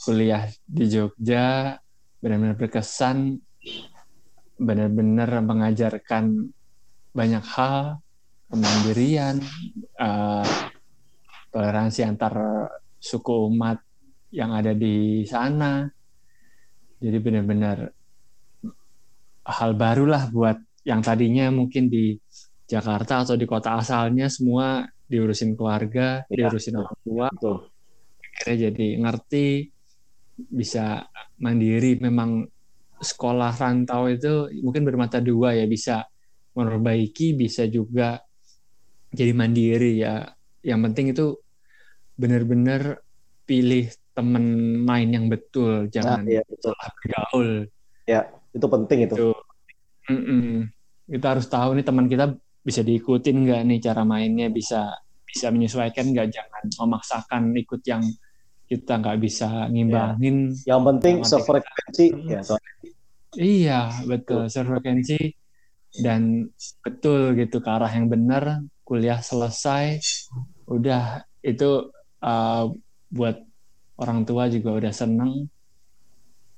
kuliah 0.00 0.48
di 0.64 0.88
Jogja 0.88 1.76
benar-benar 2.24 2.56
berkesan, 2.56 3.36
benar-benar 4.56 5.28
mengajarkan 5.44 6.48
banyak 7.12 7.44
hal, 7.52 8.00
kemandirian, 8.48 9.44
uh, 10.00 10.48
toleransi 11.52 12.00
antar 12.08 12.34
suku 12.96 13.52
umat 13.52 13.78
yang 14.32 14.56
ada 14.56 14.72
di 14.72 15.22
sana. 15.28 15.84
Jadi 17.02 17.18
benar-benar 17.20 17.92
hal 19.42 19.70
barulah 19.74 20.30
buat 20.30 20.56
yang 20.86 21.02
tadinya 21.02 21.50
mungkin 21.50 21.90
di 21.90 22.16
Jakarta 22.66 23.26
atau 23.26 23.36
di 23.36 23.44
kota 23.44 23.76
asalnya 23.76 24.32
semua 24.32 24.86
diurusin 25.04 25.52
keluarga, 25.52 26.24
ya, 26.32 26.48
diurusin 26.48 26.80
orang 26.80 26.98
tua. 27.04 27.26
Betul. 27.28 27.68
Akhirnya 28.32 28.56
jadi 28.72 28.86
ngerti, 29.02 29.48
bisa 30.48 31.04
mandiri. 31.36 32.00
Memang 32.00 32.48
sekolah 33.02 33.52
rantau 33.52 34.08
itu 34.08 34.48
mungkin 34.64 34.88
bermata 34.88 35.20
dua 35.20 35.52
ya, 35.52 35.68
bisa 35.68 36.06
memperbaiki, 36.56 37.36
bisa 37.36 37.68
juga 37.68 38.16
jadi 39.12 39.36
mandiri 39.36 40.00
ya. 40.00 40.24
Yang 40.64 40.80
penting 40.88 41.06
itu 41.12 41.26
benar-benar 42.22 43.02
pilih 43.42 43.90
teman 44.14 44.44
main 44.86 45.08
yang 45.10 45.26
betul, 45.26 45.90
jangan 45.90 46.22
nah, 46.22 46.38
ya, 46.38 46.42
betul. 46.46 46.74
bergaul. 47.02 47.50
Ya, 48.06 48.30
itu 48.54 48.66
penting 48.70 48.98
itu. 49.10 49.14
itu. 49.18 49.30
Mm 50.06 50.22
-mm. 50.22 50.46
Kita 51.10 51.26
harus 51.34 51.46
tahu 51.50 51.74
nih 51.74 51.84
teman 51.84 52.06
kita 52.06 52.30
bisa 52.62 52.80
diikutin 52.86 53.42
nggak 53.42 53.60
nih 53.66 53.78
cara 53.82 54.06
mainnya 54.06 54.46
bisa 54.46 54.94
bisa 55.26 55.50
menyesuaikan 55.50 56.14
nggak 56.14 56.30
jangan 56.30 56.64
memaksakan 56.78 57.42
ikut 57.58 57.82
yang 57.82 58.04
kita 58.70 59.02
nggak 59.02 59.18
bisa 59.18 59.66
ngimbangin 59.68 60.54
ya. 60.62 60.76
yang 60.78 60.82
penting 60.86 61.26
sefrekuensi 61.26 62.06
ya 62.30 62.40
iya 63.34 63.80
betul 64.06 64.46
sefrekuensi 64.46 65.34
dan 66.00 66.48
betul 66.86 67.34
gitu 67.34 67.58
ke 67.58 67.68
arah 67.68 67.90
yang 67.90 68.06
benar 68.06 68.62
kuliah 68.86 69.18
selesai 69.18 69.98
udah 70.70 71.26
itu 71.42 71.90
uh, 72.22 72.70
buat 73.12 73.36
orang 74.00 74.24
tua 74.24 74.48
juga 74.48 74.72
udah 74.72 74.92
seneng 74.94 75.46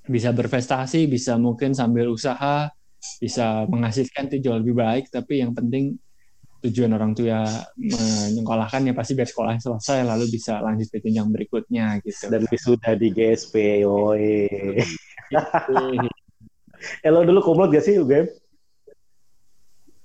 bisa 0.04 0.30
berprestasi 0.30 1.08
bisa 1.08 1.40
mungkin 1.40 1.72
sambil 1.72 2.12
usaha 2.12 2.68
bisa 3.20 3.64
menghasilkan 3.68 4.28
itu 4.32 4.48
jauh 4.48 4.60
lebih 4.60 4.76
baik 4.76 5.08
tapi 5.08 5.40
yang 5.40 5.56
penting 5.56 5.96
tujuan 6.64 6.96
orang 6.96 7.12
tua 7.12 7.44
menyekolahkan 7.76 8.88
ya 8.88 8.96
pasti 8.96 9.12
biar 9.12 9.28
sekolahnya 9.28 9.60
selesai 9.60 10.00
lalu 10.08 10.32
bisa 10.32 10.64
lanjut 10.64 10.88
ke 10.88 11.04
jenjang 11.04 11.28
berikutnya 11.28 12.00
gitu 12.00 12.32
dan 12.32 12.40
sudah 12.48 12.92
di 12.96 13.12
GSP 13.12 13.84
oi 13.84 14.48
eh 17.04 17.10
lo 17.10 17.24
dulu 17.24 17.40
kumlot 17.40 17.72
gak 17.72 17.84
sih 17.84 17.96
UGM? 18.00 18.28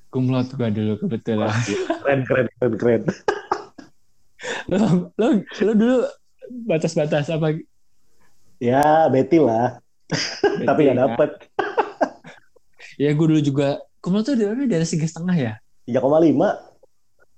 Kumlot 0.09 0.47
gua 0.57 0.69
dulu 0.73 0.97
kebetulan. 1.05 1.53
keren 2.01 2.19
keren 2.25 2.47
keren 2.57 2.73
keren. 2.79 3.01
Lo, 4.69 5.11
lo, 5.17 5.27
lo 5.43 5.71
dulu 5.73 5.97
batas-batas 6.65 7.29
apa? 7.33 7.57
Ya 8.61 9.09
Betty 9.09 9.41
lah. 9.41 9.81
Betty, 10.09 10.65
Tapi 10.65 10.79
gak 10.89 10.97
dapet. 10.97 11.29
ya 12.99 13.15
gue 13.15 13.25
dulu 13.31 13.39
juga 13.39 13.79
kumlot 14.03 14.27
tuh 14.27 14.35
dari 14.35 14.67
dari 14.67 14.83
tiga 14.83 15.07
setengah 15.07 15.35
ya 15.39 15.53
tiga 15.87 15.99
koma 16.03 16.19
lima 16.19 16.59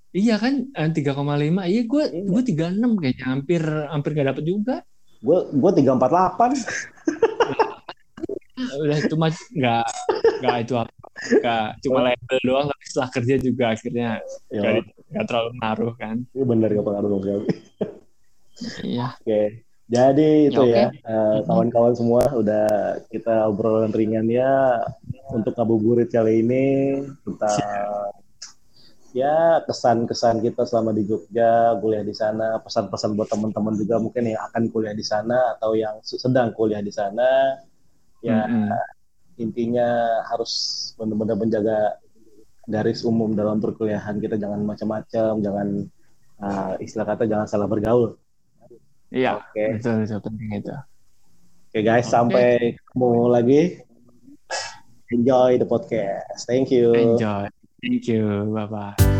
iya 0.09 0.41
kan 0.41 0.65
eh, 0.73 0.89
tiga 0.89 1.13
koma 1.13 1.37
lima 1.37 1.69
iya 1.69 1.85
gue 1.85 2.03
iya. 2.09 2.25
gue 2.25 2.41
tiga 2.45 2.73
enam 2.73 2.97
kayaknya 2.97 3.25
hampir 3.29 3.61
hampir 3.65 4.11
gak 4.17 4.27
dapet 4.33 4.43
juga 4.45 4.75
gue 5.21 5.39
gue 5.53 5.71
tiga 5.77 5.93
empat 5.97 6.09
delapan 6.09 6.51
udah 8.81 8.97
itu 8.97 9.15
mah 9.17 9.33
nggak 9.33 9.85
nggak 10.41 10.55
itu 10.65 10.73
apa 10.77 10.93
nggak 11.41 11.67
cuma 11.81 11.97
oh. 11.97 12.03
label 12.05 12.37
doang 12.45 12.65
tapi 12.69 12.83
setelah 12.85 13.09
kerja 13.09 13.35
juga 13.41 13.65
akhirnya 13.73 14.09
iya. 14.53 14.81
Nggak 15.11 15.25
terlalu 15.27 15.49
ngaruh 15.59 15.93
kan 15.99 16.17
iya 16.31 16.43
benar 16.47 16.69
gak 16.71 16.87
pengaruh 16.87 17.09
sekali 17.19 17.45
iya 18.87 19.07
oke 19.15 19.25
okay. 19.27 19.47
Jadi 19.91 20.47
itu 20.47 20.71
ya, 20.71 20.87
okay. 20.87 21.03
ya 21.03 21.11
uh, 21.11 21.37
kawan-kawan 21.43 21.91
semua 21.91 22.23
udah 22.31 22.95
kita 23.11 23.43
obrolan 23.43 23.91
ringan 23.91 24.23
ya 24.31 24.79
untuk 25.35 25.51
ngabuburit 25.51 26.07
kali 26.07 26.39
ini 26.39 26.95
kita 27.27 27.51
ya 29.11 29.59
kesan-kesan 29.67 30.39
kita 30.39 30.63
selama 30.63 30.95
di 30.95 31.03
Jogja 31.03 31.75
kuliah 31.83 32.07
di 32.07 32.15
sana 32.15 32.63
pesan-pesan 32.63 33.19
buat 33.19 33.27
teman-teman 33.27 33.75
juga 33.75 33.99
mungkin 33.99 34.31
yang 34.31 34.39
akan 34.51 34.71
kuliah 34.71 34.95
di 34.95 35.03
sana 35.03 35.59
atau 35.59 35.75
yang 35.75 35.99
sedang 36.03 36.55
kuliah 36.55 36.79
di 36.79 36.91
sana 36.95 37.59
ya 38.23 38.47
mm-hmm. 38.47 39.43
intinya 39.43 40.23
harus 40.31 40.51
benar-benar 40.95 41.35
menjaga 41.35 41.99
garis 42.67 43.01
umum 43.07 43.33
dalam 43.33 43.57
perkuliahan 43.57 44.21
kita 44.21 44.37
jangan 44.37 44.61
macam-macam 44.61 45.31
jangan 45.41 45.67
uh, 46.41 46.73
istilah 46.77 47.05
kata 47.05 47.25
jangan 47.25 47.47
salah 47.49 47.69
bergaul 47.69 48.17
Iya, 49.11 49.43
oke. 49.43 49.51
Okay. 49.51 49.67
Betul, 49.75 49.95
betul 50.07 50.19
penting 50.23 50.49
itu. 50.55 50.71
Oke 50.71 50.79
okay, 51.67 51.83
guys, 51.83 52.07
okay. 52.07 52.15
sampai 52.15 52.49
ketemu 52.79 53.11
lagi. 53.27 53.61
Enjoy 55.11 55.59
the 55.59 55.67
podcast. 55.67 56.47
Thank 56.47 56.71
you. 56.71 56.95
Enjoy. 56.95 57.51
Thank 57.83 58.07
you. 58.07 58.47
Bye 58.55 58.71
bye. 58.71 59.10